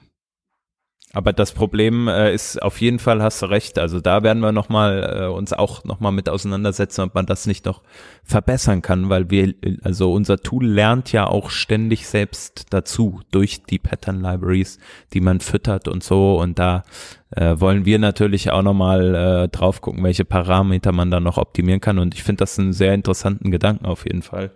aber 1.13 1.33
das 1.33 1.53
Problem 1.53 2.07
äh, 2.07 2.33
ist 2.33 2.63
auf 2.63 2.81
jeden 2.81 3.01
Fall, 3.01 3.21
hast 3.21 3.43
du 3.43 3.47
recht. 3.47 3.81
Also 3.81 4.01
da 4.01 4.23
werden 4.23 4.41
wir 4.43 4.53
noch 4.53 4.69
mal 4.69 5.23
äh, 5.23 5.27
uns 5.27 5.53
auch 5.53 5.83
noch 5.83 5.99
mal 5.99 6.13
mit 6.13 6.29
auseinandersetzen, 6.29 7.03
ob 7.03 7.17
man 7.17 7.27
das 7.27 7.47
nicht 7.47 7.67
noch 7.67 7.83
verbessern 8.23 8.81
kann, 8.81 9.09
weil 9.09 9.29
wir, 9.29 9.55
also 9.83 10.13
unser 10.13 10.39
Tool 10.39 10.65
lernt 10.65 11.11
ja 11.11 11.27
auch 11.27 11.51
ständig 11.51 12.07
selbst 12.07 12.67
dazu 12.71 13.23
durch 13.33 13.65
die 13.65 13.81
Pattern 13.81 14.21
Libraries, 14.21 14.79
die 15.13 15.21
man 15.21 15.41
füttert 15.41 15.89
und 15.89 16.05
so. 16.05 16.41
Und 16.41 16.61
da 16.61 16.85
äh, 17.33 17.59
wollen 17.59 17.85
wir 17.85 17.99
natürlich 17.99 18.53
auch 18.53 18.63
noch 18.63 18.75
mal 18.75 19.15
äh, 19.15 19.49
drauf 19.49 19.81
gucken, 19.81 20.05
welche 20.05 20.25
Parameter 20.25 20.93
man 20.93 21.11
da 21.11 21.19
noch 21.19 21.39
optimieren 21.39 21.81
kann. 21.81 21.99
Und 21.99 22.15
ich 22.15 22.23
finde 22.23 22.41
das 22.41 22.57
einen 22.57 22.73
sehr 22.73 22.95
interessanten 22.95 23.51
Gedanken 23.51 23.85
auf 23.85 24.05
jeden 24.05 24.23
Fall. 24.23 24.53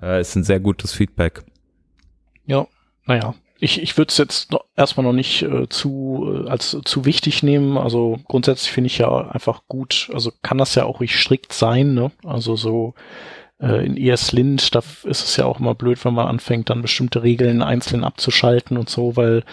Äh, 0.00 0.22
ist 0.22 0.34
ein 0.34 0.44
sehr 0.44 0.60
gutes 0.60 0.94
Feedback. 0.94 1.44
Ja, 2.46 2.66
naja, 3.04 3.34
ich, 3.60 3.82
ich 3.82 3.96
würde 3.96 4.10
es 4.10 4.18
jetzt 4.18 4.52
noch, 4.52 4.64
erstmal 4.76 5.04
noch 5.04 5.12
nicht 5.12 5.42
äh, 5.42 5.68
zu 5.68 6.44
äh, 6.46 6.48
als 6.48 6.76
zu 6.84 7.04
wichtig 7.04 7.42
nehmen. 7.42 7.76
Also 7.76 8.18
grundsätzlich 8.26 8.72
finde 8.72 8.86
ich 8.86 8.98
ja 8.98 9.28
einfach 9.30 9.62
gut. 9.68 10.10
Also 10.14 10.32
kann 10.42 10.58
das 10.58 10.74
ja 10.74 10.84
auch 10.84 11.00
nicht 11.00 11.16
strikt 11.16 11.52
sein. 11.52 11.94
Ne? 11.94 12.10
Also 12.24 12.56
so 12.56 12.94
äh, 13.60 13.84
in 13.84 13.96
ESLint, 13.98 14.74
da 14.74 14.78
ist 15.04 15.24
es 15.24 15.36
ja 15.36 15.44
auch 15.44 15.60
immer 15.60 15.74
blöd, 15.74 16.02
wenn 16.04 16.14
man 16.14 16.26
anfängt, 16.26 16.70
dann 16.70 16.80
bestimmte 16.80 17.22
Regeln 17.22 17.60
einzeln 17.60 18.04
abzuschalten 18.04 18.78
und 18.78 18.88
so, 18.88 19.16
weil, 19.16 19.44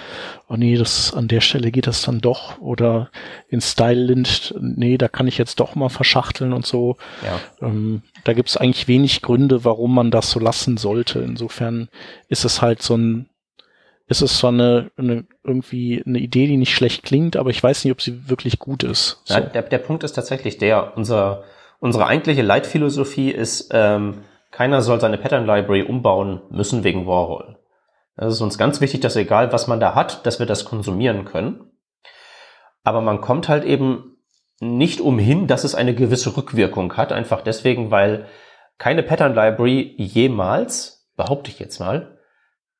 oh 0.48 0.56
nee, 0.56 0.78
das 0.78 1.14
an 1.14 1.28
der 1.28 1.42
Stelle 1.42 1.72
geht 1.72 1.88
das 1.88 2.02
dann 2.02 2.22
doch. 2.22 2.60
Oder 2.60 3.10
in 3.50 3.60
StyleLint, 3.60 4.56
nee, 4.60 4.98
da 4.98 5.10
kann 5.10 5.28
ich 5.28 5.38
jetzt 5.38 5.60
doch 5.60 5.76
mal 5.76 5.90
verschachteln 5.90 6.54
und 6.54 6.66
so. 6.66 6.96
Ja. 7.24 7.68
Ähm, 7.68 8.04
da 8.24 8.32
gibt 8.32 8.48
es 8.48 8.58
eigentlich 8.58 8.88
wenig 8.88 9.22
Gründe, 9.22 9.66
warum 9.66 9.94
man 9.94 10.12
das 10.12 10.32
so 10.32 10.40
lassen 10.40 10.78
sollte. 10.78 11.20
Insofern 11.20 11.90
ist 12.30 12.46
es 12.46 12.62
halt 12.62 12.82
so 12.82 12.96
ein 12.96 13.28
ist 14.08 14.22
es 14.22 14.38
zwar 14.38 14.52
eine, 14.52 14.92
eine 14.96 15.26
irgendwie 15.44 16.02
eine 16.06 16.20
Idee, 16.20 16.48
die 16.48 16.58
nicht 16.58 16.74
schlecht 16.74 17.04
klingt, 17.04 17.36
aber 17.36 17.50
ich 17.50 17.62
weiß 17.62 17.84
nicht, 17.84 17.92
ob 17.92 18.02
sie 18.02 18.30
wirklich 18.30 18.58
gut 18.58 18.84
ist. 18.84 19.22
So. 19.26 19.34
Ja, 19.34 19.42
der, 19.42 19.64
der 19.64 19.78
Punkt 19.80 20.04
ist 20.04 20.14
tatsächlich 20.14 20.58
der, 20.58 20.96
unser, 20.96 21.44
unsere 21.80 22.08
eigentliche 22.08 22.42
Leitphilosophie 22.42 23.32
ist, 23.32 23.70
ähm, 23.74 24.24
keiner 24.52 24.82
soll 24.82 25.02
seine 25.02 25.18
Pattern 25.18 25.46
Library 25.46 25.84
umbauen 25.84 26.42
müssen 26.50 26.86
wegen 26.86 27.06
Warhol. 27.06 27.58
Es 28.16 28.34
ist 28.34 28.42
uns 28.42 28.58
ganz 28.58 28.82
wichtig, 28.82 29.02
dass 29.02 29.16
egal 29.16 29.52
was 29.52 29.68
man 29.68 29.80
da 29.80 29.94
hat, 29.94 30.26
dass 30.26 30.40
wir 30.40 30.46
das 30.46 30.66
konsumieren 30.66 31.26
können. 31.26 31.70
Aber 32.84 33.02
man 33.02 33.20
kommt 33.22 33.50
halt 33.50 33.66
eben 33.66 34.18
nicht 34.60 35.02
umhin, 35.02 35.48
dass 35.48 35.66
es 35.66 35.76
eine 35.76 35.94
gewisse 35.94 36.36
Rückwirkung 36.36 36.96
hat, 36.96 37.12
einfach 37.12 37.42
deswegen, 37.42 37.92
weil 37.92 38.28
keine 38.78 39.04
Pattern 39.04 39.36
Library 39.36 39.94
jemals, 39.98 41.08
behaupte 41.16 41.52
ich 41.52 41.60
jetzt 41.60 41.80
mal, 41.80 42.18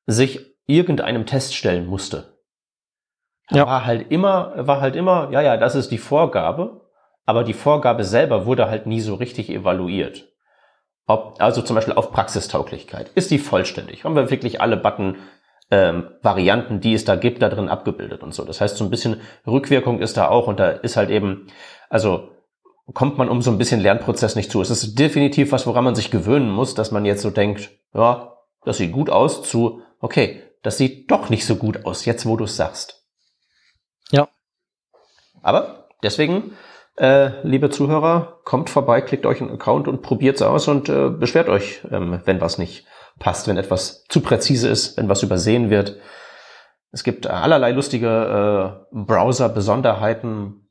sich 0.06 0.57
irgendeinem 0.68 1.26
Test 1.26 1.56
stellen 1.56 1.86
musste. 1.86 2.38
Ja. 3.50 3.66
War 3.66 3.86
halt 3.86 4.12
immer, 4.12 4.52
war 4.56 4.80
halt 4.80 4.94
immer, 4.94 5.30
ja, 5.32 5.40
ja, 5.40 5.56
das 5.56 5.74
ist 5.74 5.90
die 5.90 5.98
Vorgabe, 5.98 6.82
aber 7.24 7.42
die 7.42 7.54
Vorgabe 7.54 8.04
selber 8.04 8.46
wurde 8.46 8.70
halt 8.70 8.86
nie 8.86 9.00
so 9.00 9.14
richtig 9.14 9.50
evaluiert. 9.50 10.28
Ob, 11.06 11.36
also 11.40 11.62
zum 11.62 11.74
Beispiel 11.74 11.94
auf 11.94 12.12
Praxistauglichkeit. 12.12 13.10
Ist 13.14 13.30
die 13.30 13.38
vollständig? 13.38 14.04
Haben 14.04 14.14
wir 14.14 14.30
wirklich 14.30 14.60
alle 14.60 14.76
Button 14.76 15.16
ähm, 15.70 16.08
Varianten, 16.22 16.80
die 16.80 16.92
es 16.92 17.06
da 17.06 17.16
gibt, 17.16 17.40
da 17.40 17.48
drin 17.48 17.70
abgebildet 17.70 18.22
und 18.22 18.34
so. 18.34 18.44
Das 18.44 18.60
heißt, 18.60 18.76
so 18.76 18.84
ein 18.84 18.90
bisschen 18.90 19.22
Rückwirkung 19.46 20.00
ist 20.00 20.18
da 20.18 20.28
auch 20.28 20.46
und 20.46 20.60
da 20.60 20.68
ist 20.68 20.98
halt 20.98 21.08
eben, 21.08 21.46
also 21.88 22.28
kommt 22.92 23.16
man 23.16 23.30
um 23.30 23.40
so 23.40 23.50
ein 23.50 23.58
bisschen 23.58 23.80
Lernprozess 23.80 24.36
nicht 24.36 24.50
zu. 24.50 24.60
Es 24.60 24.70
ist 24.70 24.98
definitiv 24.98 25.52
was, 25.52 25.66
woran 25.66 25.84
man 25.84 25.94
sich 25.94 26.10
gewöhnen 26.10 26.50
muss, 26.50 26.74
dass 26.74 26.90
man 26.90 27.06
jetzt 27.06 27.22
so 27.22 27.30
denkt, 27.30 27.70
ja, 27.94 28.36
das 28.64 28.78
sieht 28.78 28.92
gut 28.92 29.08
aus, 29.08 29.42
zu, 29.42 29.82
okay, 30.00 30.42
das 30.62 30.78
sieht 30.78 31.10
doch 31.10 31.30
nicht 31.30 31.46
so 31.46 31.56
gut 31.56 31.84
aus, 31.84 32.04
jetzt 32.04 32.26
wo 32.26 32.36
du 32.36 32.44
es 32.44 32.56
sagst. 32.56 33.04
Ja. 34.10 34.28
Aber 35.42 35.88
deswegen, 36.02 36.56
äh, 36.96 37.30
liebe 37.42 37.70
Zuhörer, 37.70 38.40
kommt 38.44 38.70
vorbei, 38.70 39.00
klickt 39.00 39.26
euch 39.26 39.40
einen 39.40 39.52
Account 39.52 39.88
und 39.88 40.02
probiert 40.02 40.36
es 40.36 40.42
aus 40.42 40.68
und 40.68 40.88
äh, 40.88 41.08
beschwert 41.10 41.48
euch, 41.48 41.82
ähm, 41.90 42.20
wenn 42.24 42.40
was 42.40 42.58
nicht 42.58 42.86
passt, 43.18 43.48
wenn 43.48 43.56
etwas 43.56 44.04
zu 44.08 44.20
präzise 44.20 44.68
ist, 44.68 44.96
wenn 44.96 45.08
was 45.08 45.22
übersehen 45.22 45.70
wird. 45.70 45.96
Es 46.90 47.04
gibt 47.04 47.26
allerlei 47.26 47.72
lustige 47.72 48.86
äh, 48.92 48.96
Browser-Besonderheiten, 48.96 50.68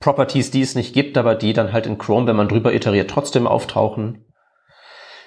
Properties, 0.00 0.50
die 0.50 0.62
es 0.62 0.74
nicht 0.74 0.94
gibt, 0.94 1.18
aber 1.18 1.34
die 1.34 1.52
dann 1.52 1.72
halt 1.72 1.86
in 1.86 1.98
Chrome, 1.98 2.26
wenn 2.26 2.36
man 2.36 2.48
drüber 2.48 2.72
iteriert, 2.72 3.10
trotzdem 3.10 3.46
auftauchen. 3.46 4.24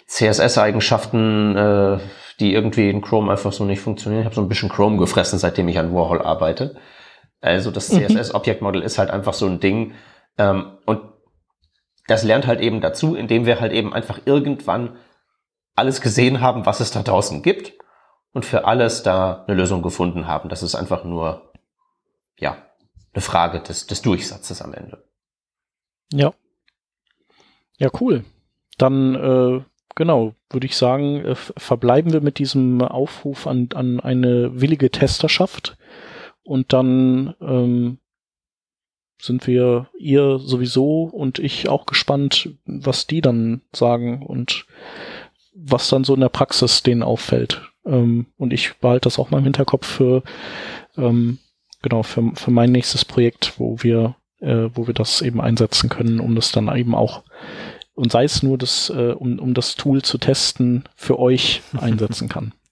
CSS-Eigenschaften, 0.08 1.56
äh, 1.56 2.00
die 2.40 2.54
irgendwie 2.54 2.90
in 2.90 3.02
Chrome 3.02 3.32
einfach 3.32 3.52
so 3.52 3.66
nicht 3.66 3.82
funktionieren. 3.82 4.22
Ich 4.22 4.26
habe 4.26 4.36
so 4.36 4.42
ein 4.42 4.50
bisschen 4.50 4.70
Chrome 4.70 4.98
gefressen, 4.98 5.40
seitdem 5.40 5.68
ich 5.68 5.78
an 5.80 5.94
Warhol 5.94 6.22
arbeite. 6.22 6.76
Also 7.42 7.72
das 7.72 7.92
mhm. 7.92 8.08
CSS 8.08 8.34
Object 8.34 8.62
Model 8.62 8.82
ist 8.82 8.98
halt 8.98 9.10
einfach 9.10 9.34
so 9.34 9.48
ein 9.48 9.60
Ding. 9.60 9.94
Ähm, 10.38 10.78
und 10.86 11.02
das 12.08 12.24
lernt 12.24 12.48
halt 12.48 12.62
eben 12.62 12.82
dazu, 12.82 13.16
indem 13.16 13.46
wir 13.46 13.60
halt 13.60 13.74
eben 13.74 13.94
einfach 13.94 14.20
irgendwann 14.26 14.98
alles 15.76 16.02
gesehen 16.02 16.42
haben, 16.42 16.66
was 16.66 16.80
es 16.80 16.92
da 16.92 17.02
draußen 17.02 17.42
gibt 17.42 17.74
und 18.34 18.46
für 18.46 18.66
alles 18.66 19.04
da 19.04 19.46
eine 19.48 19.56
Lösung 19.56 19.82
gefunden 19.82 20.28
haben. 20.28 20.50
Das 20.50 20.64
ist 20.64 20.76
einfach 20.76 21.04
nur, 21.04 21.52
ja, 22.38 22.58
eine 23.14 23.22
Frage 23.22 23.60
des, 23.62 23.88
des 23.88 24.02
Durchsatzes 24.02 24.62
am 24.62 24.74
Ende. 24.74 25.04
Ja. 26.12 26.34
Ja, 27.78 27.90
cool. 28.00 28.26
Dann 28.78 29.16
äh, 29.16 29.64
genau, 29.96 30.34
würde 30.50 30.68
ich 30.68 30.76
sagen, 30.76 31.24
äh, 31.26 31.36
verbleiben 31.36 32.14
wir 32.14 32.22
mit 32.22 32.40
diesem 32.40 32.82
Aufruf 32.82 33.48
an, 33.48 33.70
an 33.74 34.00
eine 34.00 34.62
willige 34.62 34.90
Testerschaft 34.90 35.78
und 36.44 36.74
dann 36.74 37.36
ähm, 37.42 37.98
sind 39.20 39.46
wir 39.46 39.88
ihr 39.98 40.40
sowieso 40.40 41.04
und 41.04 41.40
ich 41.40 41.70
auch 41.70 41.86
gespannt, 41.86 42.50
was 42.66 43.08
die 43.08 43.22
dann 43.22 43.62
sagen 43.72 44.26
und 44.26 44.66
was 45.54 45.90
dann 45.90 46.04
so 46.04 46.16
in 46.16 46.22
der 46.22 46.30
Praxis 46.30 46.82
denen 46.82 47.04
auffällt. 47.04 47.62
Ähm, 47.86 48.28
und 48.38 48.54
ich 48.54 48.78
behalte 48.80 49.06
das 49.06 49.20
auch 49.20 49.30
mal 49.30 49.40
im 49.40 49.44
Hinterkopf 49.44 49.86
für 49.86 50.24
ähm, 50.98 51.38
genau 51.82 52.04
für, 52.04 52.32
für 52.36 52.52
mein 52.52 52.72
nächstes 52.72 53.06
Projekt, 53.06 53.54
wo 53.58 53.78
wir 53.82 54.16
äh, 54.40 54.70
wo 54.74 54.88
wir 54.88 54.94
das 54.94 55.22
eben 55.22 55.40
einsetzen 55.40 55.90
können, 55.90 56.20
um 56.20 56.36
das 56.36 56.52
dann 56.52 56.76
eben 56.76 56.96
auch 56.96 57.24
und 58.02 58.12
sei 58.12 58.24
es 58.24 58.42
nur, 58.42 58.58
das, 58.58 58.90
äh, 58.90 59.12
um, 59.12 59.38
um 59.38 59.54
das 59.54 59.76
Tool 59.76 60.02
zu 60.02 60.18
testen, 60.18 60.86
für 60.96 61.20
euch 61.20 61.62
einsetzen 61.80 62.30
kann. 62.30 62.54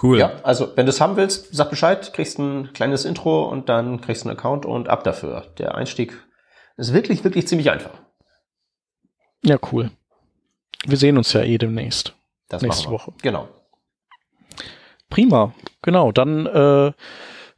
Cool. 0.00 0.16
Ja, 0.16 0.30
also 0.44 0.76
wenn 0.76 0.86
du 0.86 0.90
es 0.90 1.00
haben 1.00 1.16
willst, 1.16 1.48
sag 1.50 1.70
Bescheid, 1.70 2.12
kriegst 2.12 2.38
ein 2.38 2.72
kleines 2.72 3.04
Intro 3.04 3.48
und 3.48 3.68
dann 3.68 4.00
kriegst 4.00 4.22
du 4.22 4.28
einen 4.28 4.38
Account 4.38 4.64
und 4.64 4.88
ab 4.88 5.02
dafür. 5.02 5.52
Der 5.58 5.74
Einstieg 5.74 6.16
ist 6.76 6.92
wirklich, 6.92 7.24
wirklich 7.24 7.48
ziemlich 7.48 7.68
einfach. 7.68 7.90
Ja, 9.42 9.58
cool. 9.72 9.90
Wir 10.86 10.98
sehen 10.98 11.18
uns 11.18 11.32
ja 11.32 11.42
eh 11.42 11.58
demnächst. 11.58 12.14
Das 12.48 12.62
nächste 12.62 12.90
Woche. 12.90 13.12
Genau. 13.22 13.48
Prima. 15.10 15.52
Genau. 15.82 16.12
Dann 16.12 16.46
äh, 16.46 16.92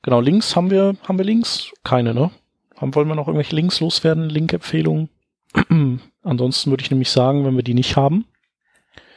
genau 0.00 0.20
Links 0.22 0.56
haben 0.56 0.70
wir 0.70 0.94
haben 1.06 1.18
wir 1.18 1.26
Links 1.26 1.70
keine 1.84 2.14
ne? 2.14 2.30
Haben 2.78 2.94
wollen 2.94 3.08
wir 3.08 3.16
noch 3.16 3.28
irgendwelche 3.28 3.54
Links 3.54 3.80
loswerden? 3.80 4.30
Link-Empfehlungen? 4.30 5.10
Ansonsten 6.22 6.70
würde 6.70 6.82
ich 6.82 6.90
nämlich 6.90 7.10
sagen, 7.10 7.44
wenn 7.44 7.56
wir 7.56 7.62
die 7.62 7.74
nicht 7.74 7.96
haben. 7.96 8.26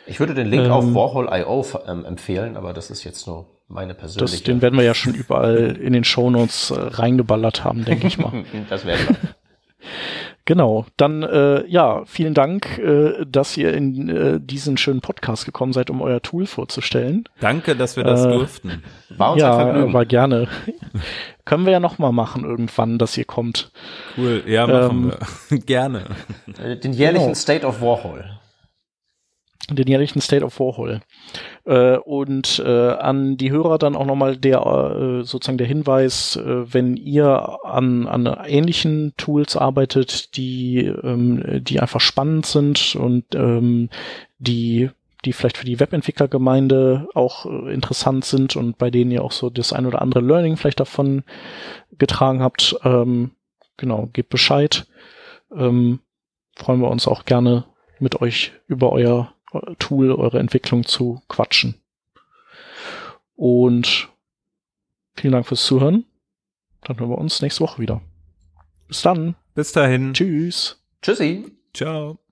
Ich 0.05 0.19
würde 0.19 0.33
den 0.33 0.47
Link 0.47 0.65
ähm, 0.65 0.71
auf 0.71 0.93
Warhol.io 0.93 1.65
ähm, 1.87 2.05
empfehlen, 2.05 2.57
aber 2.57 2.73
das 2.73 2.89
ist 2.89 3.03
jetzt 3.03 3.27
nur 3.27 3.45
meine 3.67 3.93
persönliche. 3.93 4.37
Das, 4.37 4.43
den 4.43 4.61
werden 4.61 4.77
wir 4.77 4.83
ja 4.83 4.93
schon 4.93 5.13
überall 5.13 5.77
in 5.77 5.93
den 5.93 6.03
Shownotes 6.03 6.71
äh, 6.71 6.75
reingeballert 6.79 7.63
haben, 7.63 7.85
denke 7.85 8.07
ich 8.07 8.17
mal. 8.17 8.43
das 8.69 8.85
werden 8.85 9.07
wir. 9.07 9.17
Genau, 10.45 10.85
dann 10.97 11.23
äh, 11.23 11.65
ja, 11.67 12.03
vielen 12.05 12.33
Dank, 12.33 12.77
äh, 12.77 13.25
dass 13.25 13.55
ihr 13.55 13.73
in 13.73 14.09
äh, 14.09 14.39
diesen 14.41 14.75
schönen 14.75 14.99
Podcast 14.99 15.45
gekommen 15.45 15.71
seid, 15.71 15.89
um 15.89 16.01
euer 16.01 16.21
Tool 16.21 16.45
vorzustellen. 16.45 17.23
Danke, 17.39 17.77
dass 17.77 17.95
wir 17.95 18.03
das 18.03 18.25
äh, 18.25 18.31
durften. 18.31 18.83
War 19.09 19.33
uns 19.33 19.41
ja, 19.41 19.55
ein 19.55 19.65
Vergnügen. 19.67 19.93
war 19.93 20.05
gerne. 20.05 20.47
Können 21.45 21.65
wir 21.65 21.71
ja 21.71 21.79
noch 21.79 21.97
mal 21.97 22.11
machen 22.11 22.43
irgendwann, 22.43 22.97
dass 22.97 23.17
ihr 23.17 23.25
kommt. 23.25 23.71
Cool, 24.17 24.43
ja, 24.45 24.67
machen 24.67 25.11
ähm, 25.11 25.13
wir. 25.49 25.59
gerne. 25.65 26.03
Äh, 26.61 26.75
den 26.75 26.91
jährlichen 26.91 27.27
genau. 27.27 27.35
State 27.35 27.65
of 27.65 27.81
Warhol 27.81 28.25
den 29.69 29.87
jährlichen 29.87 30.21
State 30.21 30.43
of 30.43 30.59
Warhol. 30.59 31.01
Äh, 31.65 31.97
und 31.97 32.61
äh, 32.65 32.89
an 32.89 33.37
die 33.37 33.51
Hörer 33.51 33.77
dann 33.77 33.95
auch 33.95 34.05
nochmal 34.05 34.37
der 34.37 34.59
äh, 34.59 35.23
sozusagen 35.23 35.57
der 35.57 35.67
Hinweis, 35.67 36.35
äh, 36.35 36.73
wenn 36.73 36.97
ihr 36.97 37.59
an, 37.63 38.07
an 38.07 38.25
ähnlichen 38.45 39.13
Tools 39.17 39.55
arbeitet, 39.55 40.35
die, 40.35 40.79
ähm, 40.79 41.63
die 41.63 41.79
einfach 41.79 42.01
spannend 42.01 42.45
sind 42.45 42.95
und 42.95 43.23
ähm, 43.35 43.89
die 44.39 44.89
die 45.25 45.31
vielleicht 45.31 45.57
für 45.57 45.65
die 45.65 45.79
Webentwicklergemeinde 45.79 47.07
auch 47.13 47.45
äh, 47.45 47.73
interessant 47.73 48.25
sind 48.25 48.55
und 48.55 48.77
bei 48.77 48.89
denen 48.91 49.11
ihr 49.11 49.23
auch 49.23 49.31
so 49.31 49.49
das 49.49 49.71
ein 49.71 49.85
oder 49.85 50.01
andere 50.01 50.21
Learning 50.21 50.57
vielleicht 50.57 50.79
davon 50.79 51.23
getragen 51.97 52.41
habt, 52.41 52.75
ähm, 52.83 53.31
genau, 53.77 54.09
gebt 54.11 54.29
Bescheid. 54.29 54.85
Ähm, 55.55 55.99
freuen 56.55 56.81
wir 56.81 56.91
uns 56.91 57.07
auch 57.07 57.25
gerne 57.25 57.65
mit 57.99 58.21
euch 58.21 58.51
über 58.67 58.91
euer 58.91 59.33
Tool, 59.79 60.11
eure 60.11 60.39
Entwicklung 60.39 60.85
zu 60.85 61.21
quatschen. 61.27 61.75
Und 63.35 64.09
vielen 65.15 65.33
Dank 65.33 65.47
fürs 65.47 65.65
Zuhören. 65.65 66.05
Dann 66.83 66.99
hören 66.99 67.09
wir 67.09 67.17
uns 67.17 67.41
nächste 67.41 67.61
Woche 67.61 67.81
wieder. 67.81 68.01
Bis 68.87 69.01
dann. 69.01 69.35
Bis 69.55 69.71
dahin. 69.71 70.13
Tschüss. 70.13 70.81
Tschüssi. 71.01 71.45
Ciao. 71.73 72.22